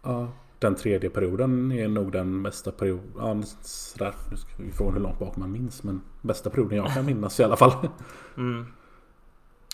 Ja, 0.02 0.28
den 0.58 0.74
tredje 0.74 1.10
perioden 1.10 1.72
är 1.72 1.88
nog 1.88 2.12
den 2.12 2.42
bästa 2.42 2.70
perioden. 2.70 3.12
Ja, 3.18 3.42
sådär. 3.62 4.14
Nu 4.30 4.36
ska 4.36 4.48
vi 4.62 4.72
fråga 4.72 4.92
hur 4.92 5.00
långt 5.00 5.18
bak 5.18 5.36
man 5.36 5.52
minns. 5.52 5.82
Men 5.82 6.00
bästa 6.22 6.50
perioden 6.50 6.76
jag 6.78 6.94
kan 6.94 7.06
minnas 7.06 7.40
i 7.40 7.44
alla 7.44 7.56
fall. 7.56 7.88
Mm. 8.36 8.66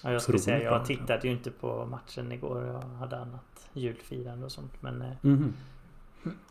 Ja, 0.03 0.11
jag 0.13 0.17
Otroligt 0.17 0.43
säga, 0.43 0.63
jag 0.63 0.85
tittade 0.85 1.27
ju 1.27 1.33
inte 1.33 1.51
på 1.51 1.87
matchen 1.87 2.33
igår. 2.33 2.65
Jag 2.65 2.81
hade 2.83 3.19
annat 3.19 3.69
julfirande 3.73 4.45
och 4.45 4.53
sånt. 4.53 4.83
Men 4.83 5.03
eh, 5.03 5.13
Mhm. 5.23 5.55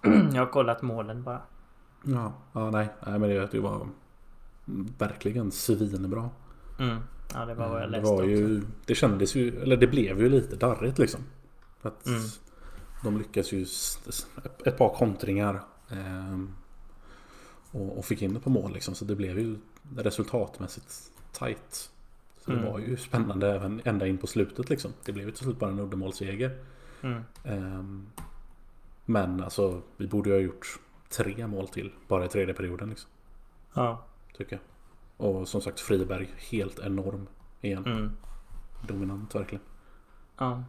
jag 0.33 0.45
har 0.45 0.51
kollat 0.51 0.81
målen 0.81 1.23
bara. 1.23 1.41
Ja, 2.03 2.33
ja 2.53 2.71
nej. 2.71 2.89
nej 3.07 3.19
men 3.19 3.29
det, 3.29 3.47
det 3.51 3.59
var 3.59 3.87
verkligen 4.97 5.51
svinbra. 5.51 6.29
Mm. 6.79 6.97
Ja, 7.33 7.45
det 7.45 7.53
var 7.55 7.69
vad 7.69 7.81
jag 7.81 7.87
det 7.91 7.97
läste 7.97 8.11
var 8.15 8.23
ju, 8.23 8.61
Det 8.85 8.95
kändes 8.95 9.35
ju, 9.35 9.61
eller 9.61 9.77
det 9.77 9.87
blev 9.87 10.19
ju 10.19 10.29
lite 10.29 10.55
darrigt 10.55 10.99
liksom. 10.99 11.21
Att 11.81 12.05
Mm. 12.07 12.21
De 13.03 13.17
lyckas 13.17 13.51
ju 13.53 13.65
ett 14.65 14.77
par 14.77 14.95
kontringar. 14.95 15.61
ehm, 15.89 16.53
och, 17.71 17.97
och 17.97 18.05
fick 18.05 18.21
in 18.21 18.33
det 18.33 18.39
på 18.39 18.49
mål 18.49 18.73
liksom. 18.73 18.95
Så 18.95 19.05
det 19.05 19.15
blev 19.15 19.39
ju 19.39 19.57
resultatmässigt 19.97 21.11
tight. 21.31 21.91
Så 22.45 22.51
det 22.51 22.57
Mm. 22.57 22.71
var 22.71 22.79
ju 22.79 22.97
spännande 22.97 23.51
även 23.51 23.81
ända 23.85 24.07
in 24.07 24.17
på 24.17 24.27
slutet 24.27 24.69
liksom. 24.69 24.93
Det 25.05 25.11
blev 25.11 25.25
ju 25.25 25.31
till 25.31 25.43
slut 25.43 25.59
bara 25.59 25.69
en 25.69 25.79
uddamålsseger. 25.79 26.57
Mm. 27.01 27.23
Ehm, 27.43 28.07
men 29.05 29.43
alltså 29.43 29.81
vi 29.97 30.07
borde 30.07 30.29
ju 30.29 30.35
ha 30.35 30.41
gjort 30.41 30.79
tre 31.09 31.47
mål 31.47 31.67
till 31.67 31.91
bara 32.07 32.25
i 32.25 32.27
tredje 32.27 32.53
perioden 32.53 32.89
liksom. 32.89 33.09
Ja. 33.73 34.03
Tycker 34.37 34.59
jag. 35.17 35.27
Och 35.27 35.47
som 35.47 35.61
sagt 35.61 35.79
Friberg 35.79 36.29
helt 36.51 36.79
enorm 36.79 37.27
igen. 37.61 37.85
Mm. 37.85 38.11
Dominant 38.87 39.35
verkligen. 39.35 39.63
Ja. 40.37 40.63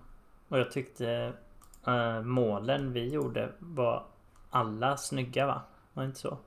Och 0.48 0.58
jag 0.58 0.70
tyckte 0.72 1.32
eh, 1.86 2.22
målen 2.22 2.92
vi 2.92 3.08
gjorde 3.08 3.52
var 3.58 4.04
alla 4.50 4.96
snygga 4.96 5.46
va? 5.46 5.62
Var 5.92 6.02
det 6.02 6.06
inte 6.06 6.18
så? 6.20 6.38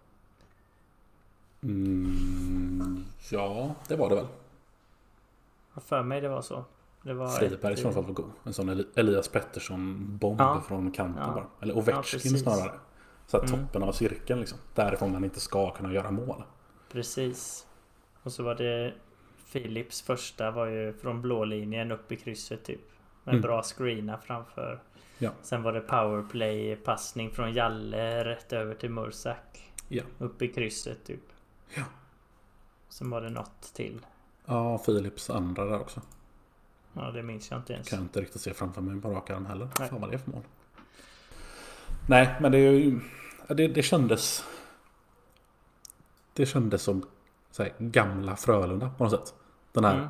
Mm, 1.63 3.03
ja, 3.32 3.75
det 3.88 3.95
var 3.95 4.09
det 4.09 4.15
väl. 4.15 4.27
För 5.80 6.03
mig 6.03 6.21
det 6.21 6.30
var 6.30 6.41
så. 6.41 6.63
Det 7.03 7.13
var 7.13 7.27
Friberg 7.27 7.73
ett- 7.73 7.82
fall 7.93 8.03
var 8.05 8.13
god. 8.13 8.32
En 8.43 8.53
sån 8.53 8.69
Eli- 8.69 8.88
Elias 8.95 9.27
Pettersson-bomb 9.27 10.39
Ja. 10.41 10.61
från 10.67 10.91
kanten 10.91 11.23
Ja. 11.27 11.34
bara. 11.34 11.45
Eller 11.61 11.73
Ja, 11.73 11.80
Ovechkin 11.80 12.19
precis. 12.19 12.41
snarare. 12.41 12.71
Så 13.27 13.38
att 13.38 13.49
Mm. 13.49 13.65
toppen 13.65 13.84
av 13.84 13.91
cirkeln 13.91 14.39
liksom. 14.39 14.57
Därifrån 14.75 15.11
man 15.11 15.23
inte 15.23 15.39
ska 15.39 15.71
kunna 15.73 15.93
göra 15.93 16.11
mål. 16.11 16.43
Precis. 16.91 17.67
Och 18.23 18.32
så 18.34 18.43
var 18.43 18.55
det 18.55 18.93
Philips 19.51 20.01
första 20.01 20.51
var 20.51 20.65
ju 20.65 20.93
från 20.93 21.21
blå 21.21 21.45
linjen 21.45 21.91
upp 21.91 22.11
i 22.11 22.15
krysset 22.15 22.63
typ. 22.63 22.82
Med 23.23 23.34
Mm. 23.34 23.41
bra 23.41 23.63
screena 23.63 24.17
framför. 24.17 24.82
Ja. 25.17 25.32
Sen 25.41 25.63
var 25.63 25.73
det 25.73 25.82
powerplay 25.82 26.75
passning 26.75 27.32
från 27.32 27.53
Jalle 27.53 28.25
rätt 28.25 28.53
över 28.53 28.75
till 28.75 28.89
Mursak. 28.89 29.71
Ja. 29.88 30.03
Upp 30.19 30.41
i 30.41 30.47
krysset 30.47 31.05
typ. 31.05 31.23
Ja. 31.75 31.84
Sen 32.89 33.09
var 33.09 33.21
det 33.21 33.30
något 33.30 33.61
till. 33.73 33.99
Ja, 34.50 34.78
Philips 34.78 35.30
andra 35.30 35.66
där 35.66 35.80
också. 35.82 36.02
Ja 36.93 37.12
det 37.12 37.24
minns 37.24 37.52
jag 37.52 37.60
inte 37.60 37.74
ens. 37.74 37.89
Kan 37.89 38.00
inte 38.00 38.22
riktigt 38.22 38.41
se 38.41 38.54
framför 38.54 38.82
mig 38.82 39.02
på 39.02 39.10
rak 39.10 39.30
arm 39.30 39.45
heller. 39.45 39.68
Nej. 39.80 39.89
Fan 39.89 40.02
vad 40.02 40.10
det 40.10 40.14
är 40.16 40.18
för 40.20 40.32
mål. 40.32 40.43
Nej, 42.08 42.36
men 42.41 42.52
det 42.52 42.58
är 42.58 42.72
ju... 42.72 43.00
Det, 43.47 43.68
det 43.68 43.84
kändes... 43.84 44.45
Det 46.34 46.45
kändes 46.45 46.82
som 46.84 47.06
här, 47.58 47.74
gamla 47.78 48.36
Frölunda 48.36 48.89
på 48.97 49.04
något 49.04 49.12
sätt. 49.14 49.34
Den 49.72 49.84
här 49.86 49.95
Mm. 49.95 50.08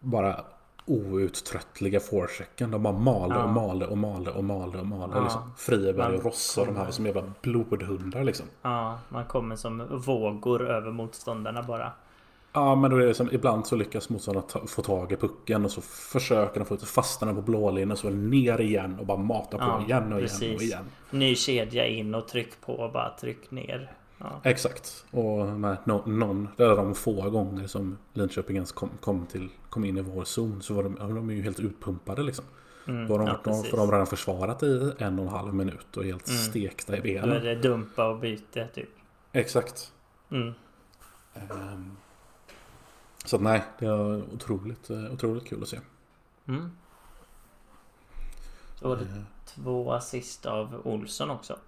bara 0.00 0.44
outtröttliga 0.86 2.00
forechecken. 2.00 2.70
De 2.70 2.82
bara 2.82 2.98
malde 2.98 3.34
Ja. 3.34 3.42
och 3.44 3.50
malde 3.50 3.86
och 3.86 3.98
malde 3.98 4.30
och 4.30 4.44
malde 4.44 4.78
och 4.78 4.86
malde. 4.86 5.16
Ja. 5.16 5.22
Liksom. 5.22 5.52
Friberg 5.56 6.16
och 6.16 6.24
Rosse 6.24 6.60
och 6.60 6.66
de 6.66 6.76
här 6.76 6.90
som 6.90 7.06
jävla 7.06 7.24
blodhundar 7.42 8.24
liksom. 8.24 8.46
Ja, 8.62 8.98
man 9.08 9.24
kommer 9.26 9.56
som 9.56 9.98
vågor 9.98 10.70
över 10.70 10.90
motståndarna 10.92 11.62
bara. 11.62 11.92
Ja 12.54 12.74
men 12.74 12.90
då 12.90 12.96
är 12.96 13.06
det 13.06 13.14
som 13.14 13.28
ibland 13.32 13.66
så 13.66 13.76
lyckas 13.76 14.08
motståndarna 14.08 14.46
ta, 14.46 14.66
få 14.66 14.82
tag 14.82 15.12
i 15.12 15.16
pucken 15.16 15.64
och 15.64 15.70
så 15.70 15.80
försöker 15.80 16.60
de 16.60 16.66
få 16.66 16.74
ut 16.74 16.82
fastnar 16.84 17.26
den 17.26 17.36
på 17.36 17.42
blålinjen 17.42 17.90
och 17.90 17.98
så 17.98 18.10
ner 18.10 18.60
igen 18.60 18.98
och 18.98 19.06
bara 19.06 19.18
mata 19.18 19.58
på 19.58 19.64
Ja, 19.64 19.82
igen 19.84 20.12
och 20.12 20.18
igen 20.18 20.20
precis. 20.30 20.56
och 20.56 20.62
igen. 20.62 20.84
Ny 21.10 21.34
kedja 21.34 21.86
in 21.86 22.14
och 22.14 22.28
tryck 22.28 22.60
på 22.60 22.72
och 22.72 22.92
bara 22.92 23.10
tryck 23.20 23.50
ner. 23.50 23.92
Ja. 24.18 24.40
Exakt. 24.44 25.04
Och 25.10 25.46
med 25.46 25.76
no, 25.84 26.02
någon, 26.06 26.48
det 26.56 26.64
är 26.64 26.76
de 26.76 26.94
få 26.94 27.30
gånger 27.30 27.66
som 27.66 27.98
Linköping 28.12 28.56
ens 28.56 28.72
kom, 28.72 28.90
kom, 29.00 29.26
till, 29.26 29.48
kom 29.68 29.84
in 29.84 29.96
i 29.98 30.00
vår 30.00 30.24
zon 30.24 30.62
så 30.62 30.74
var 30.74 30.82
de, 30.82 30.94
de 31.14 31.30
är 31.30 31.34
ju 31.34 31.42
helt 31.42 31.60
utpumpade 31.60 32.22
liksom. 32.22 32.44
Mm, 32.88 33.06
Då 33.06 33.14
har 33.14 33.18
de, 33.18 33.28
ja, 33.28 33.40
precis. 33.44 33.70
för 33.70 33.76
de 33.76 33.90
redan 33.92 34.06
försvarat 34.06 34.62
i 34.62 34.92
en 34.98 35.18
och 35.18 35.24
en 35.24 35.30
halv 35.30 35.54
minut 35.54 35.96
och 35.96 36.02
är 36.02 36.06
helt 36.06 36.28
Mm. 36.28 36.38
stekta 36.40 36.96
i 36.96 37.00
benen. 37.00 37.44
det 37.44 37.54
dumpa 37.54 38.08
och 38.08 38.18
byte 38.18 38.68
typ. 38.74 38.88
Exakt. 39.32 39.92
Mm. 40.30 40.52
Ehm, 41.34 41.96
så 43.24 43.36
att 43.36 43.42
nej, 43.42 43.64
det 43.78 43.86
är 43.86 44.34
otroligt, 44.34 44.90
eh, 44.90 45.12
otroligt 45.12 45.48
kul 45.48 45.62
att 45.62 45.68
se. 45.68 45.80
Mm. 46.48 46.70
Så 48.80 48.88
var 48.88 48.96
det 48.96 49.02
Eh, 49.02 49.22
två 49.44 49.92
assist 49.92 50.46
av 50.46 50.80
Olsson 50.84 51.30
också. 51.30 51.58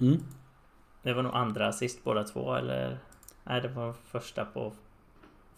Mm. 0.00 0.18
Det 1.02 1.12
var 1.12 1.22
nog 1.22 1.34
andra 1.34 1.68
assist 1.68 2.04
båda 2.04 2.24
två 2.24 2.54
eller? 2.54 2.98
Nej 3.44 3.60
det 3.60 3.68
var 3.68 3.92
första 3.92 4.44
på 4.44 4.72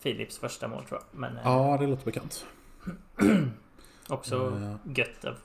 Philips 0.03 0.39
första 0.39 0.69
mål 0.69 0.85
tror 0.85 1.01
jag. 1.01 1.21
Men 1.21 1.37
eh, 1.37 1.43
Ja, 1.45 1.77
det 1.81 1.87
låter 1.87 2.05
bekant. 2.05 2.47
också 4.09 4.53
eh. 4.57 4.97
gött 4.97 5.25
att 5.25 5.45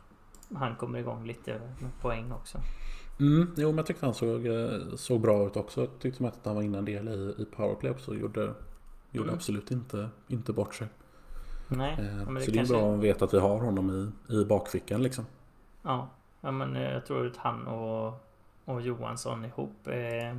han 0.56 0.76
kommer 0.76 1.00
igång 1.00 1.28
lite 1.28 1.62
med 1.80 1.92
poäng 2.02 2.32
också. 2.32 2.58
Mm, 3.20 3.54
jo, 3.58 3.68
men 3.68 3.78
jag 3.78 3.86
tyckte 3.86 4.06
han 4.06 4.16
såg, 4.16 4.48
eh, 4.48 4.96
såg 4.96 5.22
bra 5.22 5.48
ut 5.48 5.56
också. 5.56 5.82
Jag 5.82 6.00
tyckte 6.00 6.28
att 6.28 6.40
han 6.44 6.56
var 6.56 6.62
inne 6.62 6.78
en 6.78 6.86
del 6.86 7.08
i, 7.08 7.42
i 7.42 7.46
powerplay 7.46 7.92
också. 7.92 8.16
Gjorde, 8.16 8.54
gjorde 9.14 9.28
Mm. 9.30 9.36
absolut 9.36 9.72
inte, 9.72 10.10
inte 10.28 10.54
bort 10.54 10.76
sig. 10.76 10.88
Nej, 11.68 11.96
Eh, 12.00 12.06
ja, 12.18 12.26
men 12.30 12.44
så 12.44 12.52
det 12.52 12.52
det 12.52 12.52
är 12.52 12.56
kanske... 12.56 12.74
bra 12.74 12.94
att 12.94 13.00
veta 13.00 13.26
att 13.26 13.34
vi 13.34 13.40
har 13.40 13.60
honom 13.60 14.12
i, 14.30 14.34
i 14.34 14.46
bakfickan 14.46 15.04
liksom. 15.04 15.26
Ja, 15.82 16.10
ja 16.42 16.52
men 16.52 16.76
eh, 16.76 16.92
jag 16.94 17.06
tror 17.06 17.28
att 17.28 17.38
han 17.38 17.68
och, 17.68 18.24
och 18.66 18.82
Johansson 18.82 19.46
ihop 19.46 19.88
eh, 19.88 20.38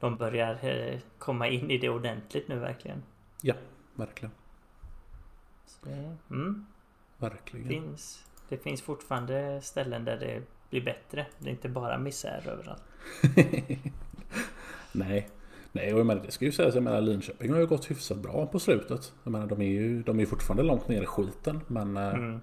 De 0.00 0.16
börjar 0.16 0.64
eh, 0.64 0.98
komma 1.18 1.48
in 1.48 1.70
i 1.70 1.78
det 1.78 1.88
ordentligt 1.88 2.48
nu 2.48 2.58
verkligen. 2.58 3.02
Verkligen. 3.94 4.32
Så, 5.66 5.86
det- 5.86 6.16
mm, 6.30 6.66
Verkligen. 7.18 7.68
finns, 7.68 8.24
det 8.48 8.56
finns 8.58 8.82
fortfarande 8.82 9.60
ställen 9.62 10.04
där 10.04 10.16
det 10.16 10.42
blir 10.70 10.84
bättre. 10.84 11.26
Det 11.38 11.48
är 11.48 11.52
inte 11.52 11.68
bara 11.68 11.98
misär 11.98 12.48
överallt. 12.48 12.82
Nej. 14.92 15.28
Nej, 15.72 15.92
och 15.92 15.98
jag 15.98 16.06
menar, 16.06 16.22
det 16.22 16.30
ska 16.30 16.44
ju 16.44 16.52
sägas. 16.52 16.74
Jag 16.74 16.84
menar, 16.84 17.00
Linköping 17.00 17.52
har 17.52 17.58
ju 17.60 17.66
gått 17.66 17.90
hyfsat 17.90 18.18
bra 18.18 18.46
på 18.46 18.58
slutet. 18.60 19.12
Jag 19.24 19.30
menar, 19.30 19.46
de 19.46 19.60
är 19.60 19.66
ju 19.66 20.02
de 20.02 20.20
är 20.20 20.26
fortfarande 20.26 20.62
långt 20.62 20.88
ner 20.88 21.02
i 21.02 21.06
skiten. 21.06 21.60
Men, 21.66 21.96
eh, 21.96 22.14
Mm. 22.14 22.40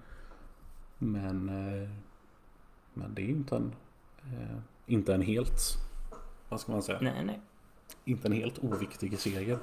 men, 0.98 1.48
eh, 1.48 1.88
men 2.94 3.14
det 3.14 3.22
är 3.22 3.26
ju 3.26 3.32
inte 3.32 3.56
en, 3.56 3.72
eh, 4.24 4.58
inte 4.86 5.14
en 5.14 5.22
helt, 5.22 5.60
vad 6.48 6.60
ska 6.60 6.72
man 6.72 6.82
säga, 6.82 6.98
Nej, 7.00 7.24
nej. 7.24 7.40
inte 8.04 8.28
en 8.28 8.32
helt 8.32 8.58
oviktig 8.64 9.18
seger. 9.18 9.58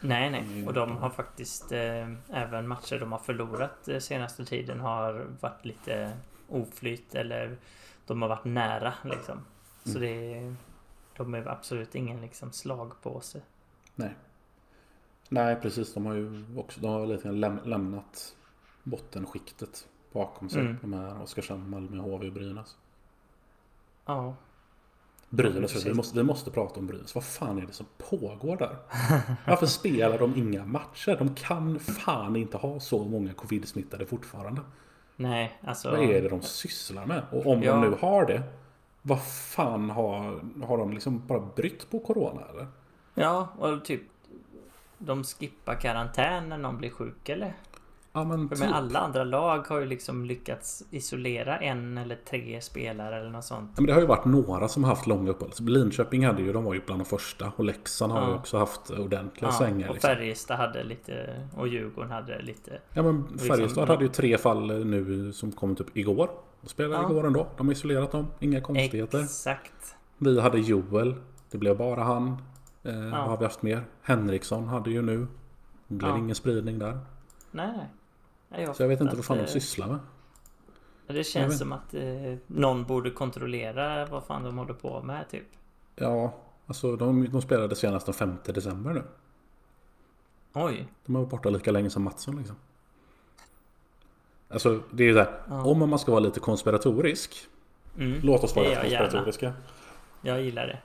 Nej, 0.00 0.30
nej. 0.30 0.40
Mm. 0.52 0.66
Och 0.66 0.74
de 0.74 0.96
har 0.96 1.10
faktiskt 1.10 1.72
eh, 1.72 2.08
även 2.32 2.68
matcher 2.68 2.98
de 3.00 3.12
har 3.12 3.18
förlorat 3.18 3.88
senaste 3.98 4.44
tiden 4.44 4.80
har 4.80 5.26
varit 5.40 5.64
lite 5.64 6.12
oflyt 6.48 7.14
eller 7.14 7.56
de 8.06 8.22
har 8.22 8.28
varit 8.28 8.44
nära 8.44 8.94
liksom. 9.04 9.38
Så 9.84 9.98
Mm. 9.98 10.00
det 10.02 10.34
är, 10.34 10.54
de 11.24 11.34
är 11.34 11.48
absolut 11.48 11.94
ingen 11.94 12.20
liksom 12.20 12.52
slagpåse. 12.52 13.40
Nej. 13.94 14.14
Nej, 15.28 15.56
precis. 15.56 15.94
De 15.94 16.06
har 16.06 16.14
ju 16.14 16.44
också 16.56 16.80
de 16.80 16.90
har 16.90 17.06
lite 17.06 17.30
läm, 17.32 17.58
lämnat 17.64 18.36
bottenskiktet 18.82 19.88
bakom 20.12 20.48
sig. 20.48 20.60
Mm. 20.60 20.76
De 20.80 20.92
här 20.92 21.22
Oskarshamn, 21.22 21.70
Malmö, 21.70 22.02
HV 22.02 22.26
och 22.26 22.32
Brynäs. 22.32 22.76
Ja, 24.06 24.34
Brynäs, 25.28 25.86
vi 25.86 25.94
måste, 25.94 26.16
vi 26.16 26.22
måste 26.24 26.50
prata 26.50 26.80
om 26.80 26.86
Brynäs. 26.86 27.14
Vad 27.14 27.24
fan 27.24 27.58
är 27.58 27.66
det 27.66 27.72
som 27.72 27.86
pågår 27.98 28.56
där? 28.56 28.76
Varför 29.46 29.66
spelar 29.66 30.18
de 30.18 30.36
inga 30.36 30.64
matcher? 30.64 31.16
De 31.18 31.34
kan 31.34 31.78
fan 31.80 32.36
inte 32.36 32.56
ha 32.56 32.80
så 32.80 33.04
många 33.04 33.32
covid-smittade 33.32 34.06
fortfarande. 34.06 34.60
nej, 35.16 35.58
alltså. 35.66 35.90
Vad 35.90 36.00
är 36.00 36.22
det 36.22 36.28
de 36.28 36.42
sysslar 36.42 37.06
med? 37.06 37.22
Och 37.32 37.46
om 37.46 37.62
Ja. 37.62 37.72
de 37.74 37.90
nu 37.90 37.96
har 38.00 38.26
det, 38.26 38.42
vad 39.02 39.22
fan 39.24 39.90
har, 39.90 40.40
har 40.66 40.78
de 40.78 40.92
liksom 40.92 41.26
bara 41.26 41.40
brytt 41.56 41.90
på 41.90 41.98
corona 41.98 42.40
eller? 42.50 42.66
Ja, 43.14 43.48
och 43.58 43.84
typ 43.84 44.02
de 44.98 45.24
skippar 45.24 45.74
karantän 45.74 46.48
när 46.48 46.58
någon 46.58 46.78
blir 46.78 46.90
sjuk 46.90 47.28
eller? 47.28 47.54
Ja 48.12 48.24
men 48.24 48.48
typ. 48.48 48.58
med 48.58 48.72
alla 48.76 48.98
andra 48.98 49.24
lag 49.24 49.58
har 49.68 49.78
ju 49.80 49.86
liksom 49.86 50.24
lyckats 50.24 50.82
isolera 50.90 51.58
en 51.58 51.98
eller 51.98 52.16
tre 52.16 52.60
spelare 52.60 53.20
eller 53.20 53.30
något 53.30 53.44
sånt. 53.44 53.70
Ja, 53.74 53.80
men 53.80 53.86
det 53.86 53.92
har 53.92 54.00
ju 54.00 54.06
varit 54.06 54.24
några 54.24 54.68
som 54.68 54.84
har 54.84 54.90
haft 54.90 55.06
långa 55.06 55.30
uppehåll. 55.30 55.52
Linköping 55.60 56.26
hade 56.26 56.42
ju, 56.42 56.52
de 56.52 56.64
var 56.64 56.74
ju 56.74 56.80
bland 56.86 57.00
de 57.00 57.04
första. 57.04 57.52
Och 57.56 57.64
Leksand 57.64 58.12
har 58.12 58.20
ju 58.20 58.28
Ja. 58.30 58.34
också 58.34 58.58
haft 58.58 58.90
ordentliga 58.90 59.48
Ja, 59.50 59.52
svängar. 59.52 59.88
och 59.88 59.94
Liksom. 59.94 60.08
Färjestad 60.08 60.56
hade 60.58 60.82
lite 60.84 61.42
och 61.56 61.68
Djurgården 61.68 62.10
hade 62.10 62.42
lite. 62.42 62.80
Ja 62.94 63.02
men 63.02 63.26
Liksom, 63.32 63.48
Färjestad 63.48 63.88
ja. 63.88 63.92
hade 63.92 64.04
ju 64.04 64.10
tre 64.10 64.38
fall 64.38 64.84
nu 64.84 65.32
som 65.32 65.52
kom 65.52 65.76
typ 65.76 65.96
igår. 65.96 66.30
De 66.62 66.68
spelade 66.68 67.02
Ja. 67.02 67.10
igår 67.10 67.26
ändå. 67.26 67.46
De 67.56 67.66
har 67.66 67.72
isolerat 67.72 68.12
dem. 68.12 68.26
Inga 68.38 68.60
konstigheter. 68.60 69.22
Exakt. 69.22 69.96
Vi 70.18 70.40
hade 70.40 70.58
Joel. 70.58 71.14
Det 71.50 71.58
blev 71.58 71.76
bara 71.78 72.02
han. 72.04 72.28
Eh, 72.82 72.94
Vad 73.00 73.12
har 73.12 73.36
vi 73.36 73.44
haft 73.44 73.62
mer? 73.62 73.84
Henriksson 74.02 74.68
hade 74.68 74.90
ju 74.90 75.02
nu. 75.02 75.26
Det 75.88 75.94
blev 75.94 76.10
Ja. 76.10 76.18
ingen 76.18 76.34
spridning 76.34 76.78
där. 76.78 76.98
Nej, 77.50 77.72
nej. 77.76 77.86
nej 78.48 78.74
Så 78.74 78.82
jag 78.82 78.88
vet 78.88 79.00
inte 79.00 79.16
vad 79.16 79.24
fan 79.24 79.36
de 79.36 79.42
eh, 79.42 79.48
sysslar 79.48 79.86
med. 79.88 79.98
Det 81.06 81.16
Jag 81.16 81.26
känns 81.26 81.58
som 81.58 81.72
att 81.72 81.94
eh, 81.94 82.02
någon 82.46 82.84
borde 82.84 83.10
kontrollera 83.10 84.06
vad 84.06 84.24
fan 84.24 84.42
de 84.44 84.58
håller 84.58 84.74
på 84.74 85.02
med 85.02 85.28
typ. 85.28 85.46
Ja, 85.96 86.34
alltså 86.66 86.96
de, 86.96 87.28
de 87.30 87.42
spelade 87.42 87.76
senast 87.76 88.06
den 88.06 88.14
5 88.14 88.36
december 88.44 88.92
nu. 88.92 89.02
Oj. 90.52 90.88
De 91.06 91.14
har 91.14 91.22
varit 91.22 91.30
borta 91.30 91.50
lika 91.50 91.70
länge 91.72 91.90
som 91.90 92.02
Mattsson 92.04 92.36
liksom. 92.36 92.56
Alltså 94.50 94.80
det 94.90 95.02
är 95.02 95.06
ju 95.08 95.14
såhär. 95.14 95.40
Ja. 95.48 95.64
Om 95.64 95.90
man 95.90 95.98
ska 95.98 96.10
vara 96.12 96.20
lite 96.20 96.40
konspiratorisk. 96.40 97.46
Mm. 97.98 98.20
Låt 98.22 98.44
oss 98.44 98.56
vara 98.56 98.68
lite 98.68 98.80
jag 98.80 98.90
gärna. 98.90 99.04
konspiratoriska. 99.04 99.52
Jag 100.22 100.42
gillar 100.42 100.66
det. 100.66 100.78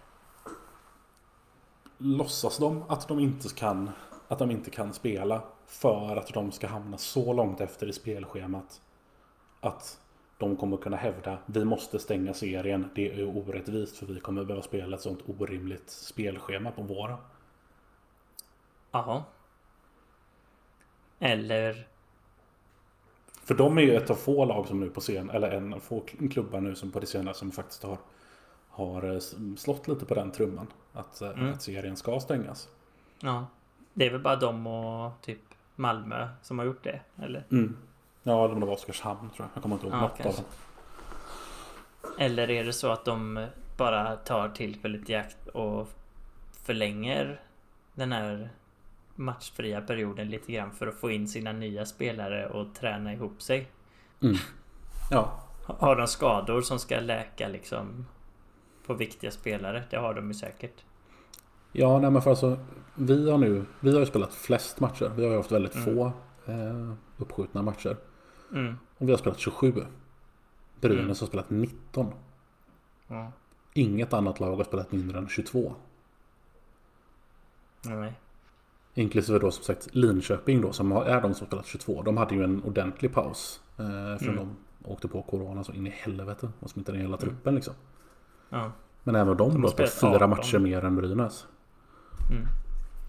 låtsas 1.97 2.57
de 2.57 2.83
att 2.87 3.07
de 3.07 3.19
inte 3.19 3.49
kan 3.49 3.91
att 4.27 4.39
de 4.39 4.51
inte 4.51 4.69
kan 4.69 4.93
spela 4.93 5.41
för 5.65 6.15
att 6.15 6.33
de 6.33 6.51
ska 6.51 6.67
hamna 6.67 6.97
så 6.97 7.33
långt 7.33 7.61
efter 7.61 7.87
i 7.87 7.93
spelschemat 7.93 8.81
att 9.61 9.99
de 10.37 10.55
kommer 10.55 10.77
kunna 10.77 10.97
hävda 10.97 11.37
vi 11.45 11.65
måste 11.65 11.99
stänga 11.99 12.33
serien. 12.33 12.89
Det 12.95 13.21
är 13.21 13.37
orättvist 13.37 13.97
för 13.97 14.05
vi 14.05 14.19
kommer 14.19 14.43
behöva 14.43 14.63
spela 14.63 14.95
ett 14.95 15.01
sånt 15.01 15.19
orimligt 15.39 15.89
spelschema 15.89 16.71
på 16.71 16.81
våren. 16.81 17.17
Jaha. 18.91 19.23
Eller 21.19 21.87
För 23.45 23.55
de 23.55 23.77
är 23.77 23.81
ju 23.81 23.95
ett 23.95 24.09
av 24.09 24.15
få 24.15 24.45
lag 24.45 24.67
som 24.67 24.79
nu 24.79 24.89
på 24.89 24.99
scen, 25.01 25.29
eller 25.29 25.51
en 25.51 25.73
av 25.73 25.79
få 25.79 26.03
klubbar 26.31 26.61
nu 26.61 26.75
som 26.75 26.91
på 26.91 26.99
det 26.99 27.05
senare 27.07 27.33
som 27.35 27.51
faktiskt 27.51 27.83
har, 27.83 27.97
har 28.69 29.13
eh, 29.13 29.19
slått 29.57 29.87
lite 29.87 30.05
på 30.05 30.13
den 30.15 30.31
trumman. 30.31 30.67
Att, 30.93 31.21
eh, 31.21 31.29
Mm. 31.29 31.53
att 31.53 31.61
serien 31.61 31.95
ska 31.95 32.19
stängas. 32.19 32.69
Ja. 33.19 33.45
Det 33.93 34.05
är 34.05 34.11
väl 34.11 34.21
bara 34.21 34.35
de 34.35 34.67
och 34.67 35.11
typ 35.21 35.39
Malmö 35.75 36.27
som 36.41 36.59
har 36.59 36.65
gjort 36.65 36.83
det, 36.83 36.99
eller? 37.23 37.45
Mm. 37.51 37.77
Ja, 38.23 38.47
det 38.47 38.65
var 38.65 38.73
Oskarshamn 38.73 39.29
tror 39.29 39.31
jag. 39.37 39.49
Jag 39.53 39.61
kommer 39.63 39.75
inte 39.75 39.87
ihåg 39.87 39.95
Ja, 39.95 40.01
något 40.01 40.25
av 40.25 40.35
dem. 40.35 40.43
Eller 42.19 42.49
är 42.51 42.63
det 42.63 42.73
så 42.73 42.91
att 42.91 43.05
de 43.05 43.45
bara 43.77 44.15
tar 44.15 44.49
tillfället 44.49 45.09
i 45.09 45.15
akt 45.15 45.47
och 45.47 45.87
förlänger 46.63 47.41
den 47.93 48.11
här 48.11 48.49
matchfria 49.15 49.81
perioden 49.81 50.29
lite 50.29 50.51
grann 50.51 50.71
för 50.71 50.87
att 50.87 50.95
få 50.95 51.11
in 51.11 51.27
sina 51.27 51.51
nya 51.51 51.85
spelare 51.85 52.49
och 52.49 52.75
träna 52.75 53.13
ihop 53.13 53.41
sig? 53.41 53.71
Mm. 54.21 54.35
Ja, 55.11 55.41
Har 55.65 55.95
de 55.95 56.07
skador 56.07 56.61
som 56.61 56.79
ska 56.79 56.99
läka 56.99 57.47
liksom 57.47 58.05
på 58.85 58.93
viktiga 58.93 59.31
spelare? 59.31 59.83
Det 59.89 59.97
har 59.97 60.13
de 60.13 60.27
ju 60.27 60.33
säkert. 60.33 60.83
Ja, 61.71 61.99
nej 61.99 62.11
men 62.11 62.21
för 62.21 62.29
alltså 62.29 62.57
Vi 62.95 63.29
har 63.31 63.37
nu 63.37 63.65
Vi 63.79 63.91
har 63.93 63.99
ju 63.99 64.05
spelat 64.05 64.33
flest 64.33 64.79
matcher. 64.79 65.11
Vi 65.15 65.23
har 65.23 65.31
ju 65.31 65.37
haft 65.37 65.51
väldigt 65.51 65.75
Mm. 65.75 65.85
få 65.95 66.05
eh, 66.51 66.93
uppskjutna 67.17 67.61
matcher. 67.61 67.97
Mm. 68.53 68.77
Och 68.97 69.07
vi 69.07 69.11
har 69.11 69.17
spelat 69.17 69.39
27. 69.39 69.73
Brynäs 70.81 70.99
Mm. 70.99 71.07
har 71.09 71.15
spelat 71.15 71.49
19. 71.49 72.13
Ja. 73.07 73.31
Inget 73.73 74.13
annat 74.13 74.39
lag 74.39 74.55
har 74.55 74.63
spelat 74.63 74.91
mindre 74.91 75.17
än 75.17 75.27
22. 75.27 75.75
Nej. 77.81 78.13
Inklusive 78.97 79.39
då 79.39 79.51
som 79.51 79.63
sagt 79.63 79.87
Linköping 79.95 80.61
då 80.61 80.71
som 80.73 80.91
är 80.91 81.21
de 81.21 81.33
som 81.33 81.47
spelat 81.47 81.65
22. 81.65 82.01
De 82.01 82.17
hade 82.17 82.35
ju 82.35 82.43
en 82.43 82.63
ordentlig 82.63 83.13
paus. 83.13 83.61
Eh, 83.77 83.85
för 84.17 84.23
Mm. 84.29 84.35
de 84.35 84.55
åkte 84.83 85.07
på 85.07 85.21
Corona 85.21 85.63
så 85.63 85.71
in 85.73 85.87
i 85.87 85.89
helvete. 85.89 86.49
Och 86.59 86.69
smittade 86.69 86.97
hela 86.97 87.17
truppen 87.17 87.55
liksom. 87.55 87.73
Ja. 88.49 88.71
Men 89.03 89.15
även 89.15 89.37
de, 89.37 89.61
då 89.61 89.67
har 89.67 89.67
spelat 89.71 89.93
fyra 89.93 90.09
18. 90.15 90.29
matcher 90.29 90.59
mer 90.59 90.85
än 90.85 90.95
Brynäs. 90.95 91.47
Mm. 92.31 92.47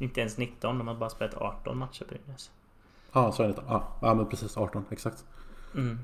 Inte 0.00 0.20
ens 0.20 0.38
19, 0.38 0.78
de 0.78 0.88
har 0.88 0.94
bara 0.94 1.10
spelat 1.10 1.34
18 1.34 1.78
matcher 1.78 2.04
Brynäs. 2.08 2.50
Ja, 3.12 3.32
så 3.32 3.42
är 3.42 3.48
det. 3.48 3.54
Ja, 3.68 3.96
ja, 4.02 4.14
men 4.14 4.26
precis 4.26 4.56
18. 4.56 4.84
Exakt. 4.90 5.24
Mm. 5.74 5.98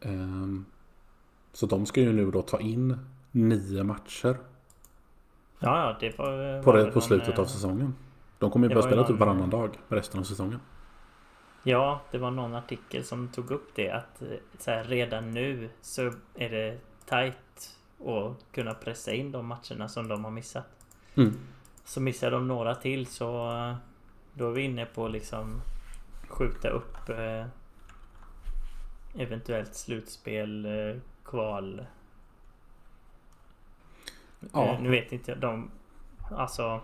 Ehm, 0.00 0.64
så 1.52 1.66
de 1.66 1.86
ska 1.86 2.00
ju 2.00 2.12
nu 2.12 2.30
då 2.30 2.42
ta 2.42 2.60
in 2.60 2.98
nio 3.32 3.82
matcher 3.84 4.36
Ja, 5.58 5.80
ja, 5.90 5.96
det 6.00 6.18
var... 6.18 6.62
på, 6.62 6.70
var 6.70 6.78
det, 6.78 6.84
på 6.84 6.90
någon, 6.90 7.02
slutet 7.02 7.34
eh, 7.34 7.40
av 7.40 7.44
säsongen. 7.44 7.94
De 8.38 8.50
kommer 8.50 8.68
ju 8.68 8.74
börja 8.74 8.86
spela 8.86 9.04
typ 9.04 9.18
varannan 9.18 9.50
dag 9.50 9.70
resten 9.88 10.20
av 10.20 10.24
säsongen. 10.24 10.60
Ja, 11.62 12.00
det 12.10 12.18
var 12.18 12.30
någon 12.30 12.54
artikel 12.54 13.04
som 13.04 13.28
tog 13.28 13.50
upp 13.50 13.70
det 13.74 13.90
att 13.90 14.22
eh, 14.22 14.28
så 14.58 14.70
här, 14.70 14.84
redan 14.84 15.30
nu 15.30 15.70
så 15.80 16.12
är 16.34 16.50
det 16.50 16.78
tajt 17.06 17.76
att 18.00 18.52
kunna 18.52 18.74
pressa 18.74 19.12
in 19.12 19.32
de 19.32 19.46
matcherna 19.46 19.88
som 19.88 20.08
de 20.08 20.24
har 20.24 20.30
missat. 20.30 20.66
Mm. 21.14 21.38
Så 21.84 22.00
missar 22.00 22.30
de 22.30 22.48
några 22.48 22.74
till 22.74 23.06
så 23.06 23.50
eh, 23.50 23.76
då 24.34 24.48
är 24.48 24.52
vi 24.52 24.62
inne 24.62 24.86
på 24.86 25.08
liksom 25.08 25.62
skjuta 26.28 26.68
upp 26.68 27.08
eh, 27.08 27.46
eventuellt 29.18 29.74
slutspel, 29.74 30.64
eh, 30.64 31.00
kval. 31.24 31.86
Ja. 34.52 34.66
Eh, 34.66 34.80
nu 34.80 34.90
vet 34.90 35.12
inte 35.12 35.30
jag, 35.30 35.40
de... 35.40 35.70
Alltså... 36.30 36.80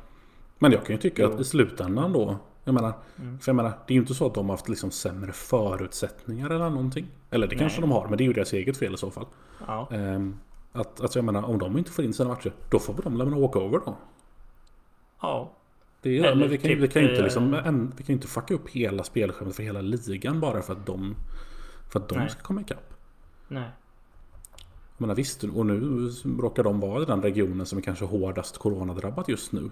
Men 0.63 0.73
jag 0.73 0.87
kan 0.87 0.97
ju 0.97 1.03
tycka 1.03 1.23
Jo. 1.23 1.33
att 1.35 1.41
i 1.41 1.45
slutändan 1.45 2.13
då. 2.13 2.37
Jag 2.65 2.75
menar, 2.75 2.93
Mm. 3.19 3.39
för 3.39 3.49
jag 3.49 3.57
menar, 3.57 3.71
det 3.71 3.93
är 3.93 3.95
ju 3.95 4.01
inte 4.01 4.15
så 4.15 4.27
att 4.27 4.35
de 4.35 4.49
har 4.49 4.53
haft 4.57 4.69
liksom 4.69 4.91
sämre 4.91 5.33
förutsättningar 5.33 6.51
eller 6.51 6.71
någonting. 6.71 7.07
Eller 7.31 7.47
det 7.47 7.57
kanske 7.57 7.81
Nej. 7.81 7.89
de 7.89 7.95
har, 7.95 8.09
men 8.09 8.19
det 8.19 8.25
är 8.25 8.27
ju 8.27 8.33
deras 8.33 8.53
eget 8.53 8.77
fel 8.77 8.95
i 8.95 8.97
så 8.97 9.11
fall. 9.11 9.27
Ja, 9.67 9.89
Ehm, 9.91 10.37
att, 10.73 11.01
alltså 11.01 11.19
jag 11.19 11.25
menar, 11.25 11.43
om 11.43 11.59
de 11.59 11.79
inte 11.79 11.91
får 11.91 12.05
in 12.05 12.15
sina 12.15 12.29
matcher, 12.29 12.53
då 12.71 12.79
får 12.79 12.95
de 13.03 13.17
lämna 13.17 13.39
walkover 13.39 13.79
då. 13.87 13.97
ja, 15.23 15.53
Det 16.03 16.19
är, 16.19 16.25
Eller 16.25 16.35
men 16.35 16.49
vi 16.49 16.59
kan, 16.59 16.69
typ, 16.71 16.79
vi 16.79 16.89
kan 16.89 17.03
ju 17.03 17.09
inte 17.09 17.19
eh, 17.21 17.25
liksom, 17.25 17.55
en, 17.55 17.93
vi 17.97 18.05
kan 18.05 18.13
inte 18.13 18.27
fucka 18.29 18.55
upp 18.55 18.69
hela 18.71 19.05
spelschemat 19.05 19.57
för 19.57 19.63
hela 19.63 19.81
ligan 19.81 20.41
bara 20.41 20.63
för 20.63 20.73
att 20.73 20.87
de, 20.87 21.15
för 21.93 22.01
att 22.01 22.09
de 22.09 22.19
Nej. 22.19 22.31
ska 22.31 22.41
komma 22.43 22.61
ikapp. 22.61 22.95
nej. 23.49 23.69
Jag 24.97 25.01
menar 25.07 25.15
visst, 25.15 25.45
och 25.45 25.67
nu 25.67 26.09
råkar 26.41 26.63
de 26.65 26.81
vara 26.81 27.03
i 27.03 27.05
den 27.05 27.23
regionen 27.23 27.67
som 27.67 27.79
är 27.79 27.83
kanske 27.83 28.05
hårdast 28.05 28.59
coronadrabbat 28.59 29.29
just 29.29 29.53
nu. 29.53 29.71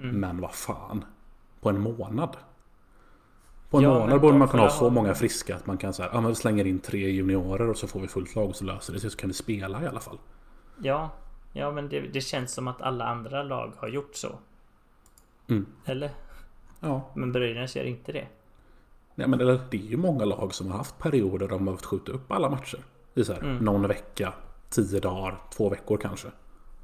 Mm. 0.00 0.20
Men 0.20 0.40
vad 0.40 0.54
fan. 0.54 1.04
På 1.60 1.68
en 1.68 1.80
månad. 1.80 2.36
På 3.70 3.76
en 3.78 3.82
Ja, 3.82 3.94
månad 3.98 4.20
borde 4.20 4.32
de 4.32 4.38
man 4.38 4.48
kunna 4.48 4.62
ha 4.62 4.70
så 4.70 4.90
många 4.90 5.14
friska 5.14 5.56
att 5.56 5.66
man 5.66 5.78
kan 5.78 5.92
säga 5.92 6.08
ja 6.12 6.20
men 6.20 6.28
vi 6.28 6.34
slänger 6.34 6.64
in 6.66 6.78
tre 6.78 7.10
juniorer 7.10 7.70
och 7.70 7.76
så 7.76 7.86
får 7.86 8.00
vi 8.00 8.08
fullt 8.08 8.34
lag 8.34 8.48
och 8.48 8.56
så 8.56 8.64
löser 8.64 8.92
det 8.92 9.00
sig 9.00 9.10
så 9.10 9.16
kan 9.16 9.28
vi 9.28 9.34
spela 9.34 9.82
i 9.82 9.86
alla 9.86 10.00
fall. 10.00 10.18
Ja, 10.82 11.10
ja 11.52 11.70
men 11.70 11.88
det, 11.88 12.00
det 12.00 12.20
känns 12.20 12.52
som 12.54 12.68
att 12.68 12.82
alla 12.82 13.04
andra 13.04 13.42
lag 13.42 13.72
har 13.78 13.88
gjort 13.88 14.14
så. 14.16 14.28
Mm. 15.48 15.66
Eller? 15.84 16.10
Ja, 16.80 17.10
Men 17.14 17.32
Brynäs 17.32 17.76
gör 17.76 17.84
inte 17.84 18.12
det. 18.12 18.26
nej, 19.14 19.28
men 19.28 19.40
eller, 19.40 19.60
det 19.70 19.76
är 19.76 19.80
ju 19.90 19.96
många 19.96 20.24
lag 20.24 20.54
som 20.54 20.70
har 20.70 20.78
haft 20.78 20.98
perioder 20.98 21.38
där 21.38 21.48
de 21.48 21.58
har 21.58 21.64
behövt 21.64 21.84
skjuta 21.84 22.12
upp 22.12 22.32
alla 22.32 22.50
matcher. 22.50 22.78
I 23.14 23.24
så 23.24 23.32
här, 23.32 23.40
Mm. 23.40 23.56
någon 23.56 23.88
vecka, 23.88 24.32
tio 24.70 25.00
dagar, 25.00 25.38
två 25.56 25.68
veckor 25.68 25.96
kanske. 25.96 26.28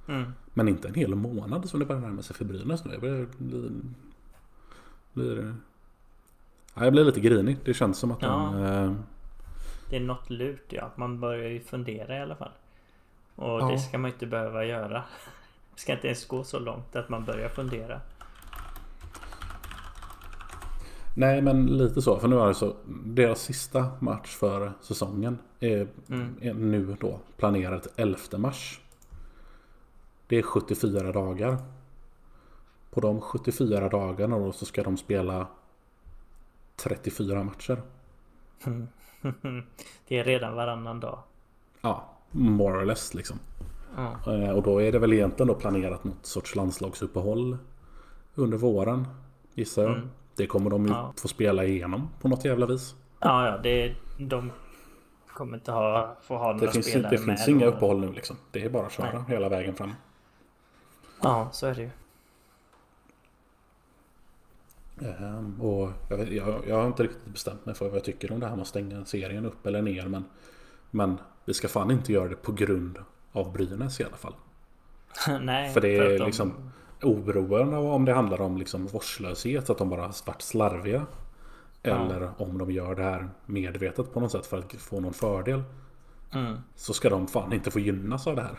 Mm. 0.09 0.33
Men 0.55 0.69
inte 0.69 0.89
en 0.89 0.95
hel 0.95 1.15
månad 1.15 1.69
som 1.69 1.81
det 1.81 1.87
börjar 1.87 2.03
närma 2.03 2.23
sig 2.23 2.37
för 2.37 2.45
Brynäs 2.45 2.85
nu. 2.85 2.91
Jag 2.93 3.01
blir, 3.01 3.27
blir, 3.39 3.71
blir, 5.13 5.55
ja, 6.75 6.85
jag 6.85 6.93
blir 6.93 7.05
lite 7.05 7.21
grinig. 7.21 7.57
Det 7.65 7.75
känns 7.75 7.99
som 7.99 8.11
att. 8.13 8.23
Ja. 8.23 8.59
Eh, 8.67 8.93
Det 9.91 9.97
är 9.97 10.01
något 10.01 10.31
lurt 10.31 10.73
ja. 10.73 10.91
Man 10.97 11.21
börjar 11.21 11.51
ju 11.51 11.61
fundera 11.61 12.17
i 12.17 12.21
alla 12.21 12.37
fall. 12.37 12.53
Och 13.37 13.61
Ja. 13.61 13.71
det 13.71 13.79
ska 13.79 13.99
man 13.99 14.11
inte 14.11 14.27
behöva 14.27 14.65
göra. 14.65 15.05
Det 15.75 15.81
ska 15.81 15.93
inte 15.93 16.07
ens 16.07 16.27
gå 16.29 16.45
så 16.45 16.59
långt 16.59 16.97
att 16.97 17.09
man 17.09 17.25
börjar 17.25 17.49
fundera. 17.49 18.01
nej 21.17 21.43
men 21.43 21.67
lite 21.67 22.03
så. 22.03 22.19
För 22.19 22.29
nu 22.29 22.39
är 22.41 22.47
det 22.47 22.55
så. 22.55 22.77
Deras 23.05 23.41
sista 23.41 23.87
match 24.01 24.37
för 24.37 24.73
säsongen 24.81 25.39
är, 25.61 25.89
Mm. 26.09 26.35
är 26.41 26.55
nu 26.55 26.97
då 27.01 27.19
planerad 27.37 27.83
till 27.83 27.91
11 27.97 28.19
mars. 28.39 28.81
Det 30.27 30.37
är 30.39 30.43
74 30.43 31.13
dagar. 31.13 31.57
På 32.91 33.01
de 33.01 33.21
74 33.21 33.89
dagarna 33.89 34.39
då 34.39 34.53
så 34.53 34.67
ska 34.67 34.83
de 34.83 34.97
spela 34.97 35.47
34 36.77 37.43
matcher. 37.45 37.83
Det 40.09 40.19
är 40.19 40.25
redan 40.25 40.55
varannan 40.55 41.01
dag. 41.01 41.19
Ja, 41.81 42.05
more 42.31 42.79
or 42.79 42.85
less 42.85 43.15
liksom. 43.15 43.39
Eh, 44.27 44.51
Och 44.51 44.63
då 44.63 44.83
är 44.83 44.93
det 44.93 44.99
väl 44.99 45.13
egentligen 45.13 45.49
då 45.49 45.55
planerat 45.55 46.05
något 46.05 46.27
sorts 46.27 46.55
landslagsuppehåll 46.55 47.59
under 48.35 48.59
våren. 48.59 49.07
Gissar 49.55 49.83
jag. 49.83 49.93
Mm. 49.93 50.11
Det 50.37 50.47
kommer 50.47 50.71
de 50.71 50.87
ju 50.87 50.91
Ja. 50.93 51.13
få 51.17 51.29
spela 51.29 51.65
igenom 51.65 52.09
på 52.21 52.29
något 52.29 52.45
jävla 52.45 52.67
vis. 52.67 52.95
Ja, 53.21 53.47
ja, 53.47 53.59
det, 53.59 53.95
de 54.19 54.53
kommer 55.35 55.57
inte 55.57 55.73
ha, 55.73 56.17
få 56.23 56.37
ha 56.37 56.53
Det 56.53 56.59
några 56.59 56.73
finns, 56.73 56.87
spelare 56.91 57.11
det 57.11 57.19
finns 57.19 57.47
med 57.47 57.49
inga 57.57 57.67
uppehåll 57.67 58.01
nu 58.01 58.13
liksom. 58.13 58.37
Det 58.51 58.65
är 58.65 58.71
bara 58.71 58.87
att 58.87 58.93
köra 58.93 59.13
Nej. 59.13 59.23
hela 59.29 59.49
vägen 59.49 59.75
fram. 59.75 59.93
Ja, 61.25 61.49
så 61.53 61.67
är 61.67 61.75
det 61.75 61.83
ju. 61.83 61.91
Ehm, 65.01 65.61
Och 65.63 65.91
jag, 66.11 66.33
jag, 66.33 66.55
jag 66.69 66.77
har 66.77 66.87
inte 66.87 67.03
riktigt 67.03 67.25
bestämt 67.33 67.67
mig 67.67 67.75
för 67.75 67.87
vad 67.89 67.97
jag 67.97 68.05
tycker 68.05 68.33
om 68.33 68.41
det 68.41 68.47
här 68.47 68.57
med 68.57 68.63
att 68.63 68.69
stänga 68.69 69.05
serien 69.05 69.47
upp 69.47 69.67
eller 69.67 69.83
ner. 69.83 70.07
Men, 70.09 70.25
men 70.91 71.19
vi 71.45 71.55
ska 71.55 71.69
fan 71.69 71.91
inte 71.91 72.13
göra 72.13 72.29
det 72.29 72.37
på 72.37 72.53
grund 72.53 72.99
av 73.33 73.53
Brynäs 73.53 74.01
i 74.01 74.05
alla 74.05 74.17
fall. 74.17 74.35
Nej, 75.41 75.73
För 75.73 75.81
det 75.81 75.97
är 75.97 76.19
de- 76.19 76.25
liksom 76.27 76.71
oberoende 77.03 77.77
av 77.77 77.87
om 77.87 78.05
det 78.05 78.13
handlar 78.13 78.41
om 78.41 78.57
liksom 78.59 78.87
vårdslöshet, 78.87 79.71
att 79.71 79.79
de 79.79 79.91
bara 79.91 80.01
har 80.01 80.15
varit 80.27 80.43
slarviga. 80.43 81.07
Ja. 81.83 81.91
Eller 81.91 82.31
om 82.39 82.59
de 82.59 82.71
gör 82.71 82.95
det 82.95 83.03
här 83.03 83.29
medvetet 83.47 84.13
på 84.13 84.21
något 84.21 84.33
sätt 84.33 84.47
för 84.47 84.59
att 84.59 84.73
få 84.73 85.01
någon 85.01 85.13
fördel. 85.13 85.63
Mm. 86.33 86.57
Så 86.75 86.95
ska 86.95 87.11
de 87.11 87.27
fan 87.29 87.53
inte 87.53 87.71
få 87.71 87.79
gynnas 87.81 88.27
av 88.27 88.37
det 88.37 88.43
här. 88.43 88.59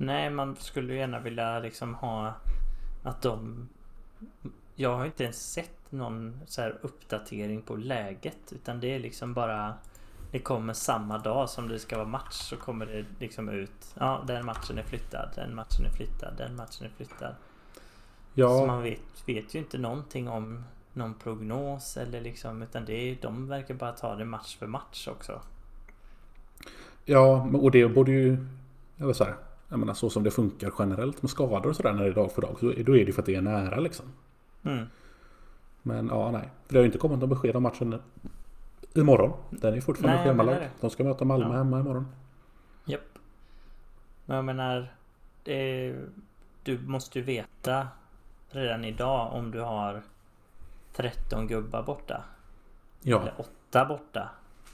Nej, 0.00 0.30
man 0.30 0.56
skulle 0.56 0.92
ju 0.92 0.98
gärna 0.98 1.20
vilja 1.20 1.58
liksom 1.58 1.94
ha 1.94 2.34
att 3.02 3.22
de... 3.22 3.68
Jag 4.74 4.96
har 4.96 5.06
inte 5.06 5.24
ens 5.24 5.52
sett 5.52 5.92
någon 5.92 6.40
så 6.46 6.62
här 6.62 6.78
uppdatering 6.82 7.62
på 7.62 7.76
läget. 7.76 8.52
Utan 8.52 8.80
det 8.80 8.94
är 8.94 8.98
liksom 8.98 9.34
bara... 9.34 9.74
Det 10.30 10.38
kommer 10.38 10.72
samma 10.72 11.18
dag 11.18 11.50
som 11.50 11.68
det 11.68 11.78
ska 11.78 11.96
vara 11.96 12.08
match 12.08 12.34
så 12.34 12.56
kommer 12.56 12.86
det 12.86 13.04
liksom 13.18 13.48
ut. 13.48 13.94
Ja, 13.98 14.24
den 14.26 14.46
matchen 14.46 14.78
är 14.78 14.82
flyttad, 14.82 15.32
den 15.34 15.54
matchen 15.54 15.86
är 15.86 15.90
flyttad, 15.90 16.34
den 16.36 16.56
matchen 16.56 16.86
är 16.86 16.90
flyttad. 16.96 17.34
Så 17.74 17.80
Ja, 18.34 18.66
man 18.66 18.82
vet, 18.82 19.28
vet 19.28 19.54
ju 19.54 19.58
inte 19.58 19.78
någonting 19.78 20.28
om 20.28 20.64
någon 20.92 21.14
prognos 21.14 21.96
eller 21.96 22.20
liksom 22.20 22.62
utan 22.62 22.84
det 22.84 22.92
är, 22.92 23.18
de 23.22 23.48
verkar 23.48 23.74
bara 23.74 23.92
ta 23.92 24.14
det 24.14 24.24
match 24.24 24.56
för 24.56 24.66
match 24.66 25.08
också. 25.08 25.40
ja 27.04 27.48
och 27.54 27.70
det 27.70 27.88
borde 27.88 28.12
ju... 28.12 28.46
Eller 28.98 29.12
så 29.12 29.24
här, 29.24 29.34
jag 29.70 29.78
menar 29.78 29.94
så 29.94 30.10
som 30.10 30.22
det 30.22 30.30
funkar 30.30 30.72
generellt 30.78 31.22
med 31.22 31.30
skador 31.30 31.66
och 31.70 31.76
sådär 31.76 31.92
när 31.92 32.02
det 32.04 32.08
är 32.10 32.14
dag 32.14 32.32
för 32.32 32.42
dag. 32.42 32.56
Så 32.60 32.72
då 32.82 32.96
är 32.96 33.06
det 33.06 33.12
för 33.12 33.22
att 33.22 33.26
det 33.26 33.34
är 33.34 33.40
nära 33.42 33.80
liksom. 33.80 34.06
Mm. 34.62 34.86
Men 35.82 36.06
ja, 36.06 36.30
nej. 36.30 36.50
För 36.66 36.72
det 36.72 36.78
har 36.78 36.82
ju 36.82 36.86
inte 36.86 36.98
kommit 36.98 37.18
något 37.18 37.28
besked 37.28 37.56
om 37.56 37.62
matchen 37.62 38.00
imorgon. 38.94 39.32
Den 39.50 39.74
är 39.74 39.80
fortfarande 39.80 40.16
Nej, 40.16 40.26
schemalagd. 40.26 40.62
De 40.80 40.90
ska 40.90 41.04
möta 41.04 41.24
Malmö 41.24 41.46
Ja. 41.48 41.52
hemma 41.56 41.80
imorgon. 41.80 42.06
Japp. 42.84 43.00
Men 44.26 44.36
jag 44.36 44.44
menar, 44.44 44.94
det, 45.44 45.94
du 46.62 46.78
måste 46.78 47.18
ju 47.18 47.24
veta 47.24 47.88
redan 48.50 48.84
idag 48.84 49.32
om 49.32 49.50
du 49.50 49.60
har 49.60 50.02
13 50.96 51.46
gubbar 51.46 51.82
borta. 51.82 52.24
Ja. 53.02 53.20
Eller 53.20 53.34
8 53.68 53.84
borta. 53.84 54.28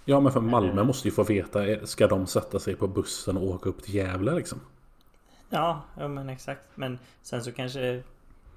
ja, 0.04 0.20
men 0.20 0.32
för 0.32 0.40
Malmö 0.40 0.84
måste 0.84 1.08
ju 1.08 1.12
få 1.14 1.22
veta. 1.24 1.86
Ska 1.86 2.06
de 2.06 2.26
sätta 2.26 2.58
sig 2.58 2.76
på 2.76 2.88
bussen 2.88 3.36
och 3.36 3.42
åka 3.46 3.68
upp 3.68 3.82
till 3.82 3.94
Gävle 3.94 4.34
liksom? 4.34 4.60
Ja, 5.48 5.82
ja 5.96 6.08
men 6.08 6.28
exakt. 6.28 6.62
Men 6.74 6.98
sen 7.22 7.44
så 7.44 7.52
kanske 7.52 8.02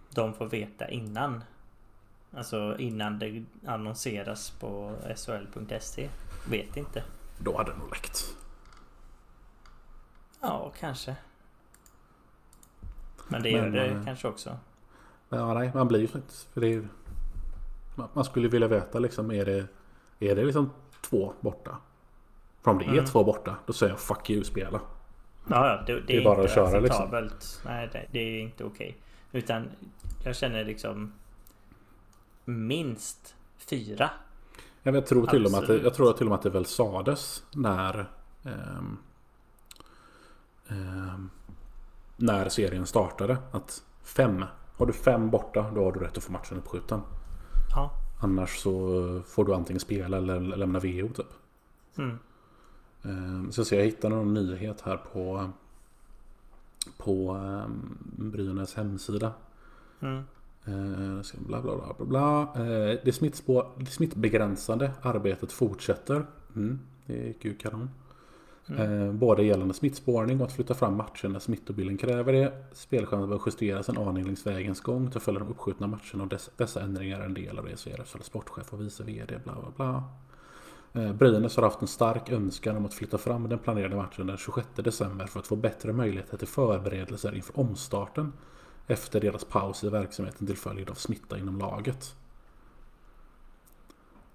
de 0.10 0.34
får 0.34 0.46
veta 0.46 0.90
innan. 0.90 1.44
Alltså 2.38 2.76
innan 2.80 3.20
det 3.20 3.44
annonseras 3.66 4.50
på 4.52 4.96
sol.se. 5.16 6.10
Vet 6.50 6.78
inte. 6.78 7.04
Då 7.40 7.58
hade 7.58 7.72
det 7.72 7.78
nog 7.78 7.90
läckt. 7.90 8.36
Ja, 10.42 10.72
kanske. 10.80 11.16
Men 13.28 13.44
det 13.44 13.50
gör 13.50 13.70
det 13.70 13.86
eh, 13.88 14.06
kanske 14.06 14.28
också. 14.28 14.58
Men 15.30 15.40
ja, 15.40 15.54
nej, 15.54 15.72
man 15.74 15.88
blir 15.88 16.00
ju 16.00 16.08
faktiskt... 16.08 16.54
För 16.54 16.62
det 16.62 16.74
är, 16.74 16.88
man 18.14 18.24
skulle 18.26 18.48
vilja 18.48 18.68
veta 18.68 19.00
liksom, 19.00 19.32
är 19.32 19.46
det, 19.46 19.68
är 20.20 20.36
det 20.36 20.44
liksom 20.44 20.70
två 21.02 21.34
borta? 21.42 21.78
För 22.62 22.72
om 22.72 22.78
det 22.78 22.86
är 22.86 22.90
Mm. 22.90 23.06
två 23.06 23.24
borta, 23.24 23.56
då 23.66 23.74
säger 23.74 23.94
jag 23.94 24.00
fuck 24.00 24.30
you 24.30 24.44
spela. 24.44 24.82
Ja, 25.48 25.84
det, 25.88 25.94
det, 25.94 26.02
Det 26.02 26.16
är 26.16 26.20
är 26.20 26.24
bara 26.24 26.34
inte 26.36 26.46
att 26.46 26.56
köra, 26.56 26.80
liksom. 26.80 27.04
acceptabelt. 27.04 27.62
Nej, 27.66 27.90
det, 27.92 28.06
det 28.12 28.20
är 28.20 28.42
inte 28.42 28.64
okej. 28.64 28.98
Utan 29.32 29.70
jag 30.24 30.36
känner 30.36 30.66
liksom 30.66 31.14
minst 32.46 33.36
fyra. 33.58 34.10
Jag, 34.84 34.92
vet, 34.92 35.08
tror 35.08 35.28
till 35.28 35.46
och 35.46 35.52
med 35.52 35.64
att 35.64 35.84
jag 35.84 35.94
tror 35.94 36.14
till 36.14 36.26
och 36.26 36.30
med 36.30 36.36
att 36.36 36.44
det 36.44 36.50
väl 36.50 36.66
sades 36.66 37.44
när... 37.54 38.10
ehm, 38.44 38.98
ehm, 40.68 41.30
när 42.18 42.50
serien 42.50 42.86
startade. 42.86 43.38
Att 43.52 43.84
fem. 44.04 44.46
Har 44.78 44.86
du 44.86 44.94
fem 44.94 45.30
borta, 45.30 45.72
då 45.76 45.84
har 45.84 45.92
du 45.92 46.00
rätt 46.00 46.18
att 46.18 46.24
få 46.24 46.32
matchen 46.32 46.58
uppskjuten. 46.58 47.02
Ja. 47.76 47.92
Annars 48.22 48.58
så 48.58 49.22
får 49.28 49.46
du 49.46 49.54
antingen 49.54 49.80
spela 49.80 50.18
eller 50.18 50.40
lämna 50.40 50.80
VO 50.80 51.10
typ. 51.14 51.26
Mm. 51.98 52.20
Ehm, 53.04 53.52
Så, 53.52 53.66
så 53.66 53.76
jag 53.76 53.84
hittade 53.86 54.16
någon 54.16 54.34
nyhet 54.34 54.82
här 54.82 54.98
på 54.98 55.50
På 56.98 57.34
um, 57.36 57.98
Brynäs 58.32 58.74
hemsida. 58.76 59.34
Mm. 60.00 60.24
Eh, 60.66 61.22
ska- 61.22 61.38
bla 61.38 61.62
bla 61.62 61.76
bla 61.76 61.94
bla 61.98 62.06
bla. 62.06 62.64
Det, 63.04 63.16
smittspår, 63.16 63.68
det 63.78 63.86
smittbegränsande 63.86 64.92
arbetet 65.02 65.52
fortsätter. 65.52 66.26
Mm, 66.56 66.80
det 67.06 67.14
gick 67.28 67.46
ju 67.46 67.56
kanon. 67.56 67.90
Mm. 68.70 69.20
Både 69.20 69.44
gällande 69.44 69.74
smittspårning 69.74 70.40
och 70.42 70.48
att 70.48 70.54
flytta 70.54 70.74
fram 70.74 70.96
matchen 70.98 71.32
när 71.32 71.40
smittobilden 71.40 71.98
kräver 71.98 72.34
det. 72.34 72.64
Spelschemat 72.74 73.30
bör 73.30 73.42
justeras 73.46 73.90
en 73.90 73.98
aning 73.98 74.26
längs 74.26 74.48
vägens 74.48 74.82
gång 74.82 75.12
till 75.12 75.20
följd 75.22 75.42
av 75.42 75.48
de 75.48 75.54
uppskjutna 75.54 75.88
matcherna 75.88 76.24
och 76.24 76.28
dess, 76.30 76.50
dessa 76.58 76.82
ändringar 76.82 77.20
är 77.20 77.26
en 77.26 77.34
del 77.34 77.60
av 77.60 77.66
det, 77.66 77.78
säger 77.78 77.98
RFSL 78.00 78.22
sportchef 78.24 78.74
och 78.74 78.82
vice 78.82 79.04
VD. 79.04 79.40
Bla 79.44 79.54
bla 79.54 79.72
bla. 79.76 80.04
Eh, 80.94 81.14
Brynäs 81.14 81.56
har 81.56 81.64
haft 81.64 81.82
en 81.82 81.88
stark 81.88 82.30
önskan 82.30 82.78
om 82.78 82.86
att 82.86 82.94
flytta 82.94 83.18
fram 83.18 83.50
den 83.50 83.60
planerade 83.60 83.96
matchen 83.96 84.28
den 84.28 84.38
26 84.38 84.68
december 84.76 85.26
för 85.26 85.40
att 85.40 85.48
få 85.48 85.56
bättre 85.56 85.94
möjligheter 85.94 86.38
till 86.38 86.48
förberedelser 86.48 87.36
inför 87.36 87.60
omstarten 87.60 88.34
efter 88.88 89.22
deras 89.22 89.46
paus 89.46 89.84
i 89.84 89.90
verksamheten 89.90 90.48
till 90.48 90.58
följd 90.58 90.90
av 90.90 90.94
smitta 90.94 91.38
inom 91.38 91.58
laget. 91.60 92.16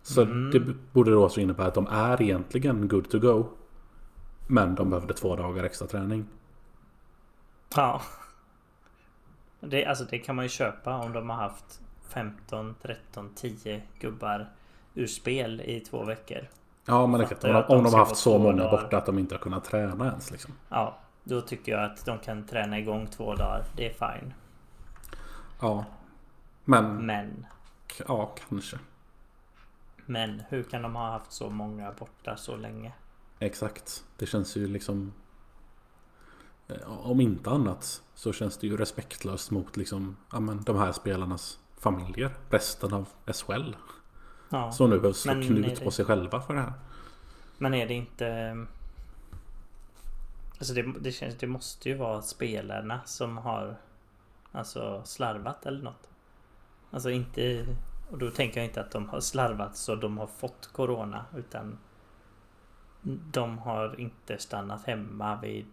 Så 0.02 0.22
Mm. 0.22 0.50
det 0.50 0.74
borde 0.92 1.10
då 1.10 1.24
också 1.24 1.40
innebära 1.40 1.66
att 1.66 1.74
de 1.74 1.86
är 1.86 2.22
egentligen 2.22 2.88
good 2.88 3.10
to 3.10 3.18
go. 3.18 3.46
Men 4.46 4.74
de 4.74 4.90
behövde 4.90 5.14
två 5.14 5.36
dagar 5.36 5.64
extra 5.64 5.86
träning. 5.88 6.26
Ja. 7.76 8.02
Det, 9.60 9.84
alltså 9.86 10.04
det 10.04 10.18
kan 10.18 10.36
man 10.36 10.44
ju 10.44 10.48
köpa 10.48 10.96
om 10.98 11.12
de 11.12 11.30
har 11.30 11.36
haft 11.36 11.80
15, 12.08 12.74
13, 12.82 13.30
10 13.34 13.82
gubbar 14.00 14.52
ur 14.94 15.06
spel 15.06 15.60
i 15.60 15.80
två 15.80 16.04
veckor. 16.04 16.48
Ja 16.86 17.06
men 17.06 17.20
exakt. 17.20 17.44
Om, 17.44 17.52
de- 17.52 17.64
om 17.68 17.84
de 17.84 17.92
har 17.92 17.98
haft 18.00 18.16
så 18.16 18.38
många 18.38 18.56
dagar. 18.62 18.70
borta 18.82 18.96
att 18.98 19.06
de 19.06 19.18
inte 19.18 19.34
har 19.34 19.40
kunnat 19.40 19.64
träna 19.64 20.06
ens 20.06 20.30
liksom. 20.30 20.54
Ja, 20.68 20.98
då 21.24 21.40
tycker 21.40 21.72
jag 21.72 21.84
att 21.84 22.04
de 22.04 22.18
kan 22.18 22.46
träna 22.46 22.78
igång 22.78 23.06
två 23.06 23.34
dagar. 23.34 23.64
Det 23.76 23.86
är 23.86 23.92
fine. 24.18 24.34
Ja. 25.60 25.84
Men, 26.64 27.06
Men, 27.06 27.46
ja 28.08 28.34
kanske. 28.48 28.78
men 30.06 30.42
hur 30.48 30.62
kan 30.62 30.82
de 30.82 30.94
ha 30.96 31.10
haft 31.10 31.32
så 31.32 31.50
många 31.50 31.92
borta 31.92 32.36
så 32.36 32.56
länge? 32.56 32.92
Exakt. 33.38 34.04
Det 34.16 34.26
känns 34.26 34.56
ju 34.56 34.66
liksom... 34.68 35.12
eh, 36.68 37.06
Om 37.10 37.20
inte 37.20 37.50
annat 37.50 38.02
så 38.14 38.32
känns 38.32 38.56
det 38.58 38.66
ju 38.66 38.76
respektlöst 38.76 39.50
mot 39.50 39.76
liksom, 39.76 40.16
ja, 40.32 40.40
men, 40.40 40.62
de 40.62 40.76
här 40.78 40.92
spelarnas 40.92 41.58
familjer. 41.78 42.30
Resten 42.50 42.94
av 42.94 43.08
SHL. 43.26 43.74
Ja. 44.54 44.72
Som 44.72 44.90
nu 44.90 44.96
behöver 44.96 45.12
slå 45.12 45.32
knut 45.32 45.78
det- 45.78 45.84
på 45.84 45.90
sig 45.90 46.04
själva 46.04 46.40
för 46.40 46.54
det 46.54 46.60
här. 46.60 46.72
Men 47.58 47.74
är 47.74 47.86
det 47.86 47.94
inte... 47.94 48.56
Alltså 50.58 50.74
det, 50.74 50.94
det 51.00 51.12
känns... 51.12 51.34
Det 51.34 51.46
måste 51.46 51.88
ju 51.88 51.94
vara 51.94 52.22
spelarna 52.22 53.00
som 53.04 53.36
har 53.36 53.76
Alltså 54.54 55.02
slarvat 55.04 55.66
eller 55.66 55.82
något. 55.82 56.10
Alltså 56.90 57.10
inte... 57.10 57.66
Och 58.10 58.18
då 58.18 58.30
tänker 58.30 58.60
jag 58.60 58.68
inte 58.68 58.80
att 58.80 58.90
de 58.90 59.08
har 59.08 59.20
slarvat 59.20 59.76
så 59.76 59.94
de 59.94 60.18
har 60.18 60.26
fått 60.26 60.70
Corona 60.72 61.24
utan 61.36 61.78
De 63.32 63.58
har 63.58 64.00
inte 64.00 64.38
stannat 64.38 64.84
hemma 64.84 65.40
vid 65.40 65.66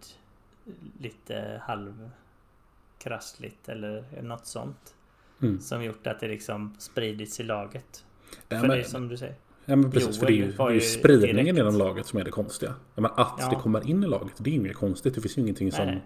lite 0.98 1.62
halvkrassligt 1.66 3.68
eller 3.68 4.22
något 4.22 4.46
sånt. 4.46 4.94
Mm. 5.42 5.60
Som 5.60 5.84
gjort 5.84 6.06
att 6.06 6.20
det 6.20 6.28
liksom 6.28 6.74
spridits 6.78 7.40
i 7.40 7.42
laget. 7.42 8.04
Ja, 8.48 8.60
För 8.60 8.68
men- 8.68 8.78
det 8.78 8.84
som 8.84 9.08
du 9.08 9.16
säger. 9.16 9.34
Ja 9.64 9.76
men 9.76 9.90
precis, 9.90 10.18
för 10.18 10.26
det 10.26 10.32
är 10.32 10.34
ju, 10.34 10.40
Joel 10.42 10.50
det 10.52 10.58
var 10.58 10.66
är 10.70 10.74
ju 10.74 10.80
ju 10.80 10.86
spridningen 10.86 11.36
direkt- 11.44 11.58
inom 11.58 11.74
laget 11.78 12.06
som 12.06 12.18
är 12.18 12.24
det 12.24 12.30
konstiga. 12.30 12.74
Ja, 12.94 13.02
men 13.02 13.10
att 13.16 13.34
Ja. 13.38 13.48
det 13.50 13.56
kommer 13.56 13.88
in 13.88 14.04
i 14.04 14.06
laget, 14.06 14.32
det 14.38 14.50
är 14.50 14.54
inget 14.54 14.76
konstigt. 14.76 15.14
Det 15.14 15.20
finns 15.20 15.38
ju 15.38 15.42
ingenting 15.42 15.72
som... 15.72 15.86
Nej. 15.86 16.02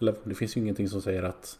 Eller 0.00 0.14
det 0.24 0.34
finns 0.34 0.56
ju 0.56 0.60
ingenting 0.60 0.88
som 0.88 1.02
säger 1.02 1.22
att 1.22 1.58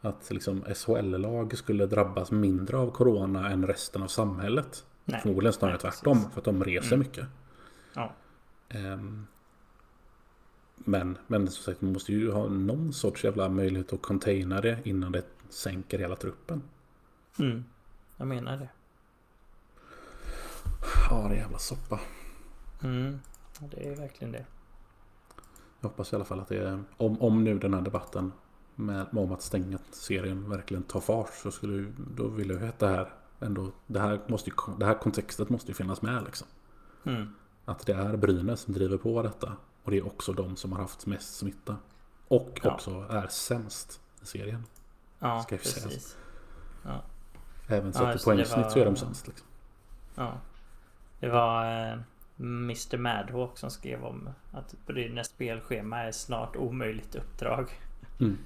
att 0.00 0.30
liksom 0.30 0.64
SHL-lag 0.74 1.58
skulle 1.58 1.86
drabbas 1.86 2.30
mindre 2.30 2.76
av 2.76 2.90
Corona 2.90 3.50
än 3.50 3.66
resten 3.66 4.02
av 4.02 4.06
samhället. 4.08 4.84
Nej. 5.04 5.20
Förmodligen 5.20 5.52
snarare 5.52 5.74
Nej, 5.82 5.92
tvärtom, 5.92 6.30
för 6.32 6.40
att 6.40 6.44
de 6.44 6.64
reser 6.64 6.94
Mm. 6.94 6.98
mycket. 6.98 7.26
Ja. 7.94 8.12
Ehm, 8.68 9.26
men, 10.76 11.18
men 11.26 11.48
som 11.48 11.64
sagt, 11.64 11.80
man 11.82 11.92
måste 11.92 12.12
ju 12.12 12.30
ha 12.32 12.48
någon 12.48 12.92
sorts 12.92 13.24
jävla 13.24 13.48
möjlighet 13.48 13.92
att 13.92 14.02
containa 14.02 14.60
det 14.60 14.78
innan 14.84 15.12
det 15.12 15.22
sänker 15.48 15.98
hela 15.98 16.16
truppen. 16.16 16.62
Mm. 17.38 17.64
Jag 18.16 18.28
menar 18.28 18.56
det. 18.56 18.68
Ja, 21.10 21.16
det 21.28 21.34
är 21.34 21.38
jävla 21.38 21.58
soppa. 21.58 22.00
Mm. 22.82 23.20
Ja, 23.60 23.66
Det 23.70 23.88
är 23.88 23.96
verkligen 23.96 24.32
det. 24.32 24.44
Jag 25.80 25.88
hoppas 25.88 26.12
i 26.12 26.16
alla 26.16 26.24
fall 26.24 26.40
att 26.40 26.48
det 26.48 26.56
är, 26.58 26.82
om, 26.96 27.22
om 27.22 27.44
nu 27.44 27.58
den 27.58 27.74
här 27.74 27.80
debatten 27.82 28.32
med, 28.74 29.06
om 29.12 29.32
att 29.32 29.42
stänga 29.42 29.78
serien 29.90 30.50
verkligen 30.50 30.82
tar 30.82 31.00
fart 31.00 31.30
så 31.34 31.50
skulle 31.50 31.92
då 32.14 32.28
vill 32.28 32.50
jag 32.50 32.60
ju 32.62 32.68
att 32.68 32.78
det 32.78 32.88
här 32.88 33.12
ändå, 33.40 33.72
det 33.86 34.00
här, 34.00 34.20
måste 34.26 34.50
det 34.78 34.86
här 34.86 34.94
kontextet 34.98 35.48
måste 35.48 35.68
ju 35.68 35.74
finnas 35.74 36.02
med 36.02 36.24
liksom. 36.24 36.46
Mm. 37.04 37.34
Att 37.64 37.86
det 37.86 37.92
är 37.92 38.16
Brynäs 38.16 38.60
som 38.60 38.74
driver 38.74 38.96
på 38.98 39.22
detta. 39.22 39.52
Och 39.82 39.90
det 39.90 39.96
är 39.98 40.06
också 40.06 40.32
de 40.32 40.56
som 40.56 40.72
har 40.72 40.78
haft 40.80 41.06
mest 41.06 41.36
smitta. 41.36 41.76
Och 42.28 42.60
Ja. 42.62 42.74
också 42.74 43.06
är 43.10 43.26
sämst 43.28 44.00
i 44.22 44.26
serien. 44.26 44.64
Ja, 45.18 45.42
Ska 45.42 45.54
jag 45.54 45.64
säga. 45.66 45.86
precis. 45.86 46.16
Även 47.68 47.86
Ja, 47.86 47.92
sett 47.92 48.02
i 48.02 48.12
just 48.12 48.24
det, 48.24 48.30
det 48.30 48.36
poängsnitt 48.36 48.70
så 48.72 48.78
är 48.78 48.84
de 48.84 48.90
var- 48.90 48.96
sämst. 49.00 49.26
Liksom. 49.28 49.46
Ja. 50.14 50.32
Det 51.26 51.32
var 51.32 51.64
eh, 51.64 51.98
Mr 52.38 52.98
Madhawk 52.98 53.58
som 53.58 53.70
skrev 53.70 54.04
om 54.04 54.28
att 54.52 54.74
Brynäs 54.86 55.26
spelschema 55.26 55.98
är 55.98 56.12
snart 56.12 56.56
omöjligt 56.56 57.14
uppdrag. 57.14 57.70
Mm. 58.20 58.38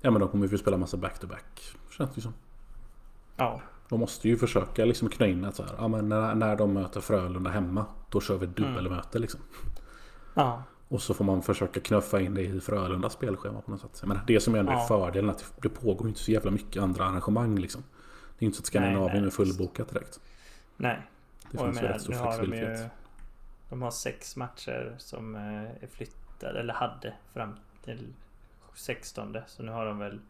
Ja 0.00 0.10
men 0.10 0.20
de 0.20 0.28
kommer 0.28 0.44
ju 0.44 0.50
få 0.50 0.58
spela 0.58 0.76
massa 0.76 0.96
back-to-back. 0.96 1.62
Känns 1.90 2.14
det 2.14 2.20
som. 2.20 2.34
Ja. 3.36 3.60
De 3.88 4.00
måste 4.00 4.28
ju 4.28 4.36
försöka 4.36 4.84
liksom 4.84 5.08
knö 5.08 5.26
in 5.26 5.44
att 5.44 5.56
så 5.56 5.62
här, 5.62 5.72
ja, 5.78 5.88
men 5.88 6.08
när, 6.08 6.34
när 6.34 6.56
de 6.56 6.72
möter 6.72 7.00
Frölunda 7.00 7.50
hemma. 7.50 7.86
Då 8.08 8.20
kör 8.20 8.38
vi 8.38 8.46
dubbelmöte 8.46 9.18
liksom. 9.18 9.40
Ja. 10.34 10.62
Och 10.88 11.02
så 11.02 11.14
får 11.14 11.24
man 11.24 11.42
försöka 11.42 11.80
knuffa 11.80 12.20
in 12.20 12.34
det 12.34 12.42
i 12.42 12.60
Frölundas 12.60 13.12
spelschema 13.12 13.60
på 13.60 13.70
något 13.70 13.80
sätt. 13.80 14.06
Menar, 14.06 14.22
det 14.26 14.40
som 14.40 14.54
ändå 14.54 14.72
är 14.72 14.76
Ja. 14.76 14.86
fördelen 14.86 15.30
att 15.30 15.52
det 15.62 15.68
pågår 15.68 16.08
inte 16.08 16.20
så 16.20 16.30
jävla 16.30 16.50
mycket 16.50 16.82
andra 16.82 17.04
arrangemang 17.04 17.58
liksom. 17.58 17.82
Det 18.38 18.44
är 18.44 18.46
inte 18.46 18.56
så 18.56 18.62
att 18.62 18.66
Skandinavien 18.66 19.22
nej, 19.22 19.26
är 19.26 19.30
fullbokat 19.30 19.88
direkt. 19.88 20.20
Nej. 20.76 21.02
Det 21.50 21.58
och 21.58 21.64
finns 21.64 21.82
ju 21.82 21.86
rätt 21.86 22.00
stor 22.02 22.12
nu 22.12 22.18
har 22.18 22.26
de 22.26 22.32
flexibilitet. 22.36 22.80
ju... 22.80 22.88
De 23.68 23.82
har 23.82 23.90
sex 23.90 24.36
matcher 24.36 24.94
som 24.98 25.34
eh, 25.34 25.62
är 25.84 25.88
flyttade, 25.90 26.60
eller 26.60 26.74
hade 26.74 27.14
fram 27.32 27.54
till 27.84 28.14
16. 28.74 29.36
Så 29.46 29.62
nu 29.62 29.72
har 29.72 29.86
de 29.86 29.98
väl 29.98 30.20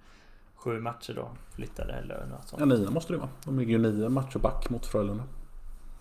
sju 0.54 0.80
matcher 0.80 1.14
då 1.14 1.30
flyttade 1.50 1.92
eller 1.92 2.26
något 2.26 2.48
sånt. 2.48 2.60
Ja, 2.60 2.66
nio 2.66 2.90
måste 2.90 3.12
det 3.12 3.18
vara. 3.18 3.30
De 3.44 3.58
ligger 3.58 3.72
ju 3.72 3.78
nio 3.78 4.08
matcher 4.08 4.38
back 4.38 4.70
mot 4.70 4.86
Frölunda. 4.86 5.24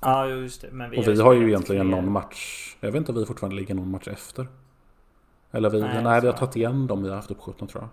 Ja, 0.01 0.27
just 0.27 0.61
det. 0.61 0.71
Men 0.71 0.89
vi 0.89 0.97
Och 0.97 1.07
vi 1.07 1.21
har 1.21 1.33
ju 1.33 1.47
egentligen 1.47 1.87
någon 1.87 2.11
match. 2.11 2.75
Jag 2.79 2.91
vet 2.91 2.99
inte 2.99 3.11
om 3.11 3.17
vi 3.17 3.25
fortfarande 3.25 3.55
ligger 3.55 3.75
någon 3.75 3.91
match 3.91 4.07
efter. 4.07 4.47
Eller 5.51 5.69
vi, 5.69 5.81
Nej, 5.81 6.03
nej, 6.03 6.21
vi 6.21 6.27
har 6.27 6.33
tagit 6.33 6.55
igen 6.55 6.87
dem 6.87 7.03
vi 7.03 7.09
har 7.09 7.15
haft 7.15 7.31
uppskjutna 7.31 7.67
tror 7.67 7.83
jag. 7.83 7.89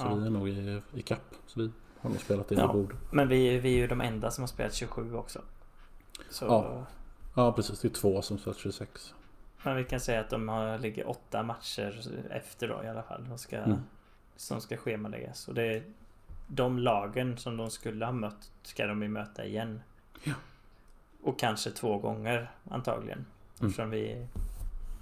Så 0.00 0.06
Ja. 0.08 0.14
vi 0.14 0.26
är 0.26 0.30
nog 0.30 0.48
i, 0.48 0.82
i 0.94 1.02
kapp. 1.02 1.34
Så 1.46 1.60
vi 1.60 1.70
har 2.00 2.10
nog 2.10 2.20
spelat 2.20 2.48
det 2.48 2.54
Ja. 2.54 2.72
vi 2.72 2.72
borde. 2.72 2.94
Men 3.10 3.28
vi, 3.28 3.58
vi 3.58 3.74
är 3.74 3.78
ju 3.78 3.86
de 3.86 4.00
enda 4.00 4.30
som 4.30 4.42
har 4.42 4.46
spelat 4.48 4.74
27 4.74 5.14
också. 5.14 5.40
Så... 6.30 6.44
Ja. 6.44 6.86
Ja 7.34 7.52
precis, 7.52 7.80
det 7.80 7.88
är 7.88 7.92
två 7.92 8.22
som 8.22 8.38
spelat 8.38 8.58
26. 8.58 9.14
Men 9.62 9.76
vi 9.76 9.84
kan 9.84 10.00
säga 10.00 10.20
att 10.20 10.30
de 10.30 10.48
har, 10.48 10.78
ligger 10.78 11.08
åtta 11.08 11.42
matcher 11.42 12.00
efter 12.30 12.68
då 12.68 12.84
i 12.84 12.88
alla 12.88 13.02
fall. 13.02 13.28
De 13.28 13.38
ska, 13.38 13.56
Mm. 13.56 13.78
Som 14.36 14.60
ska 14.60 14.76
schemaläggas. 14.76 15.48
Och 15.48 15.54
det 15.54 15.62
är 15.62 15.82
de 16.46 16.78
lagen 16.78 17.38
som 17.38 17.56
de 17.56 17.70
skulle 17.70 18.04
ha 18.04 18.12
mött 18.12 18.52
ska 18.62 18.86
de 18.86 19.02
ju 19.02 19.08
möta 19.08 19.44
igen. 19.44 19.82
Ja. 20.24 20.34
Och 21.22 21.38
kanske 21.38 21.70
två 21.70 21.98
gånger 21.98 22.50
antagligen. 22.70 23.18
Mm. 23.18 23.70
Eftersom 23.70 23.90
vi, 23.90 24.26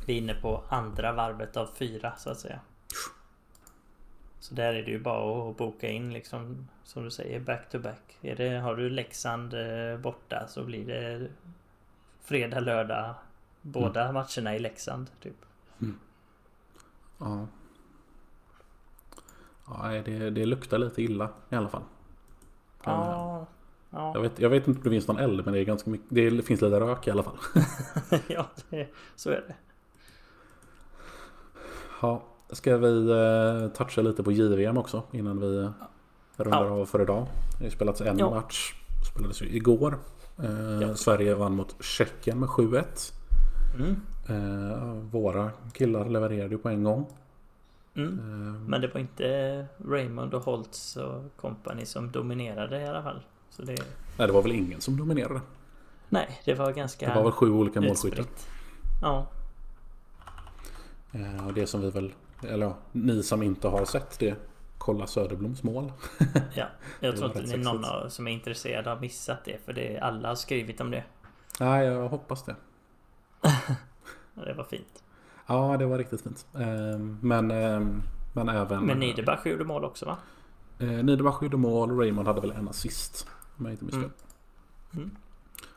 vi 0.07 0.13
är 0.15 0.19
inne 0.19 0.35
på 0.35 0.65
andra 0.69 1.13
varvet 1.13 1.57
av 1.57 1.67
fyra 1.67 2.17
så 2.17 2.31
att 2.31 2.41
säga. 2.41 2.61
Så 4.41 4.55
där 4.55 4.75
är 4.75 4.83
det 4.83 4.91
ju 4.91 4.99
bara 5.01 5.51
att 5.51 5.57
boka 5.57 5.89
in 5.89 6.13
liksom 6.13 6.69
som 6.85 7.05
du 7.05 7.11
säger 7.11 7.41
back 7.41 7.69
to 7.71 7.79
back. 7.79 8.19
Är 8.23 8.37
det, 8.37 8.49
har 8.59 8.77
du 8.77 8.91
Leksand 8.91 9.55
eh, 9.55 9.99
borta 9.99 10.47
så 10.49 10.65
blir 10.65 10.87
det 10.87 11.29
fredag, 12.21 12.61
lördag 12.61 13.15
båda 13.63 14.03
Mm. 14.03 14.15
matcherna 14.15 14.57
i 14.57 14.59
Leksand 14.59 15.11
typ. 15.21 15.37
Ja. 17.19 17.47
Ja, 19.67 19.81
nej, 19.83 20.03
det, 20.03 20.31
det 20.31 20.47
luktar 20.47 20.79
lite 20.79 21.03
illa 21.03 21.29
i 21.51 21.55
alla 21.55 21.69
fall. 21.69 21.83
Ja, 22.85 23.47
ja, 23.91 24.13
Jag 24.15 24.21
vet, 24.23 24.39
jag 24.39 24.51
vet 24.51 24.69
inte 24.69 24.79
om 24.79 24.85
det 24.85 24.91
finns 24.91 25.09
någon 25.09 25.19
eld 25.19 25.45
men 25.45 25.55
det 25.55 25.61
är 25.61 25.65
ganska 25.65 25.91
mycket. 25.91 26.07
Det 26.11 26.43
finns 26.43 26.61
lite 26.61 26.81
rök 26.81 27.07
i 27.07 27.11
alla 27.11 27.23
fall. 27.23 27.39
ja 28.29 28.47
det, 28.71 28.89
så 29.17 29.31
är 29.31 29.45
det. 29.49 29.55
Ja, 32.03 32.23
ska 32.53 32.77
vi 32.77 33.11
eh, 33.11 33.69
toucha 33.77 34.03
lite 34.03 34.23
på 34.23 34.33
JVM 34.33 34.79
också 34.79 35.03
innan 35.13 35.41
vi 35.41 35.59
eh, 35.59 35.71
rundar 36.37 36.65
Ja. 36.65 36.71
av 36.71 36.87
för 36.87 37.03
idag. 37.03 37.27
Det 37.59 37.65
har 37.65 37.71
spelats 37.71 38.01
en 38.01 38.19
Ja. 38.19 38.31
match. 38.31 38.75
Spelades 39.13 39.43
ju 39.43 39.47
igår. 39.57 39.99
Eh, 40.43 40.81
Ja. 40.83 40.95
Sverige 40.95 41.35
vann 41.35 41.55
mot 41.57 41.77
Tjeckien 41.85 42.41
med 42.41 42.49
7-1. 42.49 43.13
Mm, 43.79 43.97
Eh, 44.31 44.93
våra 45.11 45.51
killar 45.73 46.09
levererade 46.09 46.51
ju 46.55 46.59
på 46.59 46.69
en 46.69 46.85
gång. 46.85 47.07
mm. 47.95 48.65
Men 48.67 48.81
det 48.81 48.89
var 48.89 49.01
inte 49.01 49.67
Raymond 49.89 50.35
och 50.35 50.43
Holtz 50.43 50.97
och 50.97 51.23
company 51.37 51.87
som 51.87 52.11
dominerade 52.13 52.81
i 52.81 52.87
alla 52.89 53.03
fall. 53.03 53.21
Så 53.51 53.63
det, 53.63 53.77
nej, 54.19 54.27
det 54.27 54.33
var 54.33 54.43
väl 54.43 54.53
ingen 54.53 54.81
som 54.81 54.97
dominerade. 54.97 55.41
nej, 56.09 56.41
det 56.45 56.55
var 56.55 56.73
ganska 56.73 57.09
Det 57.09 57.15
var 57.15 57.23
väl 57.23 57.33
sju 57.33 57.51
olika 57.51 57.81
målskyttar. 57.81 58.25
Ja, 59.03 59.27
och 61.47 61.55
det 61.55 61.67
som 61.67 61.81
vi 61.81 61.91
väl, 61.91 62.13
eller 62.43 62.67
ja, 62.67 62.77
ni 62.93 63.23
som 63.23 63.43
inte 63.43 63.69
har 63.69 63.85
sett 63.85 64.19
det, 64.19 64.37
kolla 64.79 65.07
Söderbloms 65.07 65.63
mål. 65.63 65.93
ja. 66.55 66.67
Jag 67.01 67.17
tror 67.17 67.27
inte 67.27 67.41
det 67.41 67.53
är 67.53 67.59
någon 67.59 67.85
av, 67.85 68.09
som 68.09 68.27
är 68.29 68.33
intresserad 68.33 68.87
har 68.87 69.01
missat 69.01 69.45
det. 69.45 69.65
För 69.65 69.73
det, 69.73 69.99
alla 69.99 70.29
har 70.29 70.35
skrivit 70.35 70.81
om 70.81 70.91
det. 70.91 71.05
Nej, 71.61 71.87
jag 71.87 72.09
hoppas 72.09 72.45
det. 72.45 72.57
Det 74.35 74.55
var 74.55 74.65
fint. 74.65 75.03
Ja, 75.47 75.77
det 75.77 75.87
var 75.87 75.99
riktigt 75.99 76.21
fint. 76.21 76.47
Eh, 76.55 76.99
men, 77.21 77.51
eh, 77.51 77.81
men 78.33 78.49
även... 78.49 78.87
Men 78.87 78.99
Niederbach 78.99 79.47
gjorde 79.47 79.65
mål 79.65 79.85
också 79.85 80.07
va? 80.07 80.17
Eh, 80.79 80.89
Niederbach 80.89 81.43
gjorde 81.43 81.57
mål, 81.57 81.99
Raymond 81.99 82.29
hade 82.29 82.41
väl 82.41 82.51
en 82.51 82.69
assist. 82.69 83.27
Om 83.57 83.65
jag 83.65 83.73
inte. 83.73 83.97
Mm. 83.97 84.11
Mm. 84.95 85.11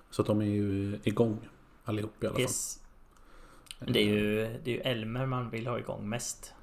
Så 0.09 0.23
de 0.23 0.41
är 0.41 0.45
ju 0.45 0.99
igång 1.03 1.49
allihop 1.85 2.23
i 2.23 2.27
alla 2.27 2.35
fall. 2.35 2.43
Det 3.87 3.99
är 3.99 4.05
ju, 4.05 4.35
det 4.63 4.71
är 4.71 4.75
ju 4.75 4.81
Elmer 4.81 5.25
man 5.25 5.49
vill 5.49 5.67
ha 5.67 5.79
igång 5.79 6.09
mest. 6.09 6.53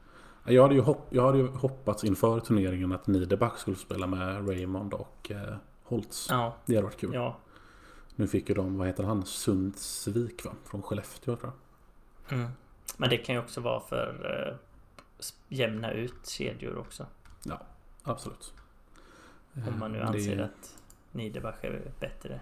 Jag 0.45 0.63
hade 0.63 0.75
ju, 0.75 0.81
hopp, 0.81 1.07
jag 1.11 1.27
hade 1.27 1.39
ju 1.39 1.47
hoppats 1.47 2.05
inför 2.05 2.41
turneringen 2.41 2.93
att 2.93 3.07
Niederbach 3.07 3.59
skulle 3.59 3.77
spela 3.77 4.07
med 4.07 4.49
Raymond 4.49 4.95
och 4.95 5.31
eh, 5.31 5.55
Holtz. 5.83 6.27
Ja, 6.31 6.57
Det 6.67 6.75
hade 6.75 6.85
varit 6.85 6.97
kul. 7.01 7.15
ja. 7.15 7.37
Nu 8.15 8.27
fick 8.27 8.49
ju 8.49 8.55
de, 8.55 8.79
vad 8.79 8.87
heter 8.87 9.05
han, 9.05 9.25
Sundsvik 9.25 10.45
va? 10.45 10.53
Från 10.65 10.83
Skellefteå 10.83 11.37
tror 11.37 11.53
jag. 12.29 12.39
Mm. 12.39 12.51
Men 12.97 13.11
det 13.11 13.17
kan 13.17 13.35
ju 13.35 13.41
också 13.41 13.61
vara 13.61 13.81
för 13.81 14.49
eh, 14.49 14.57
jämna 15.49 15.93
ut 15.93 16.27
kedjor 16.27 16.79
också. 16.79 17.07
Absolut. 18.03 18.55
Om 19.53 19.79
man 19.79 19.93
nu 19.93 19.99
Eh, 19.99 20.03
det- 20.05 20.19
anser 20.19 20.39
att 20.43 20.79
Niederbach 21.13 21.65
är 21.65 21.91
bättre. 22.01 22.41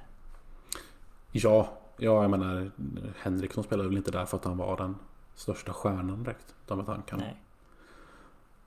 Ja, 1.33 1.79
ja, 1.97 2.22
jag 2.22 2.30
menar 2.30 2.70
Henriksson 3.18 3.64
spelade 3.64 3.88
väl 3.88 3.97
inte 3.99 4.11
där 4.11 4.26
för 4.26 4.36
att 4.36 4.44
han 4.44 4.57
var 4.57 4.76
den 4.76 4.97
största 5.34 5.72
stjärnan 5.72 6.22
direkt. 6.22 6.55
Utan 6.64 6.80
att 6.80 6.86
han 6.86 7.03
kan, 7.03 7.18
Nej. 7.18 7.42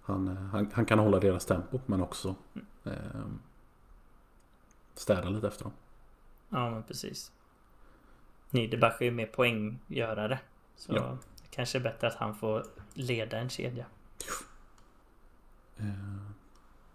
han, 0.02 0.28
eh, 0.28 0.34
han, 0.36 0.72
han 0.74 0.86
kan 0.86 1.00
hålla 1.00 1.20
deras 1.20 1.46
tempo 1.46 1.80
men 1.86 2.02
också 2.02 2.36
Mm. 2.54 2.66
eh, 2.84 3.22
städa 4.94 5.30
lite 5.30 5.48
efter 5.48 5.64
dem. 5.64 5.74
Ja 6.50 6.70
men 6.70 6.84
precis. 6.84 7.32
Niederbach 8.50 9.02
är 9.02 9.06
ju 9.06 9.12
mer 9.12 9.26
poänggörare. 9.26 10.40
Så 10.76 10.94
Ja. 10.96 11.18
det 11.42 11.48
kanske 11.56 11.78
är 11.78 11.84
bättre 11.84 12.08
att 12.08 12.16
han 12.16 12.36
får 12.36 12.66
leda 12.94 13.38
en 13.38 13.50
kedja. 13.50 13.86
Eh, 15.78 15.86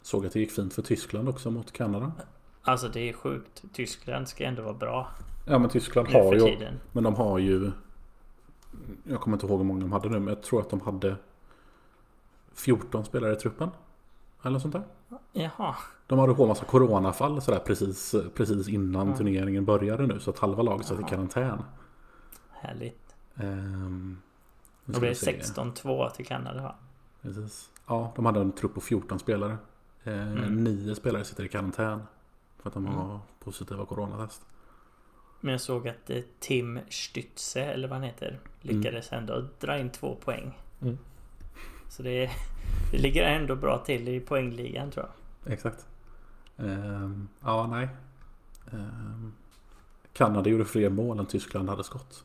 såg 0.02 0.26
att 0.26 0.32
det 0.32 0.40
gick 0.40 0.52
fint 0.52 0.74
för 0.74 0.82
Tyskland 0.82 1.28
också 1.28 1.50
mot 1.50 1.72
Kanada. 1.72 2.12
Alltså 2.64 2.88
det 2.88 3.08
är 3.08 3.12
sjukt. 3.12 3.62
Tyskland 3.72 4.28
ska 4.28 4.44
ändå 4.44 4.62
vara 4.62 4.74
bra 4.74 5.08
Ja 5.46 5.58
men 5.58 5.70
Tyskland 5.70 6.08
nu 6.08 6.14
har 6.18 6.34
ju 6.34 6.40
tiden. 6.40 6.80
Men 6.92 7.04
de 7.04 7.14
har 7.14 7.38
ju 7.38 7.72
Jag 9.04 9.20
kommer 9.20 9.36
inte 9.36 9.46
ihåg 9.46 9.58
hur 9.58 9.64
många 9.64 9.80
de 9.80 9.92
hade 9.92 10.08
nu 10.08 10.18
men 10.18 10.28
jag 10.34 10.42
tror 10.42 10.60
att 10.60 10.70
de 10.70 10.80
hade 10.80 11.16
14 12.54 13.04
spelare 13.04 13.32
i 13.32 13.36
truppen. 13.36 13.70
Eller 14.42 14.50
något 14.52 14.62
sånt 14.62 14.74
där. 14.74 14.82
Jaha. 15.32 15.74
De 16.06 16.18
hade 16.18 16.34
på 16.34 16.46
massa 16.46 16.64
coronafall 16.64 17.42
sådär 17.42 17.58
precis, 17.58 18.14
precis 18.34 18.68
innan 18.68 19.08
Ja. 19.08 19.16
turneringen 19.16 19.64
började 19.64 20.06
nu. 20.06 20.20
Så 20.20 20.30
att 20.30 20.38
halva 20.38 20.62
laget 20.62 20.86
satt 20.86 21.00
i 21.00 21.04
karantän. 21.04 21.62
Härligt. 22.50 23.14
Ehm, 23.36 24.18
det 24.84 25.14
se. 25.14 25.40
16-2 25.42 26.10
till 26.10 26.26
Kanada 26.26 26.62
va? 26.62 26.74
Precis. 27.22 27.70
Ja, 27.86 28.12
de 28.16 28.26
hade 28.26 28.40
en 28.40 28.52
trupp 28.52 28.74
på 28.74 28.80
14 28.80 29.18
spelare. 29.18 29.56
Eh, 30.04 30.32
Mm. 30.32 30.64
Nio 30.64 30.94
spelare 30.94 31.24
sitter 31.24 31.44
i 31.44 31.48
karantän. 31.48 32.02
För 32.64 32.70
att 32.70 32.74
de 32.74 32.86
Mm. 32.86 32.98
har 32.98 33.20
positiva 33.40 33.86
coronatest. 33.86 34.42
Men 35.40 35.52
jag 35.52 35.60
såg 35.60 35.88
att 35.88 36.10
eh, 36.10 36.22
Tim 36.40 36.78
Stütze, 36.88 37.58
eller 37.60 37.88
vad 37.88 37.96
han 37.98 38.06
heter, 38.06 38.38
lyckades 38.60 39.12
ändå 39.12 39.44
dra 39.60 39.78
in 39.78 39.90
två 39.90 40.14
poäng. 40.14 40.58
Mm. 40.82 40.98
Så 41.90 42.02
det, 42.02 42.30
det 42.90 42.98
ligger 42.98 43.22
ändå 43.22 43.56
bra 43.56 43.78
till 43.78 44.08
i 44.08 44.20
poängligan 44.20 44.90
tror 44.90 45.06
jag. 45.44 45.52
Exakt. 45.52 45.86
Ehm, 46.56 47.28
ja, 47.40 47.66
nej. 47.66 47.88
Ehm, 48.72 49.32
Kanada 50.12 50.50
gjorde 50.50 50.64
fler 50.64 50.88
mål 50.90 51.18
än 51.18 51.26
Tyskland 51.26 51.68
hade 51.68 51.84
skott. 51.84 52.24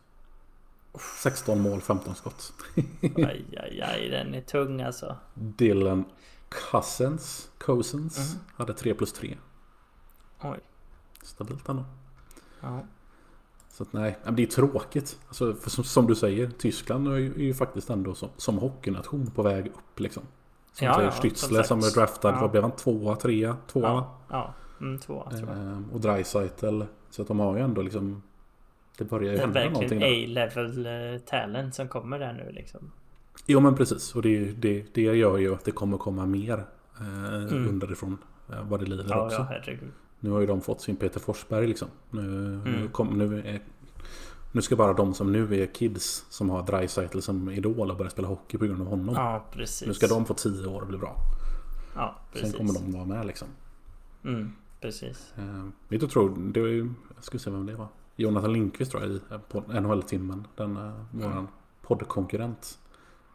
16 1.24 1.62
mål, 1.62 1.82
15 1.82 2.16
skott. 2.16 2.54
Aj, 3.18 3.46
aj, 3.58 3.82
aj, 3.82 4.10
den 4.10 4.34
är 4.36 4.42
tung 4.42 4.82
alltså. 4.82 5.16
Dylan 5.34 6.06
Cousins, 6.72 7.50
Cousins 7.58 8.18
Mhm. 8.18 8.40
hade 8.58 8.74
3 8.74 8.94
plus 8.94 9.14
3. 9.14 9.38
Oj. 10.42 10.60
Stabilt 11.24 11.70
ändå. 11.70 11.86
Ja. 12.62 12.82
Så 13.70 13.84
att 13.84 13.94
nej, 13.94 14.18
det 14.32 14.44
är 14.44 14.48
tråkigt. 14.48 15.20
Alltså, 15.28 15.54
för 15.54 15.70
som, 15.70 15.84
som 15.84 16.08
du 16.08 16.16
säger, 16.16 16.48
Tyskland 16.50 17.08
är 17.08 17.16
ju, 17.18 17.34
är 17.34 17.38
ju 17.44 17.54
faktiskt 17.54 17.90
ändå 17.90 18.16
som, 18.16 18.30
som 18.38 18.58
hockeynation 18.58 19.32
på 19.32 19.44
väg 19.44 19.68
upp 19.68 20.00
liksom. 20.00 20.24
Som 20.74 20.88
Ja, 20.88 20.94
säger 20.96 21.08
ja, 21.10 21.14
Stützle 21.16 21.36
som 21.48 21.56
sagt. 21.56 21.68
som 21.68 21.80
är 21.80 21.96
draftad, 21.96 22.30
Ja. 22.32 22.42
vad 22.42 22.52
blev 22.52 22.64
han? 22.64 22.72
Tvåa, 22.72 23.16
trea, 23.16 23.58
tvåa? 23.68 23.84
Ja, 23.90 24.18
ja. 24.30 24.54
Mm, 24.82 25.00
tvåa 25.00 25.30
tror 25.30 25.50
jag. 25.50 25.58
Ehm, 25.58 25.90
och 25.94 26.00
Dreisaitl. 26.02 26.82
Så 27.10 27.22
att 27.22 27.28
de 27.28 27.40
har 27.40 27.56
ju 27.58 27.62
ändå 27.64 27.82
liksom 27.82 28.24
Det 28.98 29.04
börjar 29.04 29.32
ju 29.32 29.38
Det 29.38 29.42
hända 29.44 29.60
någonting 29.70 30.00
verkligen 30.00 30.34
där. 30.36 30.50
A-level 30.50 31.14
eh, 31.14 31.20
talent 31.20 31.76
som 31.76 31.88
kommer 31.88 32.20
där 32.20 32.34
nu 32.34 32.52
liksom. 32.52 32.92
Jo 33.46 33.60
men 33.60 33.76
precis. 33.76 34.16
Och 34.16 34.22
det, 34.22 34.52
det, 34.52 34.86
det 34.94 35.02
gör 35.02 35.38
ju 35.38 35.54
att 35.54 35.66
det 35.66 35.72
kommer 35.72 35.98
komma 35.98 36.26
mer 36.26 36.66
eh, 37.00 37.34
Mm. 37.36 37.70
underifrån. 37.70 38.18
Eh, 38.50 38.64
vad 38.70 38.80
det 38.80 38.86
lider 38.86 39.06
Ja, 39.10 39.26
också. 39.26 39.38
ja, 39.38 39.44
herregud. 39.50 39.92
Nu 40.20 40.30
har 40.30 40.40
ju 40.40 40.46
de 40.48 40.62
fått 40.62 40.82
sin 40.82 40.96
Peter 40.96 41.20
Forsberg 41.20 41.68
liksom. 41.68 41.88
Nu, 42.10 42.22
nu, 42.66 42.76
Mm. 42.76 42.90
kom, 42.92 43.08
nu 43.18 43.40
är, 43.40 43.62
Nu 44.52 44.62
ska 44.62 44.76
bara 44.76 44.94
de 44.94 45.14
som 45.14 45.32
nu 45.32 45.62
är 45.62 45.66
kids 45.74 46.26
som 46.30 46.50
har 46.50 46.64
Dreisaitl 46.64 47.20
som 47.20 47.50
idol 47.52 47.92
och 47.92 47.98
börja 47.98 48.10
spela 48.12 48.28
hockey 48.28 48.58
på 48.58 48.66
grund 48.66 48.82
av 48.82 48.88
honom. 48.88 49.16
Ja, 49.16 49.46
precis. 49.52 49.88
Nu 49.88 49.94
ska 49.94 50.08
de 50.08 50.26
få 50.26 50.34
tio 50.34 50.68
år 50.68 50.82
och 50.82 50.88
bli 50.88 50.98
bra. 50.98 51.16
Ja, 51.96 52.16
precis. 52.34 52.52
Sen 52.52 52.58
kommer 52.58 52.74
de 52.74 52.92
vara 52.92 53.06
med 53.06 53.26
liksom. 53.28 53.48
Mm, 54.24 54.52
precis. 54.82 55.34
Eh, 55.38 55.68
du 55.90 56.00
tror, 56.00 56.52
det 56.54 56.62
var 56.62 56.68
ju, 56.68 56.90
jag 57.16 57.24
ska 57.24 57.40
se 57.40 57.50
vem 57.50 57.66
det 57.66 57.76
var. 57.76 57.88
Jonathan 58.16 58.54
Lindqvist 58.54 58.92
tror 58.92 59.04
jag 59.04 59.12
i 59.12 59.22
eh, 59.76 59.82
NHL-timmen. 59.82 60.48
Den 60.56 60.78
eh, 60.78 60.92
våran 61.12 61.48
poddkonkurrent. 61.82 62.80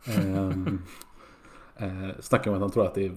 Eh, 0.07 0.49
eh, 1.77 2.11
snackar 2.21 2.51
om 2.51 2.55
att 2.57 2.61
han 2.63 2.71
tror 2.71 2.87
att 2.87 2.95
det 2.95 3.07
är 3.07 3.13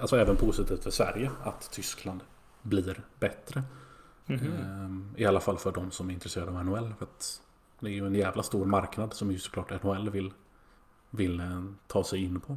alltså 0.00 0.16
även 0.16 0.36
positivt 0.36 0.82
för 0.82 0.90
Sverige 0.90 1.30
att 1.44 1.70
Tyskland 1.72 2.20
blir 2.62 3.00
bättre. 3.18 3.62
Mhm. 4.26 5.12
Eh, 5.16 5.22
I 5.22 5.26
alla 5.26 5.40
fall 5.40 5.58
för 5.58 5.72
de 5.72 5.90
som 5.90 6.10
är 6.10 6.14
intresserade 6.14 6.50
av 6.58 6.64
NHL. 6.64 6.94
För 6.98 7.04
att 7.04 7.42
det 7.80 7.86
är 7.86 7.92
ju 7.92 8.06
en 8.06 8.14
jävla 8.14 8.42
stor 8.42 8.66
marknad 8.66 9.14
som 9.14 9.32
ju 9.32 9.38
såklart 9.38 9.82
NHL 9.82 10.10
vill, 10.10 10.32
vill 11.10 11.40
eh, 11.40 11.64
ta 11.86 12.04
sig 12.04 12.24
in 12.24 12.40
på. 12.40 12.56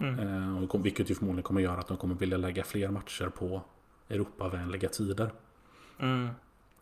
Mm. 0.00 0.18
Eh, 0.18 0.62
och 0.62 0.68
kom- 0.68 0.82
vilket 0.82 1.10
ju 1.10 1.14
förmodligen 1.14 1.42
kommer 1.42 1.60
göra 1.60 1.78
att 1.78 1.86
de 1.88 1.96
kommer 1.96 2.14
vilja 2.14 2.36
lägga 2.36 2.64
fler 2.64 2.90
matcher 2.90 3.28
på 3.28 3.62
Europavänliga 4.08 4.88
tider. 4.88 5.30
Mm. 5.98 6.28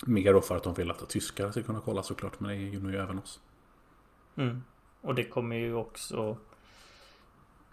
Mer 0.06 0.32
då 0.32 0.40
för 0.40 0.56
att 0.56 0.62
de 0.62 0.74
vill 0.74 0.90
att 0.90 1.08
tyskar 1.08 1.50
ska 1.50 1.62
kunna 1.62 1.80
kolla 1.80 2.02
såklart. 2.02 2.40
Men 2.40 2.48
det 2.50 2.56
är 2.56 2.58
ju 2.60 2.80
nu 2.82 2.98
även 2.98 3.18
oss. 3.18 3.40
Mm. 4.36 4.62
Och 5.00 5.14
det 5.14 5.24
kommer 5.24 5.56
ju 5.56 5.74
också 5.74 6.36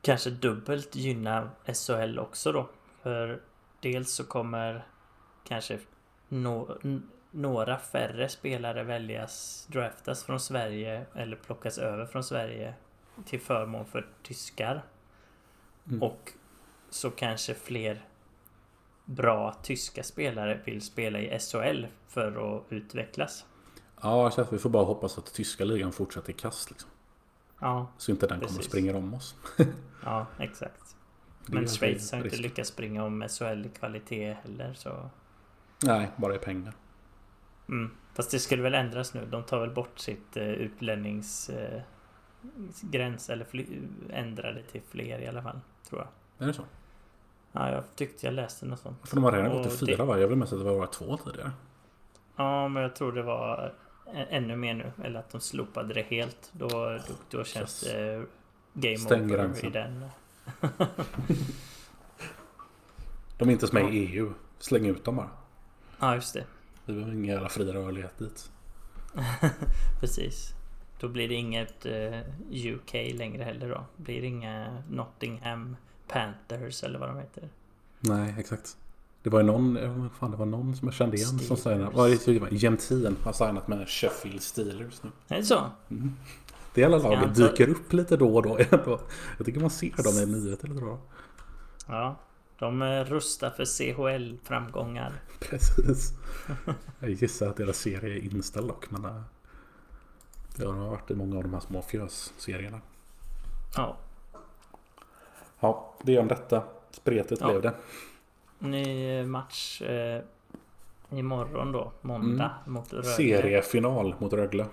kanske 0.02 0.30
dubbelt 0.30 0.96
gynna 0.96 1.50
SHL 1.74 2.20
också 2.20 2.52
då. 2.52 2.70
För 3.02 3.42
dels 3.84 4.12
så 4.14 4.24
kommer 4.24 4.88
kanske 5.44 5.80
nå- 6.30 6.78
n- 6.84 7.10
några 7.32 7.78
färre 7.80 8.30
spelare 8.30 8.84
väljas, 8.84 9.66
draftas 9.70 10.24
från 10.24 10.40
Sverige 10.40 11.06
eller 11.16 11.36
plockas 11.38 11.78
över 11.78 12.06
från 12.06 12.24
Sverige 12.24 12.74
till 13.26 13.40
förmån 13.42 13.86
för 13.86 14.08
tyskar. 14.24 14.84
Mm. 15.88 16.04
Och 16.04 16.32
så 16.90 17.12
kanske 17.12 17.54
fler 17.54 18.06
bra 19.06 19.54
tyska 19.64 20.04
spelare 20.04 20.60
vill 20.66 20.82
spela 20.82 21.20
i 21.20 21.40
SHL 21.40 21.86
för 22.08 22.58
att 22.58 22.64
utvecklas. 22.72 23.46
Ja, 24.02 24.32
så 24.32 24.46
vi 24.52 24.58
får 24.58 24.70
bara 24.70 24.84
hoppas 24.86 25.18
att 25.18 25.34
tyska 25.34 25.66
ligan 25.66 25.92
fortsätter 25.92 26.34
kast. 26.34 26.72
Liksom. 26.72 26.90
Ja, 27.60 27.88
Så 27.98 28.12
inte 28.12 28.28
den 28.28 28.38
kommer 28.40 28.46
att 28.50 28.56
Precis. 28.56 28.72
springa 28.72 28.98
om 28.98 29.14
oss. 29.14 29.36
ja 30.04 30.26
exakt. 30.40 30.96
Det 31.46 31.54
Men 31.54 31.68
Schweiz 31.68 32.12
har 32.12 32.24
inte 32.24 32.38
lyckats 32.38 32.70
springa 32.70 33.04
om 33.04 33.28
SHL 33.30 33.66
i 33.66 33.70
kvalitet 33.70 34.34
heller 34.44 34.74
så... 34.74 35.10
Nej, 35.84 36.12
bara 36.16 36.36
i 36.36 36.40
pengar. 36.40 36.74
Mm. 37.70 37.92
Fast 38.14 38.32
det 38.32 38.40
skulle 38.40 38.64
väl 38.64 38.74
ändras 38.74 39.14
nu. 39.14 39.26
De 39.26 39.44
tar 39.44 39.60
väl 39.60 39.70
bort 39.70 40.00
sitt 40.00 40.38
uh, 40.38 40.44
utlännings... 40.44 41.50
eh, 41.50 41.82
eller 43.30 43.46
ändrar 44.10 44.54
det 44.54 44.64
till 44.64 44.82
fler 44.90 45.20
i 45.20 45.28
alla 45.28 45.42
fall. 45.42 45.60
Tror 45.90 46.02
jag. 46.02 46.44
Är 46.44 46.48
det 46.48 46.54
så? 46.54 46.64
Ja, 47.52 47.72
jag 47.72 47.84
tyckte 47.96 48.26
jag 48.26 48.34
läste 48.34 48.66
något 48.66 48.80
sånt. 48.80 49.10
För 49.10 49.16
de 49.16 49.24
har 49.24 49.32
redan 49.32 49.52
gått 49.52 49.78
till 49.78 49.88
fyra 49.88 50.06
va? 50.06 50.20
Jag 50.20 50.28
vill 50.28 50.38
mest 50.38 50.54
att 50.54 50.60
det 50.60 50.66
var 50.66 50.78
bara 50.78 50.88
två 50.88 51.18
tidigare. 51.18 51.52
Ja, 52.36 52.68
men 52.68 52.84
jag 52.84 52.96
tror 52.96 53.12
det 53.12 53.24
var 53.24 53.74
ä- 54.14 54.28
ännu 54.30 54.56
mer 54.56 54.74
nu. 54.74 54.92
Eller 55.04 55.20
att 55.20 55.30
de 55.30 55.42
slopade 55.42 55.94
det 55.94 56.02
helt. 56.02 56.52
Då, 56.52 56.68
då, 56.68 57.00
då 57.30 57.44
känns 57.44 57.82
det 57.82 58.26
game 58.74 58.98
Stäng 58.98 59.24
over 59.24 59.36
gränsen. 59.36 59.70
i 59.70 59.72
den. 59.72 60.06
De 63.38 63.50
är 63.50 63.52
inte 63.52 63.64
ens 63.64 63.74
med 63.74 63.94
i 63.96 63.98
EU. 63.98 64.34
Släng 64.60 64.86
ut 64.86 65.06
dem 65.06 65.16
bara. 65.16 65.30
Ja, 66.00 66.16
just 66.16 66.34
det. 66.34 66.46
Vi 66.86 66.94
behöver 66.94 67.14
ingen 67.14 67.26
jävla 67.26 67.50
fri 67.50 67.66
rörlighet 67.66 68.18
dit. 68.20 68.52
Precis. 70.00 70.54
Då 71.00 71.08
blir 71.08 71.28
det 71.30 71.34
inget 71.36 71.86
eh, 71.86 72.20
UK 72.74 72.94
längre 72.94 73.44
heller 73.44 73.70
då. 73.70 73.86
Blir 73.98 74.22
det 74.22 74.28
inga 74.28 74.84
Nottingham 74.90 75.76
Panthers 76.08 76.84
eller 76.84 77.00
vad 77.00 77.10
de 77.10 77.18
heter. 77.18 77.50
Nej, 78.00 78.36
exakt. 78.40 78.78
Det 79.24 79.30
var 79.30 79.40
ju 79.40 79.46
någon, 79.46 80.10
fan 80.20 80.32
det 80.32 80.38
var 80.38 80.46
någon 80.46 80.76
som 80.76 80.88
jag 80.88 80.96
kände 80.96 81.18
igen 81.18 81.30
som 81.30 81.40
Steelers. 81.40 81.64
signade. 81.64 81.96
Vad 81.96 82.12
är 82.12 82.50
det? 82.50 82.56
Jämtin 82.56 83.18
har 83.24 83.34
signat 83.34 83.68
med 83.68 83.90
Sheffield 83.90 84.42
Steelers 84.42 85.04
nu. 85.04 85.10
Är 85.28 85.38
det 85.38 85.44
så? 85.46 85.70
Det 86.74 86.82
Ska 86.82 86.88
laget 87.10 87.36
ta- 87.36 87.48
dyker 87.48 87.70
upp 87.70 87.94
lite 87.94 88.18
då 88.18 88.36
och 88.36 88.44
då. 88.44 88.60
Jag 89.38 89.46
tycker 89.46 89.60
man 89.60 89.70
ser 89.70 90.04
dem 90.04 90.30
i 90.30 90.36
nyheter 90.42 90.68
lite 90.68 90.82
då. 90.82 90.98
Ja. 91.88 92.16
De 92.60 92.82
eh, 92.82 93.04
rustar 93.06 93.50
för 93.50 93.66
CHL-framgångar. 93.66 95.12
Precis. 95.40 96.14
Jag 97.00 97.10
gissar 97.10 97.48
att 97.48 97.58
deras 97.58 97.78
serie 97.78 98.16
är 98.18 98.24
inställd 98.36 98.68
dock. 98.68 98.92
Men 98.92 99.06
äh, 99.06 99.22
det 100.56 100.66
har 100.66 100.74
nog 100.74 100.90
varit 100.90 101.12
i 101.12 101.16
många 101.16 101.38
av 101.38 101.44
de 101.44 101.54
här 101.54 101.60
små 101.60 101.82
fjös-serierna. 101.82 102.82
Ja. 103.76 103.98
Ja, 105.60 105.94
det 106.04 106.16
är 106.16 106.20
om 106.20 106.28
detta. 106.28 106.64
Spretigt 106.92 107.42
Ja. 107.42 107.48
blev 107.50 107.62
det. 107.62 107.74
Ny 108.60 109.10
eh, 109.20 109.26
match 109.26 109.82
eh, 109.82 110.22
imorgon 111.10 111.72
då. 111.72 111.92
Måndag 112.02 112.52
mot 112.66 112.94
Rögle. 112.94 113.10
Seriefinal 113.10 114.16
mot 114.20 114.34
Rögle. 114.34 114.66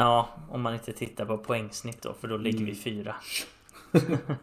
Ja, 0.00 0.28
om 0.48 0.60
man 0.62 0.74
inte 0.74 0.92
tittar 0.92 1.24
på 1.26 1.38
poängsnitt 1.38 2.02
då. 2.02 2.14
För 2.14 2.28
då 2.28 2.36
ligger 2.36 2.58
vi 2.58 2.64
Mm. 2.70 2.74
fyra. 2.82 3.14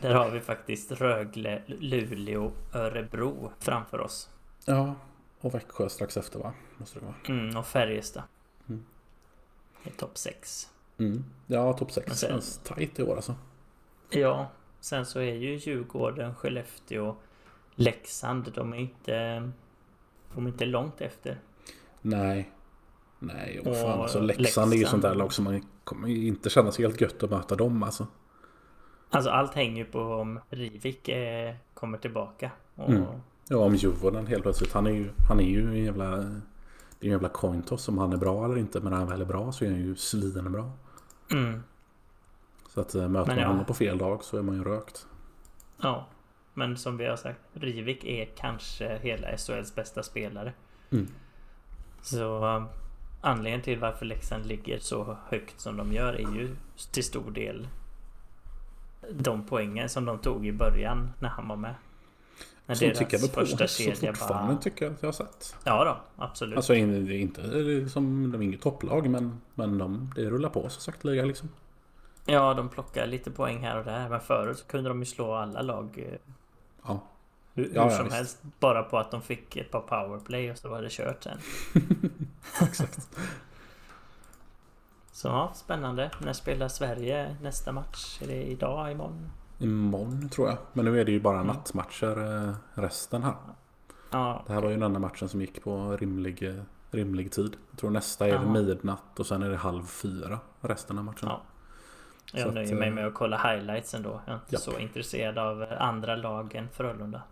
Där 0.00 0.14
har 0.14 0.30
vi 0.30 0.40
faktiskt 0.40 0.92
Rögle, 0.92 1.62
Luleå, 1.66 2.52
Örebro 2.74 3.52
framför 3.58 4.00
oss. 4.00 4.30
Ja, 4.64 4.94
och 5.40 5.54
Växjö 5.54 5.88
strax 5.88 6.16
efter 6.16 6.38
va? 6.38 6.52
Måste 6.78 6.98
det 6.98 7.04
vara. 7.04 7.14
Mm, 7.28 7.56
och 7.56 7.66
Färjestad. 7.66 8.22
Mm. 8.68 8.84
I 9.84 9.90
topp 9.90 10.18
6. 10.18 10.70
Mm. 10.98 11.24
Ja, 11.46 11.72
topp 11.72 11.92
6 11.92 12.06
sen- 12.18 12.30
känns 12.30 12.58
tajt 12.64 12.98
i 12.98 13.02
år 13.02 13.16
alltså. 13.16 13.34
Ja, 14.10 14.50
sen 14.80 15.06
så 15.06 15.18
är 15.18 15.34
ju 15.34 15.56
Djurgården, 15.56 16.34
Skellefteå, 16.34 17.16
Leksand. 17.74 18.52
De 18.54 18.72
är 18.72 18.76
inte... 18.78 19.50
De 20.34 20.46
är 20.46 20.50
inte 20.50 20.64
långt 20.66 21.00
efter. 21.00 21.38
Nej. 22.02 22.50
Nej, 23.24 23.60
och 23.60 23.66
Och 23.66 23.76
fan 23.76 24.00
alltså 24.00 24.20
Leksand 24.20 24.72
är 24.72 24.76
ju 24.76 24.84
sånt 24.84 25.02
där 25.02 25.08
Leksand- 25.08 25.18
lag 25.18 25.32
som 25.32 25.44
man 25.44 25.62
kommer 25.84 26.08
inte 26.08 26.50
känna 26.50 26.72
sig 26.72 26.84
helt 26.84 27.00
gött 27.00 27.22
att 27.22 27.30
möta 27.30 27.56
dem 27.56 27.82
alltså. 27.82 28.06
Alltså 29.10 29.30
allt 29.30 29.54
hänger 29.54 29.76
ju 29.76 29.84
på 29.84 30.00
om 30.00 30.40
Rivik 30.50 31.08
eh, 31.08 31.54
kommer 31.74 31.98
tillbaka. 31.98 32.50
Och, 32.74 32.90
Mm. 32.90 33.04
Ja, 33.48 33.56
om 33.56 33.74
Djurgården 33.74 34.26
helt 34.26 34.42
plötsligt. 34.42 34.72
Han 34.72 34.86
är 34.86 34.90
ju, 34.90 35.10
han 35.28 35.40
är 35.40 35.44
ju 35.44 35.66
en 35.68 35.84
jävla... 35.84 36.10
Det 36.16 37.06
är 37.08 37.08
en 37.08 37.10
jävla 37.10 37.28
coin 37.28 37.62
toss 37.62 37.88
om 37.88 37.98
han 37.98 38.12
är 38.12 38.16
bra 38.16 38.44
eller 38.44 38.58
inte. 38.58 38.80
Men 38.80 38.90
när 38.92 38.98
han 38.98 39.08
väl 39.08 39.20
är 39.20 39.24
bra 39.24 39.52
så 39.52 39.64
är 39.64 39.70
han 39.70 39.78
ju 39.80 39.96
svinbra. 39.96 40.70
mm, 41.32 41.62
Så 42.68 42.80
att 42.80 42.94
eh, 42.94 43.08
möter 43.08 43.26
Men 43.26 43.36
man 43.36 43.38
ja. 43.42 43.46
honom 43.48 43.64
på 43.64 43.74
fel 43.74 43.98
dag 43.98 44.24
så 44.24 44.38
är 44.38 44.42
man 44.42 44.54
ju 44.54 44.64
rökt. 44.64 45.06
ja. 45.82 46.06
Men 46.54 46.76
som 46.76 46.96
vi 46.96 47.06
har 47.06 47.16
sagt, 47.16 47.40
Rivik 47.52 48.04
är 48.04 48.24
kanske 48.36 48.98
hela 49.02 49.36
SHLs 49.36 49.74
bästa 49.74 50.02
spelare. 50.02 50.52
Mm. 50.90 51.06
Så 52.02 52.44
um, 52.56 52.66
anledningen 53.22 53.62
till 53.62 53.78
varför 53.78 54.06
Leksand 54.06 54.46
ligger 54.46 54.78
så 54.78 55.16
högt 55.28 55.60
som 55.60 55.76
de 55.76 55.92
gör 55.92 56.12
är 56.12 56.36
ju 56.36 56.56
till 56.92 57.04
stor 57.04 57.30
del 57.30 57.68
de 59.10 59.46
poängen 59.46 59.88
som 59.88 60.04
de 60.04 60.18
tog 60.18 60.46
i 60.46 60.52
början 60.52 61.12
när 61.18 61.28
han 61.28 61.48
var 61.48 61.56
med. 61.56 61.74
När 62.66 62.84
jag 62.84 63.10
väl 63.10 63.20
på 63.20 63.40
första 63.40 63.68
så 63.68 63.92
fortfarande 63.92 64.54
bara... 64.54 64.62
tycker 64.62 64.84
jag 64.84 64.94
att 64.94 65.02
jag 65.02 65.06
har 65.08 65.12
sett. 65.12 65.56
Ja 65.64 65.84
då, 65.84 66.24
absolut. 66.24 66.56
Alltså 66.56 66.74
in- 66.74 67.06
det 67.06 67.14
är 67.14 67.18
inte 67.18 67.42
liksom, 67.42 68.32
de 68.32 68.40
är 68.40 68.44
inget 68.44 68.60
topplag 68.60 69.10
men, 69.10 69.40
men 69.54 69.78
de, 69.78 70.12
det 70.16 70.30
rullar 70.30 70.50
på 70.50 70.68
så 70.68 70.80
sakteliga 70.80 71.24
liksom. 71.24 71.48
Ja, 72.26 72.54
de 72.54 72.68
plockar 72.68 73.06
lite 73.06 73.30
poäng 73.30 73.58
här 73.58 73.78
och 73.78 73.84
där. 73.84 74.08
Men 74.08 74.20
förut 74.20 74.58
så 74.58 74.66
kunde 74.66 74.90
de 74.90 74.98
ju 74.98 75.04
slå 75.06 75.34
alla 75.34 75.62
lag 75.62 76.06
eh, 76.12 76.18
Ja. 76.86 77.00
Hur, 77.54 77.70
Ja, 77.74 77.82
hur 77.84 77.90
ja, 77.90 77.96
som 77.96 78.04
visst. 78.04 78.16
helst. 78.16 78.42
Bara 78.60 78.82
på 78.82 78.98
att 78.98 79.10
de 79.10 79.22
fick 79.22 79.56
ett 79.56 79.70
par 79.70 79.80
powerplay 79.80 80.50
och 80.50 80.58
så 80.58 80.68
var 80.68 80.82
det 80.82 80.88
kört 80.92 81.22
sen. 81.24 81.38
Exakt. 82.62 83.08
Så 85.12 85.28
ja, 85.28 85.52
spännande. 85.54 86.10
När 86.18 86.32
spelar 86.32 86.68
Sverige 86.68 87.36
nästa 87.42 87.72
match? 87.72 88.22
Är 88.22 88.26
det 88.26 88.42
idag, 88.42 88.92
imorgon? 88.92 89.30
Imorgon 89.58 90.28
tror 90.28 90.48
jag. 90.48 90.58
Men 90.72 90.84
nu 90.84 91.00
är 91.00 91.04
det 91.04 91.12
ju 91.12 91.20
bara 91.20 91.34
Mm. 91.40 91.46
nattmatcher 91.46 92.46
eh, 92.48 92.54
resten 92.74 93.22
här. 93.22 93.34
Ja, 94.10 94.42
Det 94.46 94.52
här 94.52 94.60
var 94.60 94.68
ju 94.68 94.74
den 94.74 94.82
enda 94.82 94.98
matchen 95.00 95.28
som 95.28 95.40
gick 95.40 95.64
på 95.64 95.96
rimlig, 95.96 96.42
eh, 96.42 96.62
rimlig 96.90 97.32
tid. 97.32 97.56
Jag 97.70 97.78
tror 97.80 97.90
nästa 97.90 98.26
är 98.26 98.30
Jaha. 98.32 98.44
midnatt 98.52 99.20
och 99.20 99.26
sen 99.26 99.42
är 99.42 99.50
det 99.50 99.56
halv 99.56 99.82
fyra 99.86 100.38
resten 100.60 100.98
av 100.98 101.04
matchen. 101.04 101.28
Ja. 101.28 101.40
Så 102.30 102.38
jag 102.38 102.48
att, 102.48 102.54
nöjer 102.54 102.74
mig 102.74 102.88
eh, 102.88 102.94
med 102.94 103.06
att 103.06 103.14
kolla 103.14 103.36
highlights 103.36 103.94
ändå. 103.94 104.20
Jag 104.26 104.32
är 104.34 104.38
inte 104.38 104.54
Japp. 104.54 104.62
så 104.62 104.78
intresserad 104.78 105.38
av 105.38 105.66
andra 105.78 106.16
lag 106.16 106.54
än 106.54 106.68
Frölunda. 106.68 107.22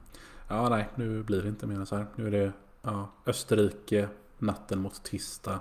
Ja, 0.51 0.69
nej, 0.69 0.89
nu 0.95 1.23
blir 1.23 1.43
det 1.43 1.49
inte 1.49 1.67
mer 1.67 1.77
än 1.77 1.87
så 1.87 1.97
här. 1.97 2.07
Nu 2.17 2.27
är 2.27 2.31
det 2.31 2.53
ja, 2.83 3.09
Österrike 3.27 4.09
natten 4.39 4.79
mot 4.79 5.03
tisdag. 5.05 5.61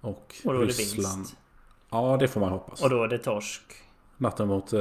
Och, 0.00 0.34
Och 0.44 0.54
då 0.54 0.60
är 0.60 0.66
det 0.66 0.72
Ryssland. 0.72 1.16
vinst. 1.16 1.36
Ja, 1.90 2.16
det 2.20 2.28
får 2.28 2.40
man 2.40 2.50
hoppas. 2.52 2.82
Och 2.82 2.90
då 2.90 3.02
är 3.04 3.08
det 3.08 3.18
torsk. 3.18 3.62
Natten 4.16 4.48
mot 4.48 4.72
eh, 4.72 4.80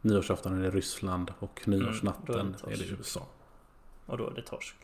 nyårsafton 0.00 0.58
är 0.58 0.62
det 0.62 0.70
Ryssland 0.70 1.32
och 1.38 1.60
nyårsnatten 1.68 2.34
Mm, 2.40 2.54
är 2.64 2.68
det 2.68 2.72
är 2.74 2.78
det. 2.78 2.84
USA. 2.98 3.26
Och 4.06 4.18
då 4.18 4.26
är 4.30 4.34
det 4.34 4.42
torsk. 4.42 4.76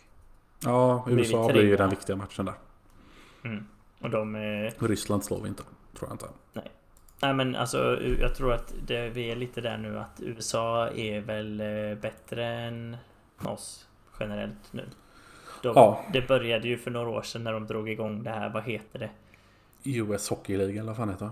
Ja, 0.65 1.07
USA 1.09 1.49
blir 1.53 1.63
ju 1.63 1.77
den 1.77 1.91
viktiga 1.91 2.17
matchen 2.17 2.45
där. 2.45 2.55
Mm. 3.45 3.67
Och 4.01 4.11
de 4.11 4.35
är... 4.35 4.75
Ryssland 4.89 5.25
slår 5.25 5.41
vi 5.43 5.49
inte, 5.49 5.63
tror 5.99 6.09
jag 6.11 6.15
inte. 6.15 6.27
Nej 7.23 7.35
men 7.35 7.57
alltså 7.57 8.03
jag 8.03 8.35
tror 8.35 8.53
att 8.53 8.75
det, 8.87 9.09
vi 9.09 9.31
är 9.31 9.37
lite 9.37 9.61
där 9.61 9.79
nu 9.79 9.99
att 9.99 10.21
USA 10.23 10.89
är 10.89 11.21
väl 11.21 11.61
eh, 11.61 11.95
bättre 12.01 12.47
än 12.47 12.97
oss 13.45 13.87
generellt 14.21 14.73
nu. 14.73 14.89
De, 15.63 15.73
Ja. 15.75 16.05
Det 16.13 16.29
började 16.29 16.69
ju 16.69 16.79
för 16.79 16.91
några 16.91 17.09
år 17.09 17.23
sedan 17.23 17.45
när 17.45 17.53
de 17.53 17.67
drog 17.67 17.89
igång 17.89 18.23
det 18.23 18.31
här, 18.31 18.49
vad 18.51 18.65
heter 18.65 18.99
det? 18.99 19.11
US 19.85 20.29
Hockey 20.29 20.57
League 20.57 20.75
eller 20.75 20.87
vad 20.87 20.97
fan 20.97 21.09
heter 21.11 21.31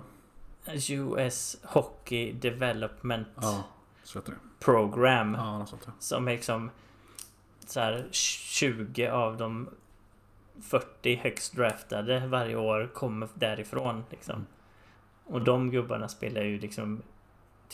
det? 0.65 0.95
US 0.95 1.57
Hockey 1.63 2.33
Development 2.33 3.29
Ja. 3.41 3.65
Program. 4.61 5.35
Ja. 5.35 5.67
Som 5.99 6.29
är 6.29 6.33
liksom 6.33 6.71
så 7.67 7.81
här 7.81 8.09
20 8.11 9.09
av 9.09 9.37
de 9.37 9.69
40 10.63 11.17
högst 11.17 11.57
draftade 11.57 12.27
varje 12.27 12.57
år 12.57 12.91
kommer 12.95 13.29
därifrån. 13.35 14.05
Liksom. 14.11 14.47
Och 15.25 15.43
de 15.43 15.71
gubbarna 15.71 16.09
spelar 16.09 16.43
ju 16.43 16.59
liksom 16.61 17.03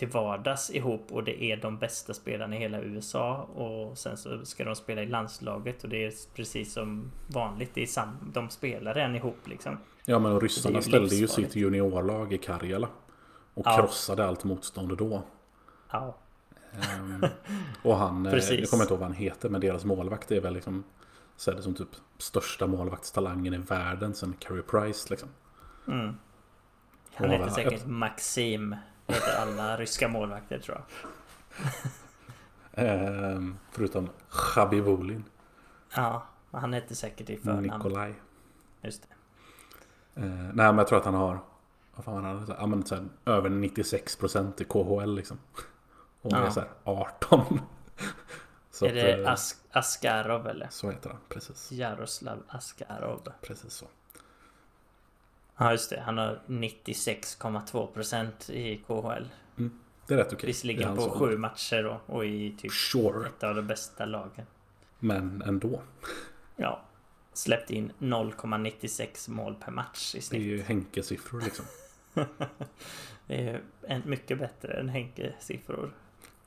till 0.01 0.09
vardags 0.09 0.71
ihop 0.71 1.13
och 1.13 1.25
det 1.25 1.45
är 1.45 1.57
de 1.57 1.79
bästa 1.79 2.15
spelarna 2.15 2.57
i 2.57 2.59
hela 2.59 2.81
USA. 2.81 3.37
Och 3.43 3.99
sen 3.99 4.17
så 4.17 4.45
ska 4.45 4.65
de 4.65 4.75
spela 4.75 5.03
i 5.03 5.07
landslaget 5.07 5.85
och 5.85 5.89
det 5.91 6.05
är 6.05 6.13
precis 6.35 6.73
som 6.73 7.11
vanligt. 7.27 7.71
Det 7.75 7.83
är 7.83 7.87
sam 7.87 8.17
de 8.33 8.51
spelar 8.51 8.95
redan 8.95 9.17
ihop 9.17 9.39
liksom. 9.45 9.79
Ja 10.05 10.19
men 10.19 10.41
ryssarna 10.41 10.77
ju 10.77 10.83
ställde 10.83 11.15
ju 11.15 11.29
sitt 11.29 11.57
juniorlag 11.57 12.33
i 12.33 12.39
Karjala. 12.39 12.89
Och 13.55 13.67
Ja. 13.67 13.77
krossade 13.77 14.27
allt 14.27 14.45
motstånd 14.45 14.97
då. 14.99 15.23
Ja, 15.93 16.17
Ehm, 16.73 17.25
och 17.83 17.97
han, 17.97 18.27
eh, 18.27 18.33
Precis. 18.33 18.61
jag 18.61 18.71
kommer 18.71 18.85
inte 18.85 18.95
ihåg 18.95 19.01
vad 19.01 19.09
han 19.09 19.17
heter, 19.17 19.49
men 19.49 19.61
deras 19.61 19.85
målvakt 19.85 20.31
är 20.33 20.41
väl 20.41 20.55
liksom 20.55 20.85
sedd 21.37 21.63
som 21.63 21.75
typ 21.75 21.89
största 22.19 22.67
målvaktstalangen 22.67 23.55
i 23.55 23.59
världen 23.59 24.15
sen 24.15 24.35
Carey 24.39 24.63
Price 24.63 25.07
liksom. 25.11 25.29
mm. 25.89 26.17
Han 27.15 27.31
heter 27.31 27.49
säkert 27.49 27.87
Maxim. 27.87 28.77
Heter 29.07 29.37
alla 29.43 29.77
ryska 29.77 30.09
målvakter 30.09 30.59
tror 30.59 30.77
jag. 30.79 30.85
Ehm, 32.73 33.57
förutom 33.71 34.09
Chabibulin, 34.29 35.25
Ja, 35.97 36.27
han 36.51 36.73
heter 36.73 36.95
säkert 36.95 37.31
i 37.31 37.37
förnamn. 37.37 37.63
Nikolaj. 37.63 38.15
Just 38.83 39.03
det. 39.03 39.09
Eh, 40.21 40.29
nej 40.31 40.53
men 40.55 40.79
jag 40.79 40.87
tror 40.89 40.99
att 40.99 41.05
han 41.05 41.15
har 41.15 41.39
vad 41.95 42.05
fan 42.05 42.25
han 42.25 42.39
hade, 42.39 42.55
ja, 42.59 42.67
men 42.67 42.87
så 42.87 42.95
här, 42.95 43.05
över 43.27 43.51
96% 43.51 44.61
i 44.63 44.65
KHL 44.65 45.15
liksom. 45.15 45.39
Och 46.23 46.33
Ja. 46.33 46.37
är 46.47 46.51
så 46.51 46.61
här 46.61 46.69
18. 46.85 47.61
så 48.71 48.87
är 48.87 48.95
det 48.95 49.23
eh, 49.23 49.33
As 49.33 49.57
Askarov 49.73 50.47
eller? 50.47 50.69
Så 50.71 50.91
heter 50.91 51.11
han, 51.11 51.19
precis. 51.29 51.73
Jaroslav 51.73 52.43
Askarov. 52.49 53.29
Precis 53.43 53.73
så. 53.73 53.87
Ja 55.63 55.73
just 55.73 55.91
det, 55.91 56.01
han 56.01 56.19
har 56.19 56.41
96,2% 56.47 58.51
i 58.53 58.77
KHL. 58.87 59.25
Det 60.07 60.15
är 60.15 60.19
rätt 60.19 60.33
okej. 60.33 60.39
Är 60.43 60.47
Visserligen 60.47 60.97
på 60.97 61.11
sju 61.11 61.39
matcher 61.39 61.83
då, 61.83 62.01
och 62.15 62.25
i 62.27 62.55
typ 62.59 62.73
Sure. 62.73 63.27
ett 63.29 63.43
av 63.45 63.55
de 63.55 63.67
bästa 63.67 64.05
lagen. 64.05 64.47
Men 64.99 65.43
ändå. 65.43 65.83
Ja. 66.57 66.81
Släppt 67.33 67.71
in 67.71 67.93
0,96 67.99 69.31
mål 69.31 69.55
per 69.65 69.73
match 69.73 70.15
i 70.15 70.19
Det 70.19 70.19
är 70.19 70.23
snitt. 70.23 70.43
ju 70.43 70.63
Henke-siffror 70.63 71.41
liksom. 71.41 71.65
Det 73.27 73.49
är 73.49 73.61
en, 73.83 74.03
mycket 74.05 74.39
bättre 74.39 74.73
än 74.81 74.89
Henke-siffror. 74.89 75.91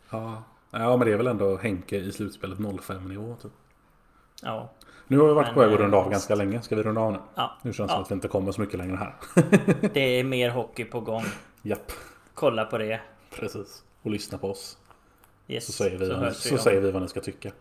Ja. 0.10 0.44
ja, 0.72 0.98
men 0.98 1.08
det 1.08 1.14
är 1.14 1.18
väl 1.18 1.28
ändå 1.28 1.58
Henke 1.58 1.98
i 1.98 2.12
slutspelet 2.12 2.58
05 2.82 3.08
nivå 3.10 3.36
typ. 3.42 3.52
Ja. 4.42 4.72
Nu 5.08 5.18
har 5.20 5.28
vi 5.28 5.34
varit 5.34 5.46
Men, 5.48 5.54
på 5.54 5.60
väg 5.60 5.74
att 5.74 5.80
eh, 5.80 5.84
runda 5.84 5.98
av 5.98 6.04
måste- 6.04 6.12
ganska 6.14 6.36
länge. 6.36 6.62
Ska 6.62 6.76
vi 6.76 6.84
runda 6.84 7.02
av 7.02 7.12
nu? 7.12 7.20
Ja. 7.36 7.58
Nu 7.62 7.74
känns 7.74 7.88
det 7.90 7.94
Ja. 7.94 7.96
som 7.96 8.04
att 8.04 8.12
vi 8.12 8.16
inte 8.16 8.28
kommer 8.28 8.52
så 8.52 8.62
mycket 8.62 8.78
längre 8.80 8.96
här. 8.96 9.16
Det 9.94 10.00
är 10.20 10.24
mer 10.24 10.50
hockey 10.50 10.86
på 10.86 11.00
gång. 11.02 11.24
Japp, 11.62 11.92
Kolla 12.34 12.66
på 12.66 12.78
det. 12.78 13.02
precis. 13.36 13.84
Och 14.02 14.12
lyssna 14.12 14.38
på 14.38 14.52
oss. 14.52 14.78
Yes. 15.48 15.66
Så 15.66 15.72
säger 15.72 15.98
vi, 15.98 16.10
vad, 16.10 16.18
hörs 16.20 16.36
så 16.36 16.58
säger 16.58 16.82
vi 16.82 16.92
vad 16.92 17.02
ni 17.02 17.08
ska 17.08 17.22
tycka. 17.22 17.52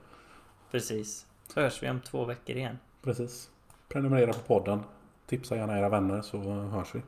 Precis. 0.70 1.26
Så 1.54 1.60
hörs 1.60 1.82
vi 1.82 1.90
om 1.90 2.00
två 2.00 2.24
veckor 2.24 2.56
igen. 2.56 2.78
Precis. 3.02 3.50
Prenumerera 3.88 4.32
på 4.32 4.38
podden. 4.40 4.80
Tipsa 5.26 5.56
gärna 5.56 5.78
era 5.78 5.88
vänner 5.88 6.22
så 6.22 6.38
hörs 6.52 6.94
vi. 6.94 7.02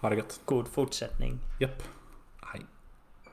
Ha 0.00 0.10
det 0.10 0.16
gött. 0.16 0.40
God 0.44 0.68
fortsättning. 0.68 1.38
Japp. 1.60 1.82